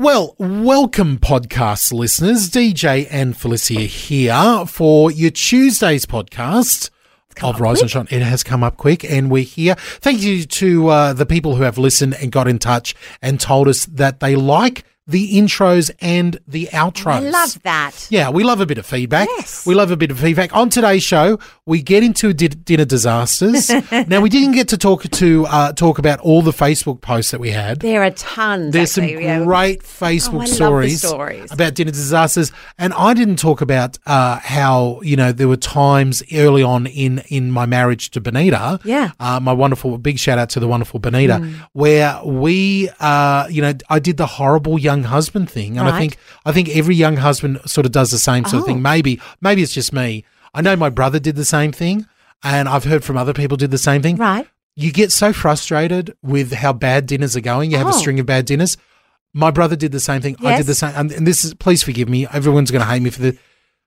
Well, 0.00 0.36
welcome, 0.38 1.18
podcast 1.18 1.92
listeners. 1.92 2.48
DJ 2.50 3.08
and 3.10 3.36
Felicia 3.36 3.80
here 3.80 4.64
for 4.64 5.10
your 5.10 5.32
Tuesday's 5.32 6.06
podcast 6.06 6.90
of 7.42 7.60
Rise 7.60 7.80
and 7.80 7.90
Shine. 7.90 8.06
It 8.08 8.22
has 8.22 8.44
come 8.44 8.62
up 8.62 8.76
quick, 8.76 9.02
and 9.02 9.28
we're 9.28 9.42
here. 9.42 9.74
Thank 9.74 10.22
you 10.22 10.44
to 10.44 10.86
uh, 10.86 11.12
the 11.14 11.26
people 11.26 11.56
who 11.56 11.64
have 11.64 11.78
listened 11.78 12.14
and 12.14 12.30
got 12.30 12.46
in 12.46 12.60
touch 12.60 12.94
and 13.20 13.40
told 13.40 13.66
us 13.66 13.86
that 13.86 14.20
they 14.20 14.36
like 14.36 14.84
the 15.08 15.34
intros 15.36 15.90
and 16.00 16.38
the 16.46 16.68
outros. 16.72 17.06
I 17.14 17.18
love 17.20 17.62
that. 17.62 18.06
Yeah, 18.10 18.28
we 18.30 18.44
love 18.44 18.60
a 18.60 18.66
bit 18.66 18.76
of 18.78 18.86
feedback. 18.86 19.26
Yes. 19.38 19.66
We 19.66 19.74
love 19.74 19.90
a 19.90 19.96
bit 19.96 20.10
of 20.10 20.20
feedback. 20.20 20.54
On 20.54 20.68
today's 20.68 21.02
show, 21.02 21.38
we 21.66 21.80
get 21.82 22.04
into 22.04 22.32
di- 22.34 22.48
dinner 22.48 22.84
disasters. 22.84 23.70
now, 24.06 24.20
we 24.20 24.28
didn't 24.28 24.52
get 24.52 24.68
to 24.68 24.76
talk 24.76 25.02
to 25.04 25.46
uh, 25.46 25.72
talk 25.72 25.98
about 25.98 26.20
all 26.20 26.42
the 26.42 26.50
Facebook 26.52 27.00
posts 27.00 27.30
that 27.30 27.40
we 27.40 27.50
had. 27.50 27.80
There 27.80 28.02
are 28.02 28.10
tons. 28.10 28.72
There's 28.72 28.92
some. 28.92 29.04
Yeah. 29.08 29.42
great 29.44 29.80
Oh, 29.80 30.04
Facebook 30.04 30.40
the 30.46 30.54
stories, 30.54 31.02
stories. 31.02 31.50
about 31.50 31.74
dinner 31.74 31.90
disasters, 31.90 32.52
and 32.78 32.92
I 32.92 33.14
didn't 33.14 33.36
talk 33.36 33.60
about 33.62 33.98
uh, 34.06 34.38
how 34.40 35.00
you 35.02 35.16
know 35.16 35.32
there 35.32 35.48
were 35.48 35.56
times 35.56 36.22
early 36.34 36.62
on 36.62 36.86
in 36.86 37.22
in 37.28 37.50
my 37.50 37.64
marriage 37.66 38.10
to 38.10 38.20
Benita. 38.20 38.78
Yeah. 38.84 39.12
uh, 39.18 39.40
my 39.40 39.52
wonderful 39.52 39.96
big 39.98 40.18
shout 40.18 40.38
out 40.38 40.50
to 40.50 40.60
the 40.60 40.68
wonderful 40.68 41.00
Benita, 41.00 41.50
where 41.72 42.20
we, 42.24 42.90
uh, 43.00 43.46
you 43.48 43.62
know, 43.62 43.72
I 43.88 43.98
did 43.98 44.16
the 44.18 44.26
horrible 44.26 44.78
young 44.78 44.97
husband 45.04 45.50
thing, 45.50 45.78
and 45.78 45.88
I 45.88 45.98
think 45.98 46.16
I 46.44 46.52
think 46.52 46.68
every 46.70 46.94
young 46.94 47.16
husband 47.16 47.60
sort 47.66 47.86
of 47.86 47.92
does 47.92 48.10
the 48.10 48.18
same 48.18 48.44
sort 48.44 48.54
of 48.56 48.62
Oh. 48.62 48.66
thing. 48.66 48.82
Maybe 48.82 49.20
maybe 49.40 49.62
it's 49.62 49.72
just 49.72 49.92
me. 49.92 50.24
I 50.54 50.60
know 50.62 50.76
my 50.76 50.90
brother 50.90 51.18
did 51.18 51.36
the 51.36 51.44
same 51.44 51.72
thing, 51.72 52.06
and 52.42 52.68
I've 52.68 52.84
heard 52.84 53.04
from 53.04 53.16
other 53.16 53.32
people 53.32 53.56
did 53.56 53.70
the 53.70 53.78
same 53.78 54.02
thing 54.02 54.16
Right. 54.16 54.46
you 54.76 54.92
get 54.92 55.12
so 55.12 55.32
frustrated 55.32 56.14
with 56.22 56.52
how 56.52 56.72
bad 56.72 57.06
dinners 57.06 57.36
are 57.36 57.40
going. 57.40 57.70
You 57.70 57.78
have 57.78 57.86
a 57.86 57.90
Oh. 57.90 57.98
string 57.98 58.18
of 58.20 58.26
bad 58.26 58.46
dinners. 58.46 58.76
My 59.34 59.50
brother 59.50 59.76
did 59.76 59.92
the 59.92 60.00
same 60.00 60.22
thing. 60.22 60.36
I 60.42 60.56
did 60.56 60.66
the 60.66 60.74
same. 60.74 60.92
And, 60.96 61.12
and 61.12 61.26
this 61.26 61.44
is, 61.44 61.52
please 61.54 61.82
forgive 61.82 62.08
me. 62.08 62.26
Everyone's 62.32 62.70
going 62.70 62.82
to 62.84 62.90
hate 62.90 63.02
me 63.02 63.10
for 63.10 63.20
this. 63.20 63.36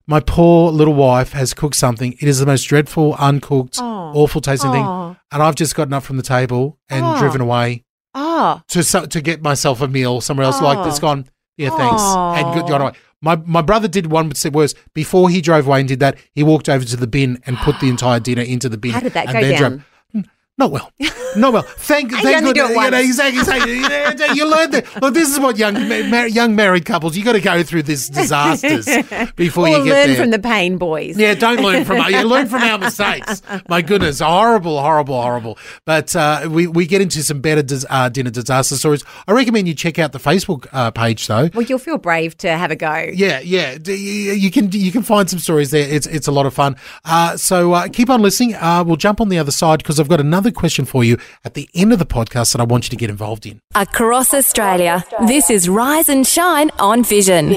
My 0.08 0.20
poor 0.20 0.72
little 0.72 0.94
wife 0.94 1.32
has 1.34 1.54
cooked 1.54 1.76
something. 1.76 2.14
It 2.20 2.28
is 2.28 2.40
the 2.40 2.46
most 2.46 2.64
dreadful, 2.64 3.16
uncooked, 3.16 3.78
Oh. 3.80 4.12
awful 4.14 4.40
tasting 4.42 4.72
thing. 4.72 4.86
Oh. 4.86 5.16
And 5.32 5.42
I've 5.42 5.56
just 5.56 5.76
gotten 5.76 5.94
up 5.94 6.04
from 6.04 6.18
the 6.18 6.24
table 6.24 6.78
and 6.90 7.04
Oh. 7.06 7.18
driven 7.20 7.42
away 7.42 7.84
Oh. 8.14 8.62
to 8.70 8.84
so- 8.84 9.06
to 9.06 9.22
get 9.22 9.42
myself 9.42 9.82
a 9.82 9.88
meal 9.88 10.22
somewhere 10.22 10.46
else. 10.46 10.62
Like 10.62 10.84
this, 10.84 10.96
ah. 10.96 10.98
Oh. 10.98 11.02
gone. 11.02 11.26
Yeah, 11.58 11.70
thanks. 11.70 12.02
And 12.02 12.54
good, 12.54 12.64
Oh. 12.64 12.68
gone 12.68 12.82
away. 12.82 12.92
My 13.22 13.36
my 13.46 13.62
brother 13.62 13.88
did 13.88 14.08
one 14.08 14.34
step 14.36 14.54
worse. 14.54 14.74
Before 14.96 15.30
he 15.30 15.42
drove 15.42 15.68
away 15.68 15.80
and 15.82 15.88
did 15.88 16.00
that, 16.00 16.18
he 16.34 16.42
walked 16.44 16.68
over 16.68 16.84
to 16.84 16.98
the 16.98 17.06
bin 17.08 17.40
and 17.46 17.56
put 17.58 17.80
the 17.80 17.88
entire 17.88 18.20
dinner 18.20 18.42
into 18.42 18.68
the 18.68 18.78
bin. 18.78 18.92
How 18.92 19.00
did 19.00 19.14
that 19.14 19.28
and 19.28 19.34
go 19.40 19.50
down? 19.50 19.60
drove- 19.60 19.84
Not 20.62 20.72
well. 20.72 20.92
Not 21.36 21.54
well. 21.54 21.64
Thank, 21.64 22.12
You 22.12 22.18
thank 22.22 22.38
only 22.38 22.54
good. 22.54 22.68
do 22.68 22.74
it 22.74 22.84
you 22.84 22.92
know, 22.92 23.00
exactly. 23.00 23.40
exactly. 23.40 23.74
you, 24.38 24.48
learn 24.48 24.70
that. 24.72 25.02
Look, 25.02 25.16
this 25.16 25.28
is 25.34 25.40
what 25.40 25.58
young 25.58 25.74
mar- 26.12 26.28
young 26.28 26.56
married 26.56 26.86
couples. 26.86 27.18
You 27.18 27.24
got 27.24 27.32
to 27.34 27.42
go 27.42 27.64
through 27.64 27.82
this 27.84 28.08
disasters 28.10 28.86
before 29.36 29.66
Or 29.68 29.70
you 29.70 29.84
get 29.86 29.92
learn 29.92 30.08
there. 30.10 30.16
from 30.18 30.30
the 30.30 30.38
pain 30.38 30.78
boys. 30.78 31.18
Yeah, 31.18 31.34
don't 31.34 31.62
learn 31.62 31.84
from 31.84 31.98
yeah, 32.12 32.22
learn 32.22 32.48
from 32.48 32.62
our 32.62 32.78
mistakes. 32.78 33.42
My 33.70 33.82
goodness, 33.82 34.20
horrible, 34.20 34.80
horrible, 34.80 35.20
horrible. 35.20 35.58
But 35.86 36.16
uh, 36.16 36.48
we 36.52 36.68
we 36.68 36.86
get 36.86 37.02
into 37.02 37.24
some 37.24 37.42
better 37.42 37.64
dis- 37.64 37.88
uh, 37.90 38.10
dinner 38.10 38.30
disaster 38.30 38.76
stories. 38.76 39.04
I 39.28 39.32
recommend 39.32 39.68
you 39.68 39.74
check 39.74 39.98
out 39.98 40.12
the 40.12 40.20
Facebook 40.20 40.68
uh, 40.74 40.92
page 40.92 41.26
though. 41.26 41.50
Well, 41.56 41.64
you'll 41.64 41.80
feel 41.80 41.98
brave 41.98 42.38
to 42.40 42.50
have 42.56 42.70
a 42.70 42.76
go. 42.76 43.10
Yeah, 43.14 43.40
yeah, 43.40 43.78
you 43.84 43.94
you 43.94 44.52
can 44.52 44.72
you 44.72 44.92
can 44.92 45.02
find 45.02 45.28
some 45.28 45.40
stories 45.40 45.72
there. 45.72 45.90
It's 45.90 46.06
it's 46.06 46.28
a 46.28 46.32
lot 46.32 46.46
of 46.46 46.54
fun. 46.54 46.76
Uh, 47.04 47.36
so 47.36 47.74
uh, 47.74 47.88
keep 47.88 48.12
on 48.12 48.22
listening. 48.22 48.54
Uh, 48.54 48.84
we'll 48.86 48.96
jump 48.96 49.20
on 49.22 49.30
the 49.30 49.40
other 49.40 49.52
side 49.52 49.80
because 49.80 50.00
I've 50.00 50.08
got 50.10 50.20
another 50.20 50.51
question 50.52 50.86
for 50.86 51.04
you 51.04 51.18
at 51.46 51.54
the 51.54 51.70
end 51.74 51.94
of 51.94 52.00
the 52.00 52.06
podcast 52.06 52.52
that 52.54 52.62
I 52.62 52.64
want 52.66 52.86
you 52.86 52.90
to 52.92 52.96
get 52.96 53.10
involved 53.10 53.46
in. 53.46 53.62
Across 53.76 54.34
Australia, 54.34 55.04
this 55.28 55.50
is 55.50 55.68
Rise 55.70 56.10
and 56.10 56.26
Shine 56.26 56.70
on 56.80 57.04
Vision. 57.04 57.54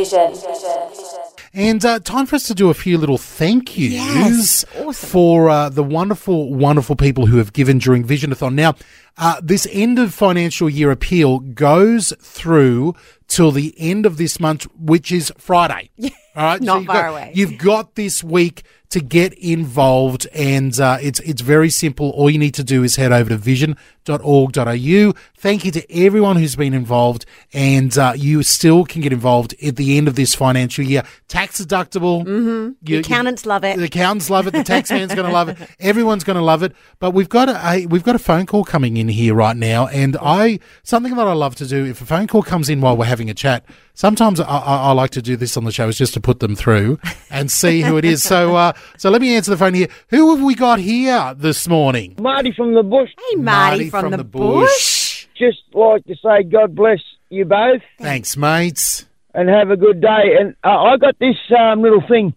And 1.57 1.85
uh, 1.85 2.01
time 2.01 2.27
for 2.27 2.35
us 2.35 2.49
to 2.49 2.55
do 2.55 2.69
a 2.69 2.75
few 2.75 2.99
little 2.99 3.17
thank 3.17 3.79
yous 3.79 3.93
Yes, 3.93 4.65
awesome. 4.77 4.93
for 5.09 5.49
uh, 5.49 5.69
the 5.69 5.85
wonderful, 5.85 6.53
wonderful 6.53 6.97
people 6.97 7.27
who 7.27 7.37
have 7.37 7.53
given 7.53 7.79
during 7.79 8.05
Visionathon. 8.05 8.55
Now, 8.55 8.75
uh, 9.17 9.41
this 9.43 9.67
end 9.71 9.99
of 9.99 10.13
financial 10.13 10.69
year 10.69 10.91
appeal 10.91 11.39
goes 11.39 12.13
through 12.21 12.95
till 13.29 13.51
the 13.51 13.75
end 13.79 14.07
of 14.07 14.17
this 14.17 14.39
month, 14.41 14.67
which 14.79 15.11
is 15.13 15.33
Friday. 15.39 15.91
All 16.37 16.45
right, 16.45 16.61
Not 16.61 16.79
you've 16.79 16.87
far 16.87 17.03
got, 17.03 17.11
away. 17.11 17.33
You've 17.35 17.59
got 17.59 17.95
this 17.95 18.25
week 18.25 18.65
to 18.91 19.01
get 19.01 19.33
involved, 19.35 20.27
and 20.35 20.79
uh, 20.79 20.99
it's 21.01 21.21
it's 21.21 21.41
very 21.43 21.71
simple. 21.71 22.11
All 22.11 22.29
you 22.31 22.39
need 22.39 22.55
to 22.55 22.65
do 22.65 22.83
is 22.83 22.97
head 22.97 23.13
over 23.13 23.31
to 23.31 23.37
vision.org.au. 23.37 25.13
Thank 25.37 25.65
you 25.65 25.71
to 25.73 25.93
everyone 25.93 26.37
who's 26.37 26.57
been 26.57 26.75
involved, 26.75 27.27
and 27.53 27.97
uh, 27.99 28.13
you 28.17 28.43
still 28.43 28.85
can 28.85 29.01
get 29.01 29.13
involved 29.13 29.55
at 29.65 29.77
the 29.77 29.97
end 29.97 30.07
of 30.09 30.15
this 30.15 30.35
financial 30.35 30.85
year. 30.85 31.03
Tax 31.29 31.61
deductible. 31.61 32.25
Mm-hmm. 32.25 32.73
The 32.83 32.97
accountants 32.97 33.47
love 33.47 33.65
it. 33.65 33.79
The 33.79 33.85
accountants 33.85 34.31
love 34.31 34.47
it. 34.47 34.53
The 34.53 34.65
tax 34.65 34.91
man's 34.91 35.15
going 35.15 35.27
to 35.27 35.33
love 35.33 35.49
it. 35.49 35.59
Everyone's 35.81 36.23
going 36.25 36.37
to 36.37 36.43
love 36.45 36.63
it. 36.63 36.73
But 36.99 37.13
we've 37.13 37.29
got 37.29 37.49
a, 37.49 37.67
a 37.67 37.87
we've 37.87 38.05
got 38.05 38.15
a 38.15 38.21
phone 38.21 38.47
call 38.47 38.65
coming 38.65 38.97
in 38.97 39.04
here 39.09 39.35
right 39.35 39.57
now, 39.57 39.87
and 39.89 40.17
I 40.21 40.59
something 40.83 41.15
that 41.17 41.27
I 41.27 41.33
love 41.33 41.55
to 41.57 41.67
do 41.67 41.85
if 41.85 42.01
a 42.01 42.05
phone 42.05 42.27
call 42.27 42.43
comes 42.43 42.69
in 42.69 42.81
while 42.81 42.97
we're 42.97 43.05
having 43.05 43.31
a 43.31 43.35
chat. 43.35 43.65
Sometimes 43.95 44.41
I, 44.41 44.45
I, 44.45 44.77
I 44.77 44.93
like 44.93 45.11
to 45.11 45.23
do 45.23 45.37
this 45.37 45.57
on 45.57 45.65
the 45.65 45.73
show 45.73 45.89
is 45.89 45.97
just 45.97 46.15
to 46.15 46.21
put 46.21 46.41
them 46.41 46.57
through 46.57 46.99
and 47.31 47.51
see 47.51 47.83
who 47.83 47.97
it 47.97 48.05
is. 48.05 48.23
So 48.23 48.57
uh, 48.57 48.73
so 48.97 49.11
let 49.11 49.21
me 49.21 49.35
answer 49.35 49.51
the 49.51 49.57
phone 49.57 49.75
here. 49.75 49.89
Who 50.09 50.35
have 50.35 50.45
we 50.45 50.55
got 50.55 50.79
here 50.79 51.35
this 51.37 51.69
morning? 51.69 52.17
Marty 52.21 52.53
from 52.53 52.75
the 52.75 52.83
bush. 52.83 53.11
Hey, 53.31 53.37
Marty, 53.37 53.91
from, 53.91 54.11
the, 54.11 54.25
bush. 54.25 55.27
Just 55.37 55.63
like 55.73 56.05
to 56.07 56.15
say 56.17 56.43
God 56.43 56.75
bless 56.75 57.01
you 57.31 57.45
both 57.45 57.83
Thanks, 57.99 58.37
mates. 58.37 59.07
and 59.35 59.49
have 59.49 59.71
a 59.71 59.77
good 59.77 60.01
day. 60.01 60.37
And 60.39 60.55
uh, 60.65 60.83
I 60.83 60.97
got 60.97 61.19
this 61.19 61.37
um, 61.59 61.83
little 61.83 62.03
thing. 62.07 62.35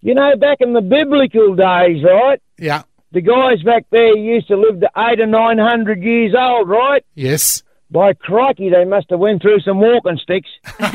You 0.00 0.14
know, 0.14 0.36
back 0.36 0.58
in 0.60 0.74
the 0.74 0.80
biblical 0.80 1.56
days, 1.56 2.04
right? 2.04 2.40
Yeah. 2.56 2.82
The 3.12 3.20
guys 3.22 3.62
back 3.62 3.86
there 3.90 4.16
used 4.16 4.48
to 4.48 4.56
live 4.56 4.80
to 4.80 4.90
eight 4.96 5.20
or 5.20 5.26
nine 5.26 5.58
hundred 5.58 6.02
years 6.02 6.34
old, 6.38 6.68
right? 6.68 7.04
Yes. 7.14 7.62
By 7.90 8.12
crikey, 8.12 8.68
they 8.68 8.84
must 8.84 9.08
have 9.08 9.18
went 9.18 9.40
through 9.40 9.60
some 9.60 9.80
walking 9.80 10.18
sticks. 10.22 10.50
Love 10.78 10.92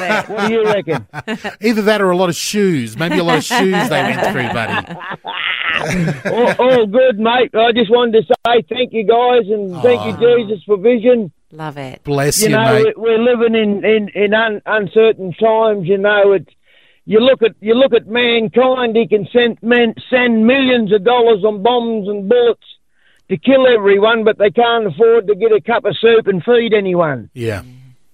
it. 0.00 0.28
What 0.28 0.46
do 0.46 0.52
you 0.52 0.64
reckon? 0.64 1.04
Either 1.60 1.82
that 1.82 2.00
or 2.00 2.10
a 2.10 2.16
lot 2.16 2.28
of 2.28 2.36
shoes. 2.36 2.96
Maybe 2.96 3.18
a 3.18 3.24
lot 3.24 3.38
of 3.38 3.44
shoes 3.44 3.88
they 3.88 4.02
went 4.02 4.20
through, 4.30 4.52
buddy. 4.52 4.94
all, 6.30 6.52
all 6.60 6.86
good, 6.86 7.18
mate. 7.18 7.52
I 7.54 7.72
just 7.72 7.90
wanted 7.90 8.24
to 8.24 8.34
say 8.46 8.62
thank 8.68 8.92
you, 8.92 9.02
guys, 9.04 9.48
and 9.50 9.72
thank 9.82 10.00
you, 10.06 10.14
oh. 10.28 10.36
Jesus, 10.38 10.62
for 10.64 10.76
vision. 10.76 11.32
Love 11.50 11.76
it. 11.76 12.04
Bless 12.04 12.40
you 12.40 12.50
you, 12.50 12.56
know, 12.56 12.84
mate. 12.84 12.96
we're 12.96 13.18
living 13.18 13.56
in 13.56 13.84
in 13.84 14.10
in 14.14 14.32
un, 14.34 14.62
uncertain 14.66 15.32
times. 15.32 15.88
You 15.88 15.98
know, 15.98 16.30
it. 16.32 16.48
You 17.08 17.20
look 17.20 17.42
at 17.42 17.52
you 17.60 17.72
look 17.72 17.94
at 17.94 18.06
mankind. 18.06 18.94
He 18.94 19.08
can 19.08 19.26
send 19.32 19.56
men, 19.62 19.94
send 20.10 20.46
millions 20.46 20.92
of 20.92 21.04
dollars 21.04 21.42
on 21.42 21.62
bombs 21.62 22.06
and 22.06 22.28
bullets 22.28 22.60
to 23.30 23.38
kill 23.38 23.66
everyone, 23.66 24.24
but 24.24 24.36
they 24.36 24.50
can't 24.50 24.86
afford 24.86 25.26
to 25.26 25.34
get 25.34 25.50
a 25.50 25.60
cup 25.62 25.86
of 25.86 25.96
soup 25.98 26.26
and 26.26 26.44
feed 26.44 26.74
anyone. 26.74 27.30
Yeah. 27.32 27.62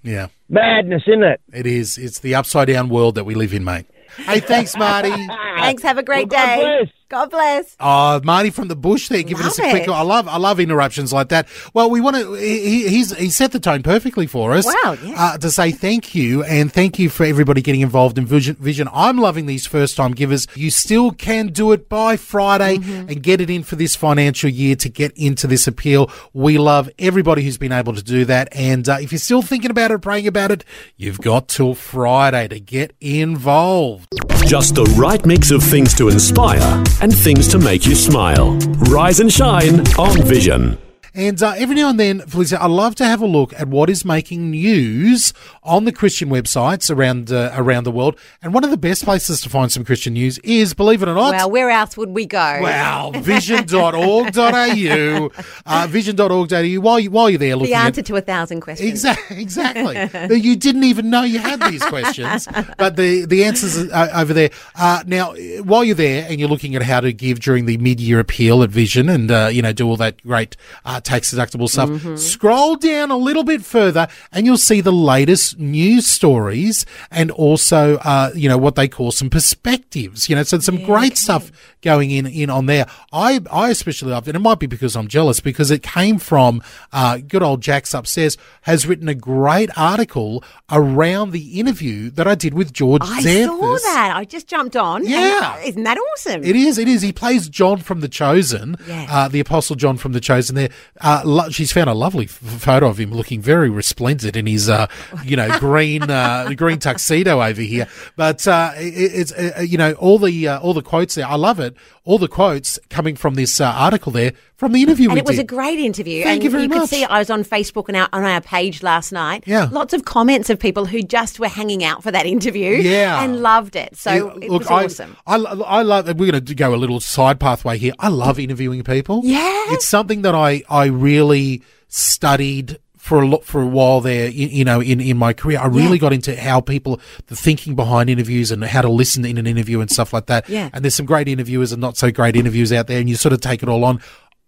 Yeah. 0.04 0.28
Madness, 0.48 1.02
isn't 1.08 1.24
it? 1.24 1.40
It 1.52 1.66
is. 1.66 1.98
It's 1.98 2.20
the 2.20 2.36
upside 2.36 2.68
down 2.68 2.88
world 2.88 3.16
that 3.16 3.24
we 3.24 3.34
live 3.34 3.52
in, 3.52 3.64
mate. 3.64 3.86
Hey, 4.16 4.38
thanks, 4.38 4.76
Marty. 4.76 5.10
Thanks. 5.56 5.82
Have 5.82 5.98
a 5.98 6.04
great 6.04 6.30
Well, 6.30 6.46
God 6.46 6.56
day. 6.84 6.92
Bless. 7.08 7.20
God 7.20 7.30
bless. 7.30 7.76
Oh, 7.80 8.20
Marty 8.24 8.50
from 8.50 8.68
the 8.68 8.76
bush 8.76 9.08
there, 9.08 9.22
giving 9.22 9.44
us 9.46 9.58
a 9.58 9.70
quick. 9.70 9.84
it. 9.84 9.88
I 9.90 10.02
love, 10.02 10.26
I 10.28 10.36
love 10.38 10.58
interruptions 10.60 11.12
like 11.12 11.28
that. 11.28 11.48
Well, 11.72 11.90
we 11.90 12.00
want 12.00 12.16
to. 12.16 12.34
He, 12.34 12.88
he's 12.88 13.16
he 13.16 13.30
set 13.30 13.52
the 13.52 13.60
tone 13.60 13.82
perfectly 13.82 14.26
for 14.26 14.52
us. 14.52 14.66
Wow, 14.66 14.96
yeah. 15.02 15.14
Uh, 15.16 15.38
to 15.38 15.50
say 15.50 15.70
thank 15.70 16.14
you 16.14 16.42
and 16.44 16.72
thank 16.72 16.98
you 16.98 17.08
for 17.08 17.24
everybody 17.24 17.62
getting 17.62 17.80
involved 17.82 18.18
in 18.18 18.26
Vision. 18.26 18.56
Vision. 18.56 18.88
I'm 18.92 19.18
loving 19.18 19.46
these 19.46 19.66
first 19.66 19.96
time 19.96 20.12
givers. 20.12 20.46
You 20.54 20.70
still 20.70 21.10
can 21.12 21.48
do 21.48 21.72
it 21.72 21.88
by 21.88 22.16
Friday 22.16 22.64
Mm-hmm. 22.78 23.08
and 23.10 23.22
get 23.22 23.40
it 23.40 23.50
in 23.50 23.62
for 23.62 23.76
this 23.76 23.94
financial 23.96 24.48
year 24.50 24.74
to 24.76 24.88
get 24.88 25.12
into 25.16 25.46
this 25.46 25.66
appeal. 25.66 26.10
We 26.32 26.58
love 26.58 26.90
everybody 26.98 27.42
who's 27.42 27.58
been 27.58 27.72
able 27.72 27.94
to 27.94 28.02
do 28.02 28.24
that. 28.24 28.48
And 28.54 28.88
uh, 28.88 28.98
if 29.00 29.12
you're 29.12 29.18
still 29.18 29.42
thinking 29.42 29.70
about 29.70 29.90
it, 29.90 29.98
praying 30.00 30.26
about 30.26 30.50
it, 30.50 30.64
you've 30.96 31.20
got 31.20 31.48
till 31.48 31.74
Friday 31.74 32.48
to 32.48 32.58
get 32.60 32.94
involved. 33.00 34.12
Just 34.46 34.74
the 34.74 34.84
right 34.98 35.24
mix 35.24 35.50
of 35.50 35.62
things 35.62 35.94
to 35.94 36.08
inspire 36.08 36.60
and 37.00 37.12
things 37.12 37.48
to 37.48 37.58
make 37.58 37.86
you 37.86 37.94
smile. 37.94 38.56
Rise 38.90 39.20
and 39.20 39.32
shine 39.32 39.80
on 39.98 40.22
Vision. 40.22 40.78
And 41.14 41.40
uh, 41.42 41.54
every 41.56 41.76
now 41.76 41.90
and 41.90 42.00
then, 42.00 42.20
Felicia, 42.22 42.60
I 42.60 42.66
love 42.66 42.94
to 42.96 43.04
have 43.04 43.20
a 43.20 43.26
look 43.26 43.52
at 43.54 43.68
what 43.68 43.88
is 43.88 44.04
making 44.04 44.50
news 44.50 45.32
on 45.62 45.84
the 45.84 45.92
Christian 45.92 46.28
websites 46.28 46.94
around 46.94 47.30
uh, 47.30 47.52
around 47.54 47.84
the 47.84 47.92
world. 47.92 48.18
And 48.42 48.52
one 48.52 48.64
of 48.64 48.70
the 48.70 48.76
best 48.76 49.04
places 49.04 49.40
to 49.42 49.48
find 49.48 49.70
some 49.70 49.84
Christian 49.84 50.14
news 50.14 50.38
is, 50.38 50.74
believe 50.74 51.02
it 51.02 51.08
or 51.08 51.14
not, 51.14 51.32
Well, 51.32 51.50
where 51.50 51.70
else 51.70 51.96
would 51.96 52.10
we 52.10 52.26
go? 52.26 52.58
Wow, 52.60 53.12
vision.org.au. 53.14 55.30
Uh, 55.66 55.86
vision.org.au. 55.88 56.80
While, 56.80 57.00
you, 57.00 57.10
while 57.10 57.30
you're 57.30 57.38
there 57.38 57.56
looking 57.56 57.72
the 57.72 57.78
at 57.78 57.86
answer 57.86 58.02
to 58.02 58.16
a 58.16 58.20
thousand 58.20 58.60
questions. 58.60 58.90
Exactly. 58.90 59.36
Exactly. 59.44 60.40
You 60.40 60.56
didn't 60.56 60.84
even 60.84 61.10
know 61.10 61.22
you 61.22 61.38
had 61.38 61.60
these 61.70 61.84
questions, 61.84 62.48
but 62.78 62.96
the 62.96 63.24
the 63.26 63.44
answers 63.44 63.90
are 63.90 64.08
over 64.14 64.32
there. 64.32 64.50
Uh, 64.74 65.02
now, 65.06 65.34
while 65.62 65.84
you're 65.84 65.94
there 65.94 66.26
and 66.28 66.40
you're 66.40 66.48
looking 66.48 66.74
at 66.74 66.82
how 66.82 67.00
to 67.00 67.12
give 67.12 67.40
during 67.40 67.66
the 67.66 67.76
mid-year 67.76 68.18
appeal 68.18 68.62
at 68.62 68.70
Vision, 68.70 69.08
and 69.08 69.30
uh, 69.30 69.48
you 69.52 69.62
know 69.62 69.72
do 69.72 69.86
all 69.86 69.96
that 69.96 70.20
great 70.22 70.56
uh, 70.84 71.00
tax 71.04 71.32
deductible 71.32 71.68
stuff, 71.68 71.88
Mm-hmm. 71.88 72.16
scroll 72.16 72.76
down 72.76 73.10
a 73.10 73.16
little 73.16 73.44
bit 73.44 73.64
further, 73.64 74.08
and 74.32 74.46
you'll 74.46 74.56
see 74.56 74.80
the 74.80 74.92
latest 74.92 75.58
news 75.58 76.06
stories 76.06 76.84
and 77.10 77.30
also 77.30 77.96
uh, 77.98 78.30
you 78.34 78.48
know 78.48 78.58
what 78.58 78.74
they 78.74 78.88
call 78.88 79.12
some 79.12 79.30
perspectives. 79.30 80.28
You 80.28 80.36
know, 80.36 80.42
so 80.42 80.58
some 80.58 80.82
great 80.84 81.16
stuff 81.16 81.52
going 81.82 82.10
in 82.10 82.26
in 82.26 82.50
on 82.50 82.66
there. 82.66 82.86
I 83.12 83.40
I 83.50 83.70
especially 83.70 84.10
loved 84.12 84.28
it. 84.28 84.34
It 84.34 84.40
might 84.40 84.58
be 84.58 84.66
because 84.66 84.96
I'm 84.96 85.08
jealous 85.08 85.40
because 85.40 85.70
it 85.70 85.82
came 85.82 86.18
from 86.18 86.62
uh, 86.92 87.18
good 87.18 87.42
old 87.42 87.60
Jack's 87.60 87.94
upstairs 87.94 88.36
has 88.62 88.86
written 88.86 89.08
a 89.08 89.14
great 89.14 89.70
article 89.76 90.42
around 90.70 91.30
the 91.32 91.60
interview 91.60 92.10
that 92.10 92.26
I 92.26 92.34
did 92.34 92.54
with 92.54 92.72
George 92.72 93.02
I 93.04 93.20
Xanthis. 93.22 93.46
saw 93.46 93.76
that. 93.94 94.12
I 94.16 94.24
just 94.24 94.46
jumped 94.48 94.76
on. 94.76 95.06
Yeah. 95.06 95.54
uh, 95.56 95.66
isn't 95.66 95.82
that 95.84 95.98
awesome? 95.98 96.42
It 96.42 96.56
is. 96.56 96.78
It 96.78 96.88
is. 96.88 97.02
He 97.02 97.12
plays 97.12 97.48
John 97.48 97.78
from 97.78 98.00
The 98.00 98.08
Chosen, 98.08 98.76
Yeah. 98.88 99.06
uh, 99.10 99.28
the 99.28 99.40
Apostle 99.40 99.76
John 99.76 99.96
from 99.98 100.12
The 100.12 100.20
Chosen. 100.20 100.54
There, 100.56 100.70
uh, 101.00 101.50
she's 101.50 101.72
found 101.72 101.90
a 101.90 101.94
lovely 101.94 102.26
photo 102.26 102.88
of 102.88 102.98
him 102.98 103.10
looking 103.10 103.40
very 103.40 103.68
resplendent 103.68 104.36
in 104.36 104.46
his, 104.46 104.68
uh, 104.68 104.86
you 105.24 105.36
know, 105.36 105.58
green 105.58 106.02
uh, 106.02 106.52
green 106.56 106.78
tuxedo 106.78 107.42
over 107.42 107.62
here. 107.62 107.88
But 108.16 108.46
uh, 108.46 108.72
it, 108.76 109.12
it's 109.14 109.32
uh, 109.32 109.62
you 109.62 109.78
know 109.78 109.92
all 109.94 110.18
the 110.18 110.48
all 110.48 110.74
the 110.74 110.82
quotes 110.82 111.16
there. 111.16 111.26
I 111.26 111.36
love 111.36 111.58
it. 111.60 111.76
All 112.06 112.18
the 112.18 112.28
quotes 112.28 112.78
coming 112.90 113.16
from 113.16 113.34
this 113.34 113.60
uh, 113.62 113.64
article 113.64 114.12
there 114.12 114.32
from 114.56 114.72
the 114.72 114.82
interview 114.82 115.08
and 115.08 115.18
it 115.18 115.24
was 115.24 115.36
did. 115.36 115.42
a 115.42 115.46
great 115.46 115.78
interview. 115.78 116.22
Thank 116.22 116.34
and 116.34 116.44
you 116.44 116.50
very 116.50 116.68
could 116.68 116.78
much. 116.80 116.90
see 116.90 117.02
I 117.02 117.18
was 117.18 117.30
on 117.30 117.44
Facebook 117.44 117.88
and 117.88 117.96
our, 117.96 118.08
on 118.12 118.24
our 118.24 118.42
page 118.42 118.82
last 118.82 119.10
night. 119.10 119.44
Yeah. 119.46 119.68
Lots 119.72 119.94
of 119.94 120.04
comments 120.04 120.50
of 120.50 120.58
people 120.58 120.84
who 120.84 121.02
just 121.02 121.40
were 121.40 121.48
hanging 121.48 121.82
out 121.82 122.02
for 122.02 122.10
that 122.10 122.26
interview. 122.26 122.72
Yeah. 122.76 123.22
And 123.24 123.40
loved 123.40 123.74
it. 123.74 123.96
So 123.96 124.12
Yeah, 124.12 124.44
it 124.44 124.50
look, 124.50 124.60
was 124.60 124.70
I, 124.70 124.84
awesome. 124.84 125.16
I, 125.26 125.36
I 125.36 125.82
love. 125.82 126.06
We're 126.18 126.30
going 126.30 126.44
to 126.44 126.54
go 126.54 126.74
a 126.74 126.76
little 126.76 127.00
side 127.00 127.40
pathway 127.40 127.78
here. 127.78 127.94
I 127.98 128.08
love 128.08 128.38
interviewing 128.38 128.82
people. 128.84 129.22
Yeah. 129.24 129.40
it's 129.68 129.88
something 129.88 130.20
that 130.22 130.34
I 130.34 130.62
I 130.68 130.86
really 130.86 131.62
studied 131.88 132.78
for 133.04 133.20
a 133.20 133.26
lot 133.28 133.44
for 133.44 133.60
a 133.60 133.66
while 133.66 134.00
there. 134.00 134.28
You, 134.30 134.46
you 134.48 134.64
know, 134.64 134.80
in 134.80 134.98
in 134.98 135.18
my 135.18 135.34
career, 135.34 135.58
I 135.60 135.66
really 135.66 135.98
Yeah. 135.98 136.06
got 136.06 136.12
into 136.14 136.34
how 136.40 136.62
people 136.62 136.98
the 137.26 137.36
thinking 137.36 137.74
behind 137.74 138.08
interviews 138.08 138.50
and 138.50 138.64
how 138.64 138.80
to 138.80 138.88
listen 138.88 139.26
in 139.26 139.36
an 139.36 139.46
interview 139.46 139.80
and 139.82 139.90
stuff 139.90 140.14
like 140.14 140.24
that. 140.26 140.48
Yeah. 140.48 140.70
and 140.72 140.82
there's 140.82 140.94
some 140.94 141.04
great 141.04 141.28
interviewers 141.28 141.70
and 141.70 141.82
not 141.82 141.98
so 141.98 142.10
great 142.10 142.34
interviews 142.34 142.72
out 142.72 142.86
there, 142.86 142.98
and 143.00 143.08
you 143.10 143.16
sort 143.16 143.34
of 143.34 143.42
take 143.42 143.62
it 143.62 143.68
all 143.68 143.84
on. 143.84 144.00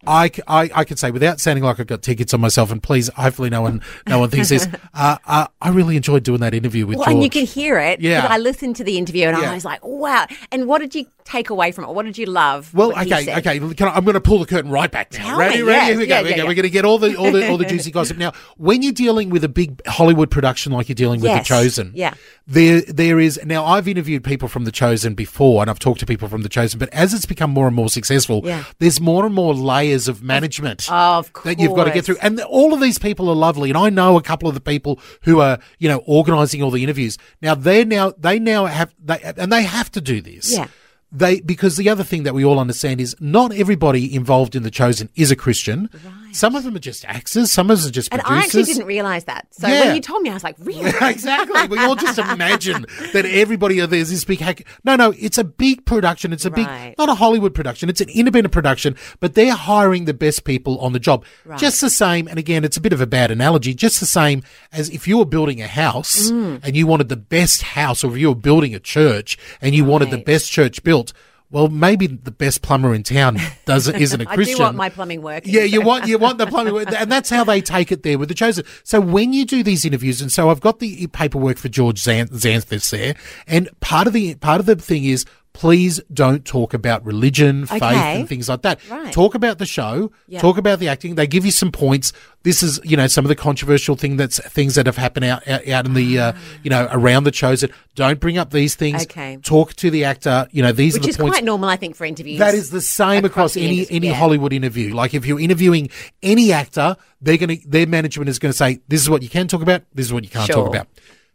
I, 0.06 0.30
I, 0.46 0.70
I 0.74 0.84
could 0.84 0.98
say 0.98 1.10
without 1.10 1.40
sounding 1.40 1.64
like 1.64 1.80
I've 1.80 1.86
got 1.86 2.02
tickets 2.02 2.32
on 2.34 2.40
myself, 2.40 2.70
and 2.70 2.82
please, 2.82 3.08
hopefully, 3.16 3.50
no 3.50 3.62
one, 3.62 3.82
no 4.06 4.18
one 4.18 4.30
thinks 4.30 4.48
this. 4.48 4.68
Uh, 4.98 5.18
uh, 5.26 5.46
I 5.60 5.68
really 5.70 5.94
enjoyed 5.96 6.22
doing 6.22 6.40
that 6.40 6.54
interview 6.54 6.86
with 6.86 6.96
Well, 6.96 7.04
George. 7.06 7.14
and 7.16 7.22
you 7.22 7.28
can 7.28 7.44
hear 7.44 7.78
it. 7.78 8.00
Yeah. 8.00 8.26
I 8.30 8.38
listened 8.38 8.76
to 8.76 8.84
the 8.84 8.96
interview 8.96 9.26
and 9.28 9.36
Yeah. 9.36 9.50
I 9.50 9.54
was 9.54 9.64
like, 9.64 9.84
wow. 9.84 10.26
And 10.50 10.66
what 10.66 10.78
did 10.78 10.94
you 10.94 11.04
take 11.24 11.50
away 11.50 11.70
from 11.70 11.84
it? 11.84 11.90
What 11.90 12.06
did 12.06 12.16
you 12.16 12.24
love? 12.24 12.72
Well, 12.72 12.92
okay, 12.98 13.36
okay. 13.38 13.58
Can 13.74 13.88
I, 13.88 13.92
I'm 13.94 14.04
going 14.04 14.14
to 14.14 14.20
pull 14.22 14.38
the 14.38 14.46
curtain 14.46 14.70
right 14.70 14.90
back 14.90 15.12
now. 15.12 15.18
Tell 15.30 15.38
ready, 15.38 15.56
me, 15.58 15.62
ready. 15.64 15.76
yes. 15.78 15.88
Here 15.88 15.98
we 15.98 16.06
go. 16.06 16.14
Yeah, 16.16 16.22
we 16.22 16.30
yeah, 16.30 16.36
go. 16.36 16.42
yeah. 16.44 16.48
We're 16.48 16.54
going 16.54 16.62
to 16.62 16.70
get 16.70 16.86
all 16.86 16.96
the 16.98 17.14
all 17.16 17.30
the 17.30 17.46
all 17.50 17.58
the 17.58 17.64
juicy 17.72 17.90
gossip 17.90 18.16
now. 18.16 18.32
When 18.56 18.80
you're 18.82 18.92
dealing 18.92 19.28
with 19.28 19.44
a 19.44 19.48
big 19.50 19.84
Hollywood 19.86 20.30
production 20.30 20.72
like 20.72 20.88
you're 20.88 20.94
dealing 20.94 21.20
with 21.20 21.28
Yes. 21.30 21.46
The 21.46 21.54
Chosen, 21.54 21.92
Yeah. 21.94 22.14
there 22.46 22.80
there 22.80 23.20
is 23.20 23.38
now. 23.44 23.66
I've 23.66 23.86
interviewed 23.88 24.24
people 24.24 24.48
from 24.48 24.64
The 24.64 24.72
Chosen 24.72 25.14
before, 25.14 25.60
and 25.62 25.68
I've 25.70 25.78
talked 25.78 26.00
to 26.00 26.06
people 26.06 26.28
from 26.28 26.40
The 26.42 26.48
Chosen. 26.48 26.78
But 26.78 26.88
as 26.94 27.12
it's 27.12 27.26
become 27.26 27.50
more 27.50 27.66
and 27.66 27.76
more 27.76 27.90
successful, 27.90 28.40
Yeah. 28.44 28.64
there's 28.78 28.98
more 29.00 29.26
and 29.26 29.34
more 29.34 29.52
layers 29.54 29.95
of 30.08 30.22
management 30.22 30.81
Of 30.90 31.32
that 31.44 31.58
you've 31.58 31.75
got 31.75 31.84
to 31.84 31.90
get 31.90 32.04
through. 32.04 32.19
And 32.22 32.40
all 32.43 32.75
of 32.75 32.81
these 32.81 32.98
people 32.98 33.28
are 33.31 33.34
lovely, 33.48 33.70
and 33.70 33.78
I 33.87 33.88
know 33.90 34.16
a 34.16 34.22
couple 34.22 34.48
of 34.48 34.54
the 34.54 34.60
people 34.60 35.00
who 35.22 35.40
are 35.40 35.58
you 35.78 35.88
know 35.88 35.98
organising 36.06 36.62
all 36.62 36.70
the 36.70 36.82
interviews. 36.82 37.19
Now 37.43 37.54
they 37.54 37.84
now 37.84 38.12
they 38.19 38.38
now 38.38 38.66
have 38.66 38.94
they 39.02 39.19
and 39.37 39.50
they 39.52 39.62
have 39.62 39.90
to 39.93 40.00
do 40.00 40.20
this 40.20 40.52
Yeah. 40.52 40.66
they 41.10 41.40
because 41.40 41.76
the 41.76 41.88
other 41.88 42.04
thing 42.04 42.22
that 42.25 42.34
we 42.34 42.44
all 42.44 42.58
understand 42.58 43.00
is 43.00 43.16
not 43.20 43.52
everybody 43.54 44.14
involved 44.14 44.54
in 44.54 44.62
the 44.62 44.70
chosen 44.70 45.08
is 45.14 45.31
a 45.31 45.37
Christian. 45.37 45.88
Some 46.36 46.54
of 46.54 46.64
them 46.64 46.76
are 46.76 46.80
just 46.80 47.04
actors. 47.06 47.50
Some 47.50 47.70
of 47.70 47.80
them 47.80 47.88
are 47.88 47.92
just 47.92 48.12
And 48.12 48.20
I 48.24 48.38
actually 48.42 48.64
didn't 48.64 48.86
realize 48.86 49.24
that. 49.24 49.46
So 49.54 49.66
Yeah. 49.66 49.86
when 49.86 49.94
you 49.96 50.00
told 50.02 50.22
me, 50.22 50.30
I 50.30 50.34
was 50.34 50.44
like, 50.44 50.56
really? 50.58 50.90
exactly. 51.00 51.66
We 51.68 51.78
all 51.78 51.96
just 51.96 52.18
imagine 52.36 52.86
that 53.12 53.24
everybody 53.24 53.80
there's 53.86 54.10
this 54.10 54.24
big 54.24 54.40
hack. 54.40 54.66
No, 54.84 54.96
no, 54.96 55.12
it's 55.18 55.38
a 55.38 55.44
big 55.44 55.84
production. 55.86 56.32
It's 56.32 56.44
a 56.44 56.50
Right. 56.50 56.90
big, 56.90 56.98
not 56.98 57.08
a 57.08 57.14
Hollywood 57.14 57.54
production. 57.54 57.88
It's 57.88 58.00
an 58.00 58.08
independent 58.10 58.52
production, 58.52 58.96
but 59.20 59.34
they're 59.34 59.54
hiring 59.54 60.04
the 60.04 60.14
best 60.14 60.44
people 60.44 60.78
on 60.80 60.92
the 60.92 61.00
job. 61.00 61.24
Just 61.56 61.80
the 61.80 61.90
same. 61.90 62.28
And 62.28 62.38
again, 62.38 62.64
it's 62.64 62.76
a 62.76 62.80
bit 62.80 62.92
of 62.92 63.00
a 63.00 63.06
bad 63.06 63.30
analogy. 63.30 63.74
Just 63.74 64.00
the 64.00 64.06
same 64.06 64.42
as 64.72 64.88
if 64.90 65.08
you 65.08 65.18
were 65.18 65.24
building 65.24 65.60
a 65.62 65.66
house 65.66 66.30
Mm. 66.30 66.60
and 66.62 66.76
you 66.76 66.86
wanted 66.86 67.08
the 67.08 67.16
best 67.16 67.62
house, 67.62 68.04
or 68.04 68.10
if 68.12 68.18
you 68.18 68.28
were 68.28 68.34
building 68.34 68.74
a 68.74 68.80
church 68.80 69.38
and 69.60 69.74
you 69.74 69.84
wanted 69.84 70.10
the 70.10 70.18
best 70.18 70.50
church 70.50 70.82
built. 70.82 71.12
Well, 71.50 71.69
maybe 71.69 72.08
the 72.08 72.32
best 72.32 72.62
plumber 72.62 72.93
in 72.93 73.04
town 73.04 73.38
doesn't 73.66 73.94
isn't 73.96 74.20
a 74.20 74.26
Christian. 74.34 74.54
I 74.54 74.58
do 74.58 74.62
want 74.64 74.76
my 74.76 74.88
plumbing 74.88 75.22
work. 75.22 75.44
Yeah, 75.46 75.62
you 75.62 75.81
want 75.81 76.06
you 76.08 76.19
want 76.19 76.38
the 76.38 76.46
plumbing, 76.46 76.75
work, 76.75 76.93
and 76.93 77.10
that's 77.10 77.31
how 77.31 77.44
they 77.44 77.60
take 77.60 77.93
it 77.93 78.02
there 78.02 78.19
with 78.19 78.28
the 78.28 78.34
chosen. 78.34 78.64
So 78.82 79.00
when 79.00 79.32
you 79.32 79.44
do 79.44 79.62
these 79.62 79.84
interviews, 79.84 80.20
and 80.20 80.32
so 80.32 80.50
I've 80.50 80.60
got 80.60 80.81
the 80.81 81.06
paperwork 81.08 81.58
for 81.58 81.69
George 81.69 82.02
Xan- 82.02 82.31
Xanthis 82.31 82.90
there, 82.90 83.14
and 83.46 83.69
part 83.81 84.06
of 84.06 84.12
the 84.12 84.34
part 84.37 84.60
of 84.60 84.66
the 84.66 84.76
thing 84.76 85.04
is. 85.04 85.25
Please 85.56 86.02
don't 86.12 86.44
talk 86.44 86.74
about 86.74 87.02
religion, 87.02 87.64
faith, 87.64 87.82
Okay. 87.82 88.20
and 88.20 88.28
things 88.28 88.46
like 88.46 88.60
that. 88.60 88.78
Right. 88.90 89.10
Talk 89.10 89.34
about 89.34 89.56
the 89.56 89.64
show. 89.64 90.12
Yeah. 90.28 90.38
Talk 90.38 90.58
about 90.58 90.80
the 90.80 90.88
acting. 90.88 91.14
They 91.14 91.26
give 91.26 91.46
you 91.46 91.50
some 91.50 91.72
points. 91.72 92.12
This 92.42 92.62
is, 92.62 92.78
you 92.84 92.94
know, 92.94 93.06
some 93.06 93.24
of 93.24 93.30
the 93.30 93.36
controversial 93.36 93.96
thing 93.96 94.18
that's 94.18 94.38
things 94.50 94.74
that 94.74 94.84
have 94.84 94.98
happened 94.98 95.24
out 95.24 95.48
out, 95.48 95.66
out 95.66 95.86
in 95.86 95.94
the, 95.94 96.18
uh, 96.18 96.32
you 96.62 96.68
know, 96.68 96.86
around 96.92 97.24
the 97.24 97.30
chosen. 97.30 97.70
Don't 97.94 98.20
bring 98.20 98.36
up 98.36 98.50
these 98.50 98.74
things. 98.74 99.00
Ah. 99.00 99.10
Okay. 99.10 99.38
Talk 99.42 99.72
to 99.76 99.90
the 99.90 100.04
actor. 100.04 100.46
You 100.52 100.62
know, 100.62 100.72
these 100.72 100.92
Which 100.92 101.04
are 101.04 101.06
the 101.06 101.08
is 101.08 101.16
points. 101.16 101.36
quite 101.36 101.44
normal, 101.44 101.70
I 101.70 101.76
think, 101.76 101.96
for 101.96 102.04
interviews. 102.04 102.38
That 102.38 102.54
is 102.54 102.68
the 102.68 102.82
same 102.82 103.24
across, 103.24 103.52
across 103.52 103.56
any 103.56 103.76
industry, 103.76 103.96
any 103.96 104.06
yeah. 104.08 104.12
Hollywood 104.14 104.52
interview. 104.52 104.94
Like 104.94 105.14
if 105.14 105.24
you're 105.24 105.40
interviewing 105.40 105.88
any 106.22 106.52
actor, 106.52 106.96
they're 107.22 107.38
gonna 107.38 107.56
their 107.66 107.86
management 107.86 108.28
is 108.28 108.38
gonna 108.38 108.52
say, 108.52 108.80
"This 108.88 109.00
is 109.00 109.08
what 109.08 109.22
you 109.22 109.30
can 109.30 109.48
talk 109.48 109.62
about. 109.62 109.84
This 109.94 110.04
is 110.04 110.12
what 110.12 110.22
you 110.22 110.28
can't 110.28 110.50
talk 110.50 110.68
about." 110.68 110.86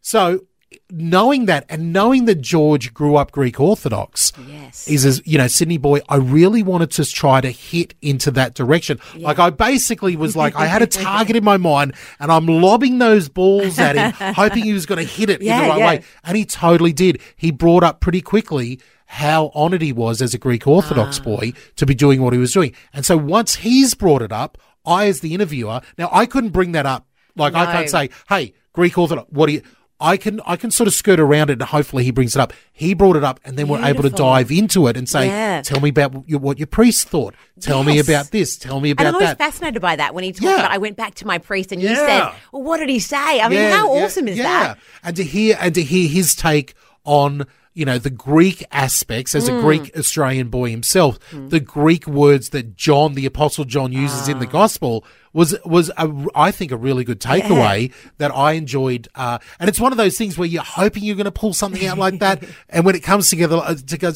So 0.02 0.42
knowing 0.90 1.46
that 1.46 1.66
and 1.70 1.92
knowing 1.94 2.26
that 2.26 2.42
George 2.42 2.94
grew 2.94 3.16
up 3.16 3.32
Greek 3.32 3.60
Orthodox 3.60 4.32
Yes. 4.48 4.88
is 4.88 5.06
as 5.06 5.22
you 5.26 5.38
know 5.38 5.48
Sydney 5.48 5.78
boy 5.78 6.00
I 6.10 6.16
really 6.18 6.64
wanted 6.64 6.92
to 6.92 7.06
try 7.06 7.42
to 7.42 7.50
hit 7.50 7.94
into 8.02 8.32
that 8.32 8.54
direction. 8.56 9.00
Like 9.18 9.40
I 9.40 9.50
basically 9.50 10.16
was 10.16 10.36
like 10.36 10.56
I 10.56 10.66
had 10.68 10.82
a 10.82 10.88
target 11.08 11.36
in 11.36 11.44
my 11.44 11.58
mind 11.58 11.94
and 12.20 12.32
I'm 12.32 12.46
lobbing 12.46 13.00
those 13.00 13.30
balls 13.30 13.80
at 13.80 13.96
him 13.96 14.12
hoping 14.36 14.64
he 14.64 14.74
was 14.74 14.86
going 14.86 15.06
to 15.06 15.10
hit 15.12 15.30
it 15.30 15.42
in 15.42 15.48
the 15.48 15.52
right 15.70 15.78
yeah. 15.80 15.88
way. 15.88 16.04
And 16.24 16.38
he 16.38 16.46
totally 16.46 16.94
did. 16.94 17.22
He 17.36 17.52
brought 17.52 17.84
up 17.84 18.00
pretty 18.02 18.22
quickly 18.22 18.80
how 19.06 19.52
honoured 19.54 19.82
he 19.82 19.92
was 19.92 20.22
as 20.22 20.34
a 20.34 20.38
Greek 20.38 20.66
Orthodox 20.68 21.20
Ah. 21.20 21.24
boy 21.24 21.54
to 21.76 21.86
be 21.86 21.94
doing 21.94 22.22
what 22.22 22.32
he 22.34 22.40
was 22.40 22.54
doing. 22.54 22.74
And 22.94 23.06
so 23.06 23.18
once 23.18 23.56
he's 23.56 23.94
brought 23.94 24.22
it 24.22 24.32
up 24.32 24.58
I 24.86 25.08
as 25.08 25.20
the 25.20 25.34
interviewer 25.34 25.82
now 25.98 26.10
I 26.12 26.26
couldn't 26.26 26.52
bring 26.52 26.72
that 26.74 26.86
up. 26.86 27.08
Like 27.36 27.56
I 27.56 27.66
can't 27.72 27.90
say 27.90 28.10
hey 28.30 28.54
Greek 28.74 28.98
Orthodox 28.98 29.30
what 29.32 29.48
do 29.48 29.54
you 29.54 29.62
I 30.02 30.18
can 30.18 30.42
I 30.46 30.56
can 30.56 30.72
sort 30.72 30.88
of 30.88 30.94
skirt 30.94 31.20
around 31.20 31.50
it 31.52 31.54
and 31.54 31.62
hopefully 31.64 32.04
he 32.04 32.12
brings 32.12 32.36
it 32.36 32.40
up. 32.40 32.52
He 32.74 32.94
brought 32.96 33.16
it 33.16 33.24
up 33.24 33.40
and 33.46 33.58
then 33.58 33.68
we're 33.68 33.84
able 33.86 34.02
to 34.04 34.10
dive 34.10 34.52
into 34.52 34.88
it 34.88 34.98
and 34.98 35.08
say, 35.08 35.28
Yeah. 35.28 35.62
tell 35.62 35.80
me 35.80 35.90
about 35.90 36.12
what 36.14 36.28
your, 36.28 36.40
what 36.40 36.58
your 36.58 36.68
priest 36.68 37.08
thought. 37.08 37.36
Tell 37.60 37.84
me 37.84 38.00
about 38.00 38.32
this. 38.32 38.58
Tell 38.58 38.82
me 38.82 38.90
about 38.92 39.06
And 39.08 39.16
I 39.16 39.20
was 39.20 39.30
that. 39.30 39.38
fascinated 39.38 39.82
by 39.82 39.96
that 39.98 40.14
when 40.16 40.24
he 40.24 40.32
talked 40.32 40.44
Yeah. 40.44 40.56
about. 40.56 40.72
I 40.72 40.80
went 40.80 40.98
back 40.98 41.14
to 41.16 41.28
my 41.28 41.38
priest, 41.38 41.72
and 41.72 41.82
you 41.82 41.96
said, 41.96 42.32
"Well, 42.52 42.64
what 42.64 42.78
did 42.78 42.90
he 42.90 43.00
say?" 43.00 43.40
I 43.40 43.48
mean, 43.48 43.60
how 43.72 43.94
yeah, 43.96 44.04
awesome 44.04 44.28
is 44.28 44.38
yeah. 44.38 44.44
that? 44.44 44.78
And 45.04 45.16
to 45.18 45.24
hear 45.24 45.58
and 45.62 45.76
to 45.76 45.84
hear 45.84 46.10
his 46.10 46.34
take 46.36 46.74
on 47.06 47.46
you 47.74 47.86
know 47.86 47.98
the 47.98 48.10
Greek 48.10 48.66
aspects 48.74 49.34
as 49.34 49.48
a 49.48 49.52
Mm. 49.54 49.62
Greek 49.62 49.92
Australian 49.98 50.50
boy 50.50 50.72
himself, 50.72 51.18
the 51.32 51.60
Greek 51.62 52.06
words 52.06 52.50
that 52.50 52.76
John, 52.76 53.14
the 53.14 53.26
Apostle 53.26 53.64
John, 53.64 53.94
uses 53.94 54.28
Ah. 54.28 54.32
in 54.32 54.40
the 54.40 54.46
Gospel 54.46 55.06
was 55.34 55.56
was 55.66 55.90
a, 55.98 56.28
I 56.36 56.52
think 56.52 56.72
a 56.72 56.78
really 56.78 57.04
good 57.04 57.20
takeaway 57.20 57.94
that 58.18 58.36
I 58.36 58.54
enjoyed. 58.54 59.08
Uh, 59.16 59.40
and 59.60 59.70
it's 59.70 59.80
one 59.80 59.92
of 59.92 59.98
those 59.98 60.18
things 60.18 60.38
where 60.38 60.48
you're 60.48 60.64
hoping 60.64 61.04
you're 61.04 61.16
going 61.16 61.26
to 61.26 61.32
pull 61.32 61.54
something 61.54 61.86
out 61.86 61.98
like 61.98 62.20
that, 62.20 62.44
and 62.70 62.86
when 62.86 62.96
it 62.96 63.02
comes 63.04 63.30
together, 63.30 63.58
uh, 63.58 63.76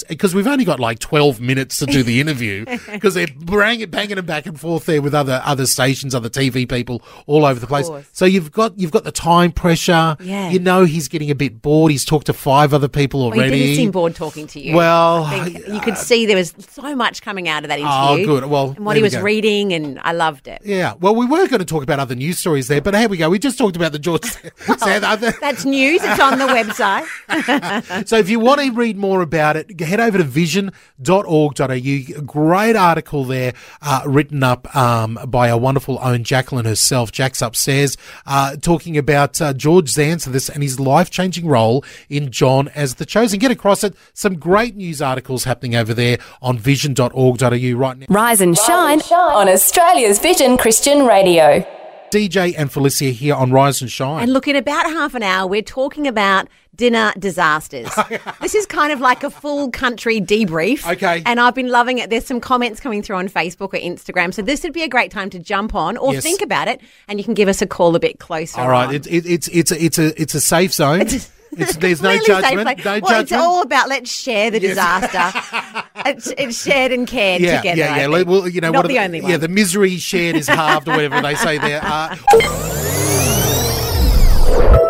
because 0.09 0.35
we've 0.35 0.47
only 0.47 0.65
got 0.65 0.79
like 0.79 0.99
12 0.99 1.39
minutes 1.39 1.77
to 1.77 1.85
do 1.85 2.03
the 2.03 2.19
interview 2.19 2.65
because 2.91 3.13
they're 3.13 3.27
banging, 3.37 3.89
banging 3.89 4.17
it 4.17 4.25
back 4.25 4.45
and 4.45 4.59
forth 4.59 4.85
there 4.85 5.01
with 5.01 5.13
other 5.13 5.41
other 5.45 5.65
stations, 5.65 6.13
other 6.13 6.29
TV 6.29 6.67
people 6.67 7.01
all 7.27 7.45
over 7.45 7.59
the 7.59 7.67
place. 7.67 7.89
So 8.11 8.25
you've 8.25 8.51
got 8.51 8.77
you've 8.77 8.91
got 8.91 9.03
the 9.03 9.11
time 9.11 9.51
pressure. 9.51 10.17
Yeah. 10.19 10.49
You 10.49 10.59
know 10.59 10.83
he's 10.83 11.07
getting 11.07 11.29
a 11.31 11.35
bit 11.35 11.61
bored. 11.61 11.91
He's 11.91 12.05
talked 12.05 12.27
to 12.27 12.33
five 12.33 12.73
other 12.73 12.87
people 12.87 13.21
Well, 13.21 13.31
he 13.31 13.39
already. 13.39 13.59
didn't 13.59 13.75
seem 13.75 13.91
bored 13.91 14.15
talking 14.15 14.47
to 14.47 14.59
you. 14.59 14.75
Well, 14.75 15.25
you 15.47 15.79
could 15.81 15.97
see 15.97 16.25
there 16.25 16.35
was 16.35 16.53
so 16.69 16.95
much 16.95 17.21
coming 17.21 17.47
out 17.47 17.63
of 17.63 17.69
that 17.69 17.79
interview. 17.79 18.23
Oh, 18.23 18.39
good. 18.39 18.49
Well, 18.49 18.73
and 18.75 18.85
what 18.85 18.95
he 18.95 19.01
was 19.01 19.15
go. 19.15 19.21
reading, 19.21 19.73
and 19.73 19.99
I 19.99 20.11
loved 20.11 20.47
it. 20.47 20.61
Yeah, 20.63 20.93
Well, 21.05 21.13
we 21.13 21.27
were 21.27 21.47
going 21.47 21.59
to 21.59 21.65
talk 21.65 21.83
about 21.83 21.99
other 21.99 22.15
news 22.15 22.39
stories 22.39 22.67
there, 22.67 22.81
but 22.81 22.95
here 22.95 23.07
we 23.07 23.17
go. 23.17 23.29
We 23.29 23.37
just 23.37 23.59
talked 23.59 23.75
about 23.75 23.91
the 23.91 23.99
George. 23.99 24.23
That's 24.67 25.63
news. 25.63 26.01
It's 26.03 26.19
on 26.19 26.39
the 26.39 26.47
website. 26.47 28.07
so 28.07 28.17
if 28.17 28.27
you 28.27 28.39
want 28.39 28.61
to 28.61 28.71
read 28.71 28.97
more 28.97 29.21
about 29.21 29.55
it, 29.55 29.79
head 29.79 29.99
over 29.99 30.17
to 30.17 30.23
vision.org.au. 30.23 32.21
Great 32.25 32.75
article 32.75 33.23
there 33.23 33.53
uh, 33.83 34.01
written 34.07 34.41
up 34.41 34.75
um, 34.75 35.19
by 35.27 35.51
our 35.51 35.59
wonderful 35.59 35.99
own 36.01 36.23
Jacqueline 36.23 36.65
herself. 36.65 37.11
Jack's 37.11 37.43
upstairs 37.43 37.97
uh, 38.25 38.55
talking 38.55 38.97
about 38.97 39.39
uh, 39.39 39.53
George 39.53 39.93
Xanthilis 39.93 40.49
and 40.49 40.63
his 40.63 40.79
life 40.79 41.11
changing 41.11 41.45
role 41.45 41.85
in 42.09 42.31
John 42.31 42.69
as 42.69 42.95
the 42.95 43.05
Chosen. 43.05 43.37
Get 43.37 43.51
across 43.51 43.83
it. 43.83 43.95
Some 44.15 44.39
great 44.39 44.75
news 44.75 45.03
articles 45.03 45.43
happening 45.43 45.75
over 45.75 45.93
there 45.93 46.17
on 46.41 46.57
vision.org.au 46.57 47.77
right 47.77 47.97
now. 47.99 48.05
Rise 48.09 48.41
and 48.41 48.57
shine 48.57 49.01
on 49.11 49.47
Australia's 49.47 50.17
Vision 50.17 50.57
Christian 50.57 50.94
Radio. 51.03 51.65
DJ 52.11 52.53
and 52.57 52.71
Felicia 52.71 53.05
here 53.05 53.35
on 53.35 53.51
Rise 53.51 53.81
and 53.81 53.91
Shine. 53.91 54.23
And 54.23 54.31
look, 54.31 54.47
in 54.47 54.55
about 54.55 54.85
half 54.85 55.15
an 55.15 55.23
hour, 55.23 55.47
we're 55.47 55.61
talking 55.61 56.07
about 56.07 56.47
dinner 56.75 57.11
disasters. 57.19 57.89
this 58.41 58.55
is 58.55 58.65
kind 58.65 58.93
of 58.93 59.01
like 59.01 59.23
a 59.23 59.29
full 59.29 59.69
country 59.71 60.21
debrief. 60.21 60.89
Okay. 60.93 61.23
And 61.25 61.39
I've 61.41 61.55
been 61.55 61.69
loving 61.69 61.97
it. 61.97 62.09
There's 62.09 62.25
some 62.25 62.39
comments 62.39 62.79
coming 62.79 63.01
through 63.01 63.17
on 63.17 63.27
Facebook 63.27 63.73
or 63.73 63.79
Instagram. 63.79 64.33
So 64.33 64.41
this 64.41 64.63
would 64.63 64.71
be 64.73 64.83
a 64.83 64.87
great 64.87 65.11
time 65.11 65.29
to 65.31 65.39
jump 65.39 65.75
on 65.75 65.97
or 65.97 66.13
Yes. 66.13 66.23
think 66.23 66.41
about 66.41 66.67
it. 66.69 66.79
And 67.09 67.19
you 67.19 67.25
can 67.25 67.33
give 67.33 67.49
us 67.49 67.61
a 67.61 67.67
call 67.67 67.95
a 67.95 67.99
bit 67.99 68.19
closer. 68.19 68.61
All 68.61 68.69
right, 68.69 68.87
on. 68.87 68.95
it, 68.95 69.07
it, 69.07 69.25
it's 69.25 69.47
it's 69.49 69.71
a, 69.71 69.83
it's 69.83 69.99
a 69.99 70.21
it's 70.21 70.35
a 70.35 70.41
safe 70.41 70.73
zone. 70.73 71.07
It's, 71.57 71.75
there's 71.77 72.01
no 72.01 72.09
Really 72.09 72.25
judgment. 72.25 72.65
No 72.85 72.91
well, 72.91 72.99
judgment. 73.01 73.21
it's 73.21 73.31
all 73.31 73.61
about 73.61 73.89
let's 73.89 74.11
share 74.11 74.51
the 74.51 74.61
Yes. 74.61 74.75
disaster. 74.75 75.83
it's, 76.05 76.33
it's 76.37 76.61
shared 76.63 76.91
and 76.91 77.07
cared 77.07 77.41
yeah, 77.41 77.57
together. 77.57 77.77
yeah, 77.79 78.07
yeah. 78.07 78.23
Well, 78.23 78.47
you 78.47 78.61
know, 78.61 78.71
not 78.71 78.79
what 78.79 78.85
are 78.85 78.89
the 78.89 78.99
only 78.99 79.21
one. 79.21 79.31
Yeah, 79.31 79.37
the 79.37 79.47
misery 79.47 79.97
shared 79.97 80.35
is 80.35 80.47
halved, 80.47 80.87
or 80.87 80.91
whatever 80.95 81.21
they 81.21 81.35
say 81.35 81.57
there. 81.57 81.81
Uh, 81.83 82.15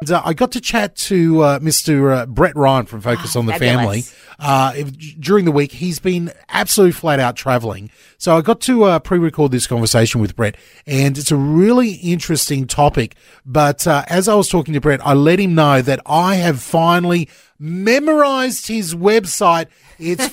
And, 0.00 0.10
uh, 0.10 0.22
I 0.24 0.32
got 0.34 0.52
to 0.52 0.60
chat 0.60 0.96
to 0.96 1.42
uh, 1.42 1.58
Mr. 1.58 2.16
Uh, 2.16 2.26
Brett 2.26 2.56
Ryan 2.56 2.86
from 2.86 3.00
Focus 3.00 3.34
on 3.36 3.46
the 3.46 3.52
Family 3.54 4.02
fabulous. 4.02 4.14
uh, 4.38 4.72
if- 4.76 5.20
during 5.20 5.44
the 5.44 5.52
week. 5.52 5.72
He's 5.72 5.98
been 5.98 6.32
absolutely 6.48 6.92
flat 6.92 7.20
out 7.20 7.36
traveling. 7.36 7.90
So 8.16 8.36
I 8.36 8.40
got 8.40 8.60
to 8.62 8.84
uh, 8.84 8.98
pre 9.00 9.18
record 9.18 9.52
this 9.52 9.66
conversation 9.66 10.20
with 10.20 10.36
Brett, 10.36 10.56
and 10.86 11.18
it's 11.18 11.30
a 11.30 11.36
really 11.36 11.92
interesting 11.94 12.66
topic. 12.66 13.16
But 13.44 13.86
uh, 13.86 14.04
as 14.08 14.28
I 14.28 14.34
was 14.34 14.48
talking 14.48 14.74
to 14.74 14.80
Brett, 14.80 15.04
I 15.06 15.14
let 15.14 15.38
him 15.40 15.54
know 15.54 15.82
that 15.82 16.00
I 16.06 16.36
have 16.36 16.60
finally 16.62 17.28
memorized 17.58 18.68
his 18.68 18.94
website. 18.94 19.66
It's 19.98 20.28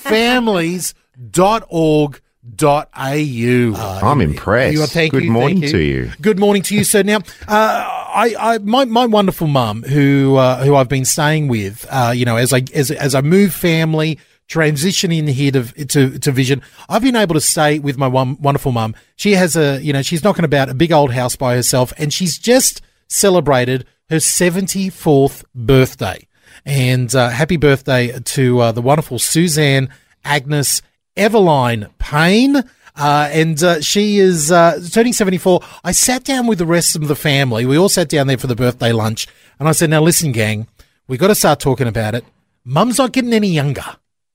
families.org.au. 2.57 4.07
I'm 4.07 4.21
impressed. 4.21 4.73
You 4.73 4.85
thank 4.85 5.11
Good 5.11 5.23
you, 5.23 5.31
morning 5.31 5.61
thank 5.61 5.71
to 5.71 5.79
you. 5.79 6.11
Good 6.21 6.39
morning 6.39 6.61
to 6.63 6.75
you. 6.75 6.83
So 6.83 7.01
now, 7.01 7.17
uh, 7.47 7.83
I, 8.15 8.35
I, 8.39 8.57
my, 8.59 8.85
my 8.85 9.05
wonderful 9.05 9.47
mum, 9.47 9.83
who, 9.83 10.35
uh, 10.35 10.63
who 10.63 10.75
I've 10.75 10.89
been 10.89 11.05
staying 11.05 11.47
with, 11.47 11.85
uh, 11.89 12.13
you 12.15 12.25
know, 12.25 12.37
as 12.37 12.53
I, 12.53 12.63
as, 12.73 12.91
as 12.91 13.15
I 13.15 13.21
move 13.21 13.53
family, 13.53 14.19
transition 14.47 15.11
in 15.11 15.27
here 15.27 15.51
to, 15.51 15.63
to, 15.85 16.19
to 16.19 16.31
Vision, 16.31 16.61
I've 16.87 17.01
been 17.01 17.15
able 17.15 17.33
to 17.33 17.41
stay 17.41 17.79
with 17.79 17.97
my 17.97 18.07
one, 18.07 18.39
wonderful 18.41 18.71
mum. 18.71 18.95
She 19.15 19.33
has 19.33 19.55
a, 19.55 19.81
you 19.81 19.93
know, 19.93 20.01
she's 20.01 20.23
knocking 20.23 20.45
about 20.45 20.69
a 20.69 20.73
big 20.73 20.91
old 20.91 21.11
house 21.13 21.35
by 21.35 21.55
herself, 21.55 21.93
and 21.97 22.13
she's 22.13 22.37
just 22.37 22.81
celebrated 23.07 23.85
her 24.09 24.17
74th 24.17 25.43
birthday. 25.53 26.27
And 26.63 27.13
uh, 27.13 27.29
happy 27.29 27.57
birthday 27.57 28.17
to 28.19 28.59
uh, 28.59 28.71
the 28.71 28.81
wonderful 28.81 29.19
Suzanne 29.19 29.89
Agnes 30.23 30.81
Eveline 31.17 31.89
Paine. 31.98 32.63
Uh, 32.98 33.29
and 33.34 33.62
uh, 33.62 33.81
she 33.81 34.19
is 34.19 34.51
uh, 34.51 34.79
turning 34.91 35.12
74. 35.12 35.62
I 35.84 35.91
sat 35.91 36.24
down 36.24 36.48
with 36.48 36.60
the 36.60 36.65
rest 36.65 36.95
of 36.95 37.07
the 37.10 37.15
family. 37.15 37.65
We 37.65 37.77
all 37.77 37.89
sat 37.89 38.07
down 38.07 38.27
there 38.27 38.38
for 38.38 38.48
the 38.48 38.55
birthday 38.55 38.93
lunch. 38.93 39.27
And 39.60 39.67
I 39.67 39.74
said, 39.74 39.89
Now 39.89 40.01
listen, 40.01 40.31
gang, 40.31 40.67
we've 41.07 41.19
got 41.19 41.27
to 41.27 41.36
start 41.36 41.60
talking 41.60 41.88
about 41.88 42.15
it. 42.15 42.24
Mum's 42.63 42.98
not 42.98 43.12
getting 43.12 43.34
any 43.34 43.50
younger. 43.50 43.84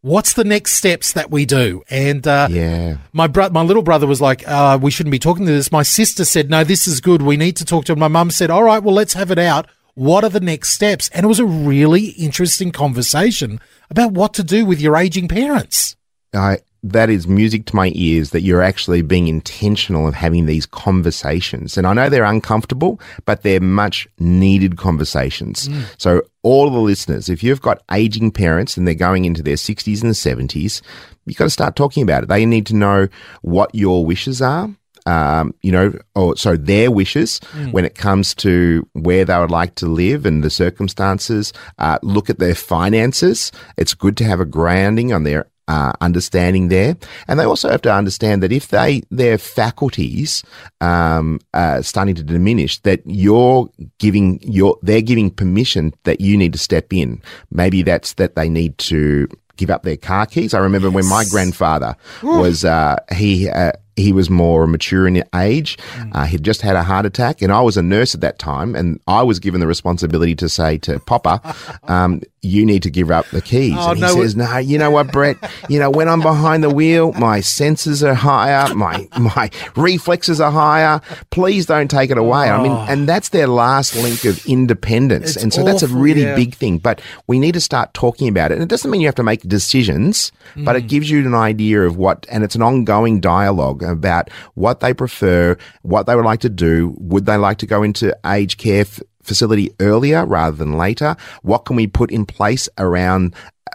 What's 0.03 0.33
the 0.35 0.45
next 0.45 0.75
steps 0.75 1.13
that 1.13 1.31
we 1.31 1.45
do? 1.47 1.83
And 1.91 2.27
uh, 2.27 2.49
Yeah. 2.51 2.99
my 3.13 3.27
bro- 3.27 3.51
my 3.51 3.63
little 3.63 3.83
brother 3.83 4.07
was 4.07 4.21
like, 4.21 4.47
uh, 4.49 4.79
"We 4.81 4.91
shouldn't 4.91 5.11
be 5.13 5.19
talking 5.19 5.45
to 5.45 5.53
this." 5.53 5.71
My 5.73 5.83
sister 5.83 6.25
said, 6.25 6.49
"No, 6.49 6.65
this 6.65 6.87
is 6.87 7.03
good. 7.03 7.21
We 7.21 7.37
need 7.37 7.57
to 7.57 7.67
talk 7.67 7.85
to 7.87 7.93
him." 7.93 7.99
My 7.99 8.09
mum 8.09 8.31
said, 8.31 8.49
"All 8.51 8.63
right, 8.63 8.83
well, 8.83 8.95
let's 8.95 9.13
have 9.13 9.31
it 9.31 9.39
out. 9.39 9.67
What 9.95 10.25
are 10.25 10.31
the 10.31 10.41
next 10.41 10.71
steps?" 10.71 11.11
And 11.13 11.25
it 11.25 11.29
was 11.29 11.39
a 11.39 11.45
really 11.45 12.11
interesting 12.13 12.73
conversation 12.73 13.61
about 13.91 14.13
what 14.13 14.33
to 14.35 14.43
do 14.43 14.65
with 14.65 14.81
your 14.81 14.97
aging 14.97 15.29
parents. 15.29 15.97
I, 16.33 16.59
that 16.83 17.11
is 17.11 17.27
music 17.27 17.67
to 17.67 17.77
my 17.77 17.93
ears 17.95 18.31
that 18.31 18.41
you're 18.41 18.63
actually 18.63 19.03
being 19.03 19.29
intentional 19.29 20.09
of 20.09 20.15
having 20.15 20.47
these 20.47 20.67
conversations. 20.67 21.77
And 21.77 21.87
I 21.87 21.93
know 21.93 22.09
they're 22.09 22.25
uncomfortable, 22.25 23.01
but 23.27 23.43
they're 23.43 23.61
much 23.61 24.09
needed 24.19 24.77
conversations. 24.77 25.69
So, 25.99 26.23
all 26.43 26.71
the 26.71 26.79
listeners, 26.79 27.29
if 27.29 27.43
you've 27.43 27.61
got 27.61 27.83
aging 27.93 28.31
parents 28.31 28.77
and 28.77 28.87
they're 28.87 28.95
going 28.95 29.27
into 29.27 29.43
their 29.43 29.57
60s 29.57 30.03
and 30.03 30.15
70s, 30.15 30.81
you've 31.27 31.37
got 31.37 31.45
to 31.45 31.51
start 31.51 31.77
talking 31.77 32.03
about 32.03 32.23
it. 32.23 32.29
They 32.29 32.47
need 32.47 32.67
to 32.67 32.77
know 32.77 33.09
what 33.43 33.75
your 33.75 34.05
wishes 34.07 34.41
are. 34.41 34.71
Um, 35.07 35.55
you 35.63 35.73
know, 35.73 35.95
or 36.15 36.37
so 36.37 36.57
their 36.59 36.91
wishes 36.91 37.41
when 37.71 37.87
it 37.87 37.95
comes 37.95 38.35
to 38.37 38.87
where 38.93 39.25
they 39.25 39.39
would 39.39 39.51
like 39.51 39.75
to 39.77 39.87
live 39.87 40.27
and 40.27 40.45
the 40.45 40.51
circumstances. 40.51 41.55
Uh, 41.79 41.99
look 42.03 42.29
at 42.29 42.39
their 42.39 42.55
finances. 42.55 43.51
It's 43.79 43.95
good 43.95 44.17
to 44.19 44.25
have 44.25 44.41
a 44.41 44.45
grounding 44.45 45.13
on 45.13 45.25
their 45.25 45.47
uh, 45.71 45.93
understanding 46.01 46.67
there, 46.67 46.97
and 47.29 47.39
they 47.39 47.45
also 47.45 47.71
have 47.71 47.83
to 47.83 47.93
understand 47.93 48.43
that 48.43 48.51
if 48.51 48.69
they 48.69 49.03
their 49.11 49.39
faculties 49.39 50.43
um, 50.81 51.39
uh, 51.55 51.81
starting 51.81 52.17
to 52.17 52.25
diminish, 52.25 52.81
that 52.81 53.01
you're 53.07 53.71
giving 53.99 54.41
your 54.43 54.77
they're 54.83 55.01
giving 55.01 55.31
permission 55.31 55.95
that 56.03 56.21
you 56.21 56.37
need 56.37 56.53
to 56.53 56.59
step 56.59 56.93
in. 56.93 57.23
Maybe 57.53 57.83
that's 57.83 58.15
that 58.15 58.35
they 58.35 58.49
need 58.49 58.77
to 58.79 59.29
give 59.57 59.71
up 59.71 59.85
their 59.85 59.97
car 59.97 60.27
keys. 60.27 60.55
I 60.55 60.59
remember 60.59 60.91
when 60.91 61.07
my 61.07 61.25
grandfather 61.31 61.95
was 62.23 62.65
uh, 62.65 62.97
he. 63.15 63.49
Uh, 63.49 63.73
he 64.01 64.13
was 64.13 64.31
more 64.31 64.67
mature 64.67 65.07
in 65.07 65.23
age. 65.35 65.79
Uh, 66.13 66.25
he'd 66.25 66.43
just 66.43 66.63
had 66.63 66.77
a 66.77 66.83
heart 66.83 67.07
attack, 67.07 67.43
and 67.43 67.53
I 67.53 67.61
was 67.61 67.77
a 67.77 67.83
nurse 67.83 68.15
at 68.15 68.21
that 68.23 68.39
time, 68.39 68.75
and 68.75 69.01
I 69.07 69.23
was 69.23 69.39
given 69.39 69.61
the 69.61 69.67
responsibility 69.67 70.35
to 70.37 70.49
say 70.49 70.79
to 70.79 70.99
Papa, 71.01 71.41
um, 71.85 72.23
"You 72.43 72.65
need 72.67 72.83
to 72.85 72.91
give 72.91 73.11
up 73.11 73.27
the 73.31 73.41
keys." 73.43 73.75
Oh, 73.77 73.91
and 73.91 73.97
he 73.99 74.03
no, 74.03 74.15
says, 74.15 74.37
"No, 74.37 74.57
you 74.59 74.79
know 74.79 74.91
what, 74.91 75.13
Brett? 75.13 75.37
You 75.69 75.79
know 75.79 75.91
when 75.91 76.09
I'm 76.09 76.21
behind 76.21 76.63
the 76.65 76.71
wheel, 76.71 77.13
my 77.13 77.41
senses 77.41 78.03
are 78.03 78.15
higher, 78.15 78.75
my 78.75 79.07
my 79.19 79.51
reflexes 79.77 80.41
are 80.41 80.51
higher. 80.53 81.01
Please 81.31 81.67
don't 81.67 81.91
take 81.91 82.11
it 82.11 82.19
away." 82.19 82.51
I 82.51 82.63
mean, 82.63 82.73
and 82.89 83.09
that's 83.09 83.31
their 83.31 83.47
last 83.47 83.95
link 83.97 84.25
of 84.25 84.45
independence, 84.47 85.37
It's 85.37 85.43
and 85.43 85.53
so 85.53 85.65
that's 85.65 85.83
a 85.83 85.89
really 85.89 86.23
yeah. 86.23 86.35
big 86.37 86.55
thing. 86.55 86.79
But 86.79 87.01
we 87.27 87.39
need 87.39 87.53
to 87.55 87.61
start 87.61 87.93
talking 87.95 88.29
about 88.29 88.51
it, 88.51 88.55
and 88.55 88.63
it 88.63 88.69
doesn't 88.69 88.91
mean 88.91 89.01
you 89.01 89.07
have 89.09 89.15
to 89.17 89.23
make 89.23 89.43
decisions, 89.43 90.33
but 90.57 90.75
Mm. 90.77 90.79
it 90.79 90.87
gives 90.89 91.11
you 91.11 91.19
an 91.27 91.35
idea 91.35 91.83
of 91.83 91.97
what, 91.97 92.27
and 92.31 92.43
it's 92.45 92.55
an 92.55 92.63
ongoing 92.63 93.21
dialogue 93.21 93.83
about 93.91 94.31
what 94.55 94.81
they 94.81 94.95
prefer, 94.95 95.57
what 95.83 96.07
they 96.07 96.17
would 96.17 96.25
like 96.25 96.41
to 96.41 96.49
do. 96.49 96.95
Would 96.99 97.27
they 97.27 97.37
like 97.37 97.59
to 97.59 97.67
go 97.67 97.83
into 97.83 98.17
aged 98.25 98.59
care 98.59 98.83
f- 98.83 99.01
facility 99.23 99.71
earlier 99.81 100.25
rather 100.25 100.57
than 100.57 100.79
later? 100.79 101.17
What 101.43 101.65
can 101.65 101.77
we 101.77 101.87
put 101.87 102.11
in 102.11 102.27
place 102.27 102.69
around 102.79 103.35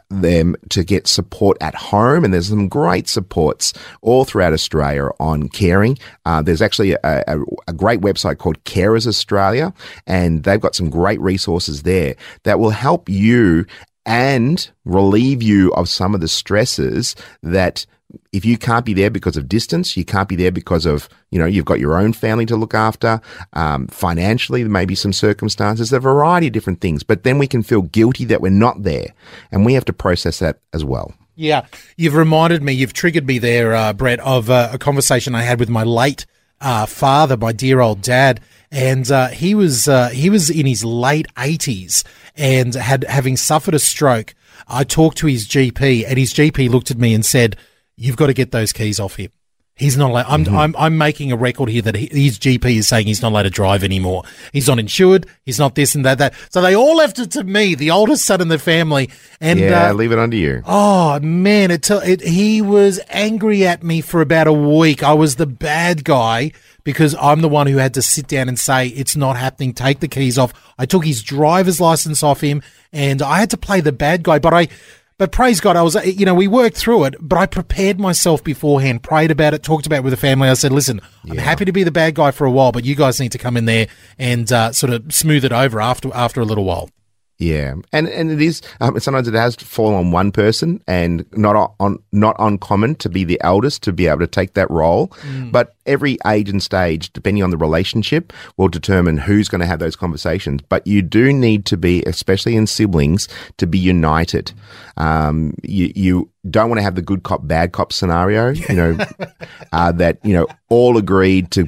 them 0.10 0.56
to 0.70 0.84
get 0.84 1.08
support 1.08 1.58
at 1.62 1.76
home? 1.76 2.24
And 2.24 2.34
there's 2.34 2.50
some 2.50 2.68
great 2.68 3.08
supports 3.08 3.74
all 4.02 4.26
throughout 4.26 4.54
Australia 4.54 5.10
on 5.20 5.50
caring. 5.50 5.98
Uh, 6.26 6.42
there's 6.42 6.62
actually 6.62 6.94
a, 6.94 7.00
a, 7.04 7.40
a 7.68 7.74
great 7.74 8.02
website 8.02 8.38
called 8.38 8.64
Carers 8.64 9.08
Australia, 9.08 9.74
and 10.08 10.44
they've 10.44 10.62
got 10.62 10.76
some 10.76 10.90
great 10.90 11.20
resources 11.20 11.84
there 11.84 12.16
that 12.44 12.60
will 12.60 12.72
help 12.72 13.10
you 13.10 13.66
and 14.06 14.70
relieve 14.86 15.42
you 15.42 15.74
of 15.74 15.90
some 15.90 16.14
of 16.14 16.22
the 16.22 16.28
stresses 16.28 17.16
that 17.42 17.86
if 18.32 18.46
you 18.46 18.58
can't 18.58 18.86
be 18.86 18.94
there 18.94 19.10
because 19.10 19.38
of 19.38 19.48
distance, 19.48 19.98
you 19.98 20.06
can't 20.06 20.30
be 20.30 20.36
there 20.36 20.52
because 20.52 20.86
of, 20.86 21.10
you 21.32 21.40
know, 21.40 21.46
you've 21.46 21.66
got 21.66 21.80
your 21.80 21.98
own 21.98 22.14
family 22.14 22.46
to 22.46 22.56
look 22.56 22.74
after. 22.74 23.22
Um, 23.54 23.88
financially, 23.88 24.62
there 24.64 24.72
may 24.72 24.86
be 24.86 24.96
some 24.96 25.14
circumstances, 25.14 25.92
a 25.92 26.00
variety 26.00 26.48
of 26.48 26.54
different 26.54 26.82
things, 26.82 27.04
but 27.04 27.24
then 27.24 27.38
we 27.38 27.48
can 27.48 27.64
feel 27.64 27.82
guilty 27.82 28.26
that 28.26 28.42
we're 28.42 28.50
not 28.50 28.84
there. 28.84 29.08
And 29.52 29.66
we 29.66 29.74
have 29.74 29.86
to 29.86 29.94
process 29.94 30.40
that 30.40 30.60
as 30.74 30.86
well. 30.86 31.14
Yeah, 31.36 31.66
you've 31.98 32.16
reminded 32.16 32.64
me, 32.64 32.74
you've 32.74 32.94
triggered 32.94 33.28
me 33.28 33.40
there, 33.40 33.74
uh, 33.74 33.92
Brett, 33.94 34.20
of 34.22 34.50
uh, 34.50 34.70
a 34.72 34.78
conversation 34.78 35.36
I 35.36 35.42
had 35.42 35.60
with 35.60 35.70
my 35.70 35.84
late 35.84 36.26
uh, 36.62 36.86
father, 36.86 37.36
my 37.36 37.52
dear 37.52 37.82
old 37.82 38.02
dad, 38.02 38.40
and 38.72 39.10
uh, 39.12 39.28
he 39.28 39.54
was 39.54 39.88
uh, 39.88 40.10
he 40.10 40.30
was 40.30 40.50
in 40.50 40.66
his 40.66 40.86
late 40.86 41.28
eighties 41.38 42.06
and 42.36 42.74
had 42.74 43.04
having 43.04 43.36
suffered 43.36 43.74
a 43.74 43.80
stroke. 43.80 44.34
I 44.68 44.86
talked 44.86 45.18
to 45.20 45.28
his 45.28 45.48
GP, 45.48 46.06
and 46.08 46.18
his 46.18 46.34
GP 46.34 46.70
looked 46.70 46.90
at 46.90 46.98
me 46.98 47.14
and 47.14 47.26
said, 47.26 47.58
"You've 47.98 48.18
got 48.18 48.28
to 48.28 48.34
get 48.34 48.52
those 48.52 48.74
keys 48.74 49.00
off 49.00 49.16
him." 49.16 49.32
He's 49.78 49.98
not 49.98 50.10
allowed. 50.10 50.28
I'm, 50.30 50.56
I'm, 50.56 50.76
I'm 50.78 50.98
making 50.98 51.34
a 51.34 51.36
record 51.36 51.68
here 51.68 51.82
that 51.82 51.96
he, 51.96 52.08
his 52.10 52.40
GP 52.40 52.78
is 52.78 52.88
saying 52.88 53.08
he's 53.08 53.22
not 53.22 53.34
allowed 53.34 53.44
to 53.44 53.50
drive 53.50 53.84
anymore. 53.84 54.24
He's 54.54 54.70
not 54.70 54.80
insured. 54.80 55.28
He's 55.44 55.60
not 55.60 55.76
this 55.76 55.96
and 55.96 56.06
that, 56.06 56.18
that. 56.20 56.34
So 56.50 56.62
they 56.62 56.78
all 56.78 56.96
left 56.96 57.20
it 57.20 57.32
to 57.32 57.44
me, 57.44 57.76
the 57.76 57.92
oldest 57.92 58.24
son 58.24 58.40
in 58.40 58.48
the 58.48 58.58
family. 58.58 59.10
And, 59.42 59.60
yeah, 59.60 59.90
uh, 59.90 59.94
leave 59.94 60.14
it 60.14 60.20
under 60.20 60.38
you. 60.38 60.64
Oh 60.66 61.20
man, 61.20 61.72
it, 61.72 61.92
it 61.92 62.22
he 62.22 62.62
was 62.62 63.02
angry 63.10 63.68
at 63.68 63.84
me 63.84 64.00
for 64.00 64.22
about 64.22 64.48
a 64.48 64.54
week. 64.54 65.04
I 65.04 65.12
was 65.12 65.36
the 65.36 65.46
bad 65.46 66.06
guy 66.06 66.54
because 66.86 67.14
I'm 67.20 67.42
the 67.42 67.50
one 67.50 67.68
who 67.68 67.76
had 67.76 67.96
to 67.96 68.02
sit 68.02 68.28
down 68.28 68.48
and 68.48 68.58
say 68.58 68.88
it's 68.88 69.18
not 69.18 69.36
happening. 69.36 69.74
Take 69.74 70.00
the 70.00 70.08
keys 70.08 70.38
off. 70.38 70.54
I 70.78 70.86
took 70.86 71.04
his 71.04 71.22
driver's 71.22 71.82
license 71.82 72.24
off 72.24 72.40
him, 72.40 72.62
and 72.94 73.22
I 73.22 73.40
had 73.40 73.50
to 73.50 73.58
play 73.58 73.82
the 73.82 73.92
bad 73.92 74.24
guy. 74.24 74.40
But 74.40 74.54
I, 74.54 74.70
but 75.18 75.32
praise 75.32 75.60
God, 75.62 75.76
I 75.76 75.82
was 75.82 75.96
you 76.06 76.26
know 76.26 76.34
we 76.36 76.48
worked 76.48 76.78
through 76.78 77.06
it. 77.06 77.16
But 77.20 77.38
I 77.38 77.46
prepared 77.46 78.00
myself 78.00 78.44
beforehand, 78.44 79.04
prayed 79.04 79.32
about 79.32 79.54
it, 79.54 79.64
talked 79.64 79.86
about 79.86 79.98
it 79.98 80.04
with 80.04 80.12
the 80.12 80.18
family. 80.18 80.50
I 80.50 80.54
said, 80.56 80.72
listen, 80.72 81.02
I'm 81.30 81.38
happy 81.38 81.66
to 81.66 81.72
be 81.72 81.84
the 81.84 81.92
bad 81.92 82.16
guy 82.16 82.32
for 82.32 82.46
a 82.46 82.52
while, 82.52 82.72
but 82.72 82.86
you 82.86 82.96
guys 82.96 83.20
need 83.20 83.32
to 83.32 83.38
come 83.38 83.58
in 83.58 83.66
there 83.66 83.88
and 84.20 84.52
uh, 84.52 84.72
sort 84.72 84.94
of 84.94 85.14
smooth 85.14 85.46
it 85.46 85.52
over 85.52 85.80
after 85.80 86.14
after 86.14 86.42
a 86.42 86.46
little 86.46 86.66
while. 86.66 86.90
Yeah, 87.38 87.76
and 87.92 88.08
and 88.08 88.32
it 88.32 88.42
is 88.42 88.62
um, 88.80 88.98
sometimes 89.00 89.28
it 89.28 89.34
has 89.34 89.58
to 89.58 89.66
fall 89.66 89.94
on 89.94 90.12
one 90.12 90.32
person, 90.32 90.82
and 90.88 91.26
not 91.34 91.74
on 91.82 92.00
not 92.14 92.38
uncommon 92.40 92.96
to 92.96 93.10
be 93.10 93.26
the 93.26 93.40
eldest 93.44 93.84
to 93.84 93.92
be 93.92 94.08
able 94.08 94.20
to 94.20 94.28
take 94.28 94.54
that 94.54 94.72
role. 94.72 95.12
But 95.52 95.76
every 95.86 96.18
age 96.26 96.50
and 96.50 96.64
stage, 96.64 97.12
depending 97.12 97.44
on 97.44 97.50
the 97.50 97.58
relationship, 97.58 98.32
will 98.56 98.70
determine 98.70 99.18
who's 99.18 99.50
going 99.50 99.60
to 99.60 99.68
have 99.68 99.80
those 99.80 99.98
conversations. 99.98 100.62
But 100.70 100.88
you 100.88 101.02
do 101.02 101.34
need 101.34 101.66
to 101.66 101.78
be, 101.78 102.04
especially 102.04 102.56
in 102.56 102.68
siblings, 102.68 103.28
to 103.58 103.68
be 103.68 103.80
united. 103.80 104.54
Um, 104.96 105.56
you 105.62 105.92
you 105.94 106.30
don't 106.50 106.70
want 106.70 106.80
to 106.80 106.84
have 106.84 106.96
the 106.96 107.02
good 107.02 107.24
cop 107.24 107.46
bad 107.46 107.74
cop 107.74 107.92
scenario. 107.92 108.52
You 108.52 108.76
know 108.76 108.98
uh, 109.74 109.92
that 109.92 110.20
you 110.24 110.34
know 110.34 110.48
all 110.70 110.98
agreed 110.98 111.52
to. 111.52 111.68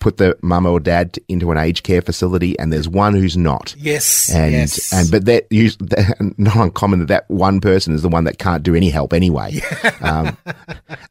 Put 0.00 0.18
the 0.18 0.38
mum 0.42 0.64
or 0.64 0.78
dad 0.78 1.18
into 1.28 1.50
an 1.50 1.58
aged 1.58 1.82
care 1.82 2.00
facility, 2.00 2.56
and 2.58 2.72
there's 2.72 2.88
one 2.88 3.14
who's 3.14 3.36
not. 3.36 3.74
Yes, 3.76 4.32
And 4.32 4.52
yes. 4.52 4.92
and 4.92 5.10
but 5.10 5.24
that 5.24 5.48
that- 5.50 6.34
not 6.38 6.56
uncommon 6.56 7.00
that 7.00 7.08
that 7.08 7.24
one 7.28 7.60
person 7.60 7.92
is 7.94 8.02
the 8.02 8.08
one 8.08 8.22
that 8.24 8.38
can't 8.38 8.62
do 8.62 8.74
any 8.76 8.90
help 8.90 9.12
anyway. 9.12 9.60
um, 10.00 10.36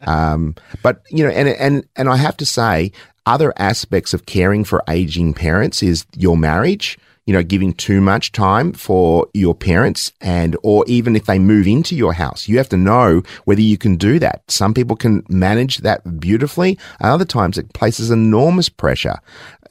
um, 0.02 0.56
but 0.84 1.02
you 1.10 1.24
know, 1.24 1.30
and 1.30 1.50
and 1.50 1.86
and 1.96 2.10
I 2.10 2.16
have 2.18 2.38
to 2.38 2.46
say, 2.46 2.92
other 3.26 3.54
aspects 3.58 4.14
of 4.14 4.26
caring 4.26 4.64
for 4.64 4.82
aging 4.88 5.34
parents 5.34 5.84
is 5.84 6.06
your 6.16 6.38
marriage. 6.38 6.98
You 7.28 7.34
know, 7.34 7.44
giving 7.44 7.74
too 7.74 8.02
much 8.02 8.32
time 8.32 8.74
for 8.74 9.28
your 9.34 9.54
parents, 9.54 10.12
and 10.22 10.58
or 10.64 10.84
even 10.88 11.16
if 11.16 11.26
they 11.26 11.38
move 11.38 11.68
into 11.68 11.96
your 11.96 12.14
house, 12.14 12.48
you 12.48 12.58
have 12.58 12.70
to 12.70 12.78
know 12.78 13.22
whether 13.46 13.62
you 13.62 13.78
can 13.78 13.98
do 13.98 14.18
that. 14.18 14.42
Some 14.50 14.74
people 14.74 14.96
can 14.96 15.24
manage 15.30 15.78
that 15.80 16.20
beautifully, 16.20 16.80
other 17.02 17.26
times 17.26 17.60
it 17.60 17.74
places 17.74 18.10
enormous 18.10 18.70
pressure 18.70 19.18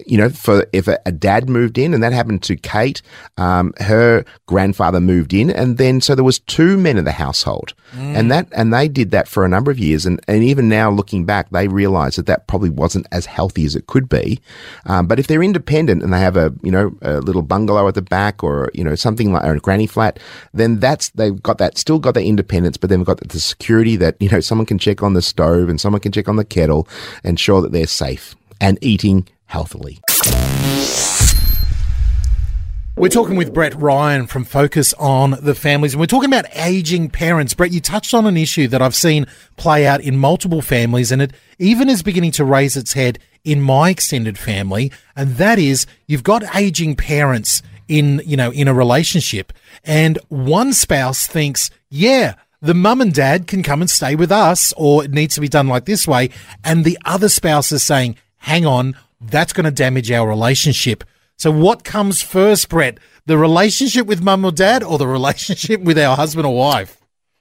you 0.04 0.18
know, 0.18 0.28
for 0.28 0.66
if 0.72 0.88
a, 0.88 0.98
a 1.06 1.12
dad 1.12 1.48
moved 1.48 1.78
in, 1.78 1.94
and 1.94 2.02
that 2.02 2.12
happened 2.12 2.42
to 2.44 2.56
Kate, 2.56 3.00
um, 3.36 3.72
her 3.78 4.24
grandfather 4.46 5.00
moved 5.00 5.32
in, 5.32 5.50
and 5.50 5.78
then 5.78 6.00
so 6.00 6.14
there 6.14 6.24
was 6.24 6.40
two 6.40 6.76
men 6.76 6.98
in 6.98 7.04
the 7.04 7.12
household, 7.12 7.74
and 7.94 8.30
that 8.30 8.48
and 8.52 8.74
they 8.74 8.88
did 8.88 9.10
that 9.12 9.28
for 9.28 9.44
a 9.44 9.48
number 9.48 9.70
of 9.70 9.78
years, 9.78 10.04
and 10.04 10.20
and 10.26 10.42
even 10.42 10.68
now 10.68 10.90
looking 10.90 11.24
back, 11.24 11.50
they 11.50 11.68
realise 11.68 12.16
that 12.16 12.26
that 12.26 12.46
probably 12.46 12.70
wasn't 12.70 13.06
as 13.12 13.26
healthy 13.26 13.64
as 13.64 13.76
it 13.76 13.86
could 13.86 14.08
be. 14.08 14.40
Um, 14.86 15.06
but 15.06 15.18
if 15.18 15.28
they're 15.28 15.42
independent 15.42 16.02
and 16.02 16.12
they 16.12 16.20
have 16.20 16.36
a 16.36 16.52
you 16.62 16.72
know 16.72 16.96
a 17.02 17.20
little 17.20 17.42
bungalow 17.42 17.86
at 17.86 17.94
the 17.94 18.02
back 18.02 18.42
or 18.42 18.70
you 18.74 18.82
know 18.82 18.94
something 18.94 19.32
like 19.32 19.44
or 19.44 19.54
a 19.54 19.60
granny 19.60 19.86
flat, 19.86 20.18
then 20.52 20.80
that's 20.80 21.10
they've 21.10 21.42
got 21.42 21.58
that 21.58 21.78
still 21.78 21.98
got 21.98 22.14
that 22.14 22.24
independence, 22.24 22.76
but 22.76 22.90
then 22.90 22.98
they've 22.98 23.06
got 23.06 23.20
the 23.20 23.40
security 23.40 23.96
that 23.96 24.16
you 24.20 24.28
know 24.28 24.40
someone 24.40 24.66
can 24.66 24.78
check 24.78 25.02
on 25.02 25.14
the 25.14 25.22
stove 25.22 25.68
and 25.68 25.80
someone 25.80 26.00
can 26.00 26.12
check 26.12 26.28
on 26.28 26.36
the 26.36 26.44
kettle, 26.44 26.88
and 27.22 27.36
ensure 27.36 27.60
that 27.60 27.70
they're 27.70 27.86
safe 27.86 28.34
and 28.62 28.78
eating 28.80 29.28
healthily. 29.46 30.00
We're 32.98 33.10
talking 33.10 33.36
with 33.36 33.52
Brett 33.52 33.74
Ryan 33.74 34.26
from 34.26 34.44
Focus 34.44 34.94
on 34.94 35.36
the 35.42 35.54
Families, 35.54 35.92
and 35.92 36.00
we're 36.00 36.06
talking 36.06 36.32
about 36.32 36.46
aging 36.56 37.10
parents. 37.10 37.52
Brett, 37.52 37.70
you 37.70 37.80
touched 37.80 38.14
on 38.14 38.26
an 38.26 38.38
issue 38.38 38.68
that 38.68 38.80
I've 38.80 38.94
seen 38.94 39.26
play 39.58 39.86
out 39.86 40.00
in 40.00 40.16
multiple 40.16 40.62
families, 40.62 41.12
and 41.12 41.20
it 41.20 41.34
even 41.58 41.90
is 41.90 42.02
beginning 42.02 42.30
to 42.32 42.44
raise 42.44 42.74
its 42.74 42.94
head 42.94 43.18
in 43.44 43.60
my 43.60 43.90
extended 43.90 44.38
family, 44.38 44.90
and 45.14 45.36
that 45.36 45.58
is 45.58 45.86
you've 46.06 46.22
got 46.22 46.56
aging 46.56 46.96
parents 46.96 47.62
in, 47.86 48.22
you 48.24 48.36
know, 48.36 48.50
in 48.50 48.66
a 48.66 48.72
relationship, 48.72 49.52
and 49.84 50.18
one 50.28 50.72
spouse 50.72 51.26
thinks, 51.26 51.70
yeah, 51.90 52.32
the 52.62 52.74
mum 52.74 53.02
and 53.02 53.12
dad 53.12 53.46
can 53.46 53.62
come 53.62 53.82
and 53.82 53.90
stay 53.90 54.16
with 54.16 54.32
us, 54.32 54.72
or 54.74 55.04
it 55.04 55.12
needs 55.12 55.34
to 55.34 55.42
be 55.42 55.48
done 55.48 55.68
like 55.68 55.84
this 55.84 56.08
way, 56.08 56.30
and 56.64 56.82
the 56.82 56.98
other 57.04 57.28
spouse 57.28 57.70
is 57.72 57.82
saying, 57.82 58.16
hang 58.38 58.64
on, 58.64 58.96
that's 59.20 59.52
going 59.52 59.64
to 59.64 59.70
damage 59.70 60.10
our 60.10 60.28
relationship. 60.28 61.04
So 61.38 61.50
what 61.50 61.84
comes 61.84 62.22
first, 62.22 62.68
Brett? 62.68 62.98
The 63.26 63.38
relationship 63.38 64.06
with 64.06 64.22
mum 64.22 64.44
or 64.44 64.52
dad 64.52 64.82
or 64.82 64.98
the 64.98 65.06
relationship 65.06 65.82
with 65.82 65.98
our 65.98 66.16
husband 66.16 66.46
or 66.46 66.56
wife? 66.56 66.98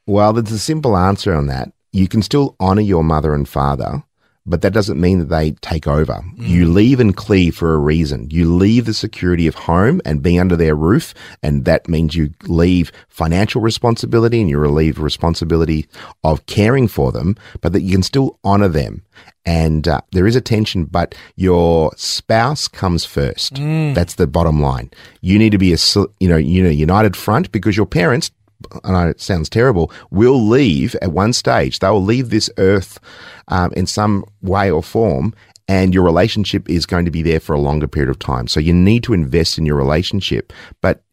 Well, 0.08 0.34
there's 0.34 0.52
a 0.52 0.60
simple 0.60 0.98
answer 0.98 1.34
on 1.34 1.48
that. 1.48 1.72
You 1.92 2.08
can 2.08 2.22
still 2.22 2.56
honor 2.60 2.82
your 2.82 3.04
mother 3.04 3.34
and 3.34 3.48
father, 3.48 4.04
but 4.46 4.62
that 4.62 4.74
doesn't 4.74 5.00
mean 5.02 5.20
that 5.20 5.30
they 5.30 5.52
take 5.62 5.88
over. 5.88 6.24
You 6.38 6.68
leave 6.68 7.00
and 7.00 7.16
cleave 7.16 7.56
for 7.56 7.74
a 7.74 7.78
reason. 7.80 8.30
You 8.30 8.54
leave 8.54 8.86
the 8.86 8.94
security 8.94 9.48
of 9.48 9.56
home 9.56 10.02
and 10.06 10.22
being 10.22 10.40
under 10.40 10.56
their 10.56 10.76
roof, 10.76 11.14
and 11.42 11.66
that 11.66 11.90
means 11.90 12.16
you 12.16 12.30
leave 12.44 12.92
financial 13.10 13.62
responsibility 13.62 14.40
and 14.40 14.50
you 14.50 14.60
relieve 14.60 15.00
responsibility 15.00 15.88
of 16.24 16.46
caring 16.46 16.88
for 16.88 17.12
them, 17.12 17.36
but 17.62 17.74
that 17.74 17.82
you 17.82 17.92
can 17.92 18.04
still 18.04 18.40
honor 18.44 18.68
them. 18.68 19.04
And 19.48 19.88
uh, 19.88 20.02
there 20.12 20.28
is 20.28 20.36
a 20.36 20.42
tension, 20.42 20.86
but 20.86 21.16
your 21.36 21.92
spouse 21.96 22.68
comes 22.68 23.06
first. 23.06 23.56
That's 23.94 24.16
the 24.16 24.28
bottom 24.28 24.62
line. 24.62 24.92
You 25.22 25.38
need 25.40 25.52
to 25.52 25.58
be 25.58 25.74
a 25.74 25.78
you 26.20 26.28
know 26.28 26.38
you 26.38 26.64
know 26.64 26.70
united 26.70 27.16
front 27.16 27.52
because 27.52 27.78
your 27.78 27.86
parents 27.86 28.32
I 28.84 28.92
know 28.92 29.08
it 29.10 29.22
sounds 29.22 29.50
terrible, 29.50 29.92
will 30.12 30.40
leave 30.48 30.96
at 31.02 31.12
one 31.12 31.34
stage. 31.34 31.80
They 31.80 31.90
will 31.90 32.04
leave 32.04 32.30
this 32.30 32.50
earth 32.58 33.00
um, 33.48 33.72
in 33.74 33.86
some 33.88 34.26
way 34.42 34.70
or 34.72 34.82
form, 34.84 35.34
and 35.68 35.94
your 35.94 36.04
relationship 36.04 36.70
is 36.70 36.86
going 36.86 37.06
to 37.06 37.12
be 37.12 37.22
there 37.22 37.40
for 37.40 37.54
a 37.54 37.60
longer 37.60 37.88
period 37.88 38.10
of 38.10 38.20
time. 38.20 38.48
So 38.48 38.60
you 38.60 38.74
need 38.74 39.04
to 39.04 39.14
invest 39.14 39.58
in 39.58 39.66
your 39.66 39.76
relationship, 39.78 40.54
but 40.82 41.04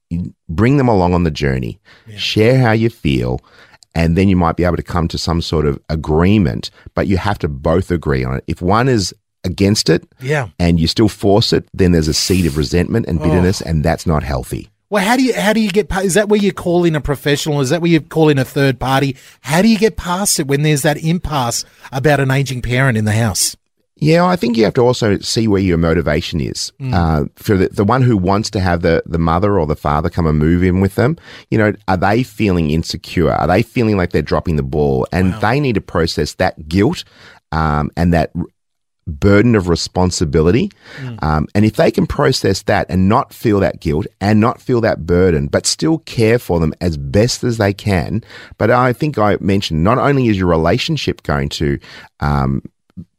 bring 0.49 0.77
them 0.77 0.88
along 0.88 1.15
on 1.15 1.25
the 1.25 1.31
journey, 1.31 1.81
share 2.17 2.59
how 2.59 2.73
you 2.73 2.91
feel. 2.91 3.41
And 3.95 4.17
then 4.17 4.29
you 4.29 4.37
might 4.37 4.57
be 4.57 4.65
able 4.65 4.77
to 4.77 4.83
come 4.83 5.07
to 5.09 5.19
some 5.19 5.43
sort 5.43 5.67
of 5.67 5.79
agreement, 5.91 6.71
but 6.95 7.07
you 7.07 7.19
have 7.19 7.38
to 7.41 7.49
both 7.49 7.91
agree 7.91 8.25
on 8.25 8.37
it. 8.37 8.45
If 8.47 8.62
one 8.62 8.88
is 8.88 9.15
against 9.45 9.91
it 9.91 10.05
Yeah. 10.21 10.49
and 10.59 10.81
you 10.81 10.87
still 10.87 11.09
force 11.09 11.53
it, 11.53 11.67
then 11.75 11.93
there's 11.93 12.09
a 12.09 12.15
seed 12.15 12.47
of 12.47 12.57
resentment 12.57 13.07
and 13.07 13.19
bitterness, 13.21 13.61
and 13.61 13.85
that's 13.85 14.07
not 14.07 14.23
healthy. 14.23 14.71
Well, 14.92 15.02
how 15.02 15.16
do 15.16 15.22
you 15.22 15.33
how 15.33 15.55
do 15.55 15.61
you 15.61 15.70
get 15.70 15.90
is 16.05 16.12
that 16.12 16.28
where 16.28 16.38
you 16.38 16.52
call 16.52 16.85
in 16.85 16.94
a 16.94 17.00
professional? 17.00 17.62
Is 17.62 17.70
that 17.70 17.81
where 17.81 17.90
you 17.90 17.98
call 17.98 18.28
in 18.28 18.37
a 18.37 18.44
third 18.44 18.78
party? 18.78 19.16
How 19.40 19.62
do 19.62 19.68
you 19.68 19.78
get 19.78 19.96
past 19.96 20.38
it 20.38 20.46
when 20.46 20.64
there's 20.64 20.83
that 20.83 21.02
impasse 21.02 21.64
about 21.92 22.20
an 22.20 22.31
aging 22.31 22.61
parent 22.61 22.98
in 22.98 23.07
the 23.07 23.12
house? 23.12 23.57
Yeah, 23.96 24.26
I 24.26 24.37
think 24.37 24.59
you 24.59 24.64
have 24.64 24.74
to 24.74 24.83
also 24.83 25.16
see 25.20 25.48
where 25.48 25.62
your 25.62 25.78
motivation 25.78 26.42
is. 26.42 26.72
Uh, 26.92 27.24
for 27.37 27.57
the, 27.57 27.68
the 27.68 27.85
one 27.85 28.02
who 28.02 28.18
wants 28.18 28.50
to 28.50 28.61
have 28.61 28.83
the, 28.83 29.02
the 29.07 29.16
mother 29.16 29.59
or 29.59 29.66
the 29.66 29.76
father 29.76 30.11
come 30.11 30.26
and 30.26 30.38
move 30.38 30.62
in 30.62 30.81
with 30.81 30.96
them, 30.96 31.16
you 31.50 31.57
know, 31.57 31.72
are 31.88 31.96
they 31.96 32.22
feeling 32.22 32.70
insecure? 32.70 33.33
Are 33.33 33.46
they 33.46 33.62
feeling 33.62 33.96
like 33.96 34.11
they're 34.11 34.20
dropping 34.20 34.57
the 34.57 34.62
ball? 34.62 35.07
And 35.11 35.33
they 35.40 35.59
need 35.59 35.76
to 35.76 35.81
process 35.81 36.35
that 36.35 36.68
guilt 36.68 37.05
um, 37.50 37.90
and 37.96 38.12
that 38.12 38.31
burden 39.07 39.55
of 39.55 39.69
responsibility. 39.69 40.71
Um, 41.23 41.49
and 41.55 41.65
if 41.65 41.77
they 41.77 41.91
can 41.91 42.07
process 42.07 42.62
that 42.62 42.87
and 42.88 43.09
not 43.09 43.33
feel 43.33 43.61
that 43.61 43.81
guilt 43.81 44.07
and 44.21 44.41
not 44.41 44.61
feel 44.61 44.81
that 44.83 45.07
burden, 45.07 45.49
but 45.49 45.67
still 45.67 45.99
care 45.99 46.38
for 46.38 46.61
them 46.61 46.73
as 46.81 46.97
best 46.97 47.45
as 47.45 47.59
they 47.59 47.73
can. 47.73 48.23
But 48.59 48.71
I 48.71 48.93
think 48.93 49.19
I 49.19 49.37
mentioned 49.41 49.83
not 49.83 49.99
only 49.99 50.29
is 50.29 50.38
your 50.38 50.49
relationship 50.49 51.23
going 51.23 51.49
to 51.51 51.79
um, 52.21 52.62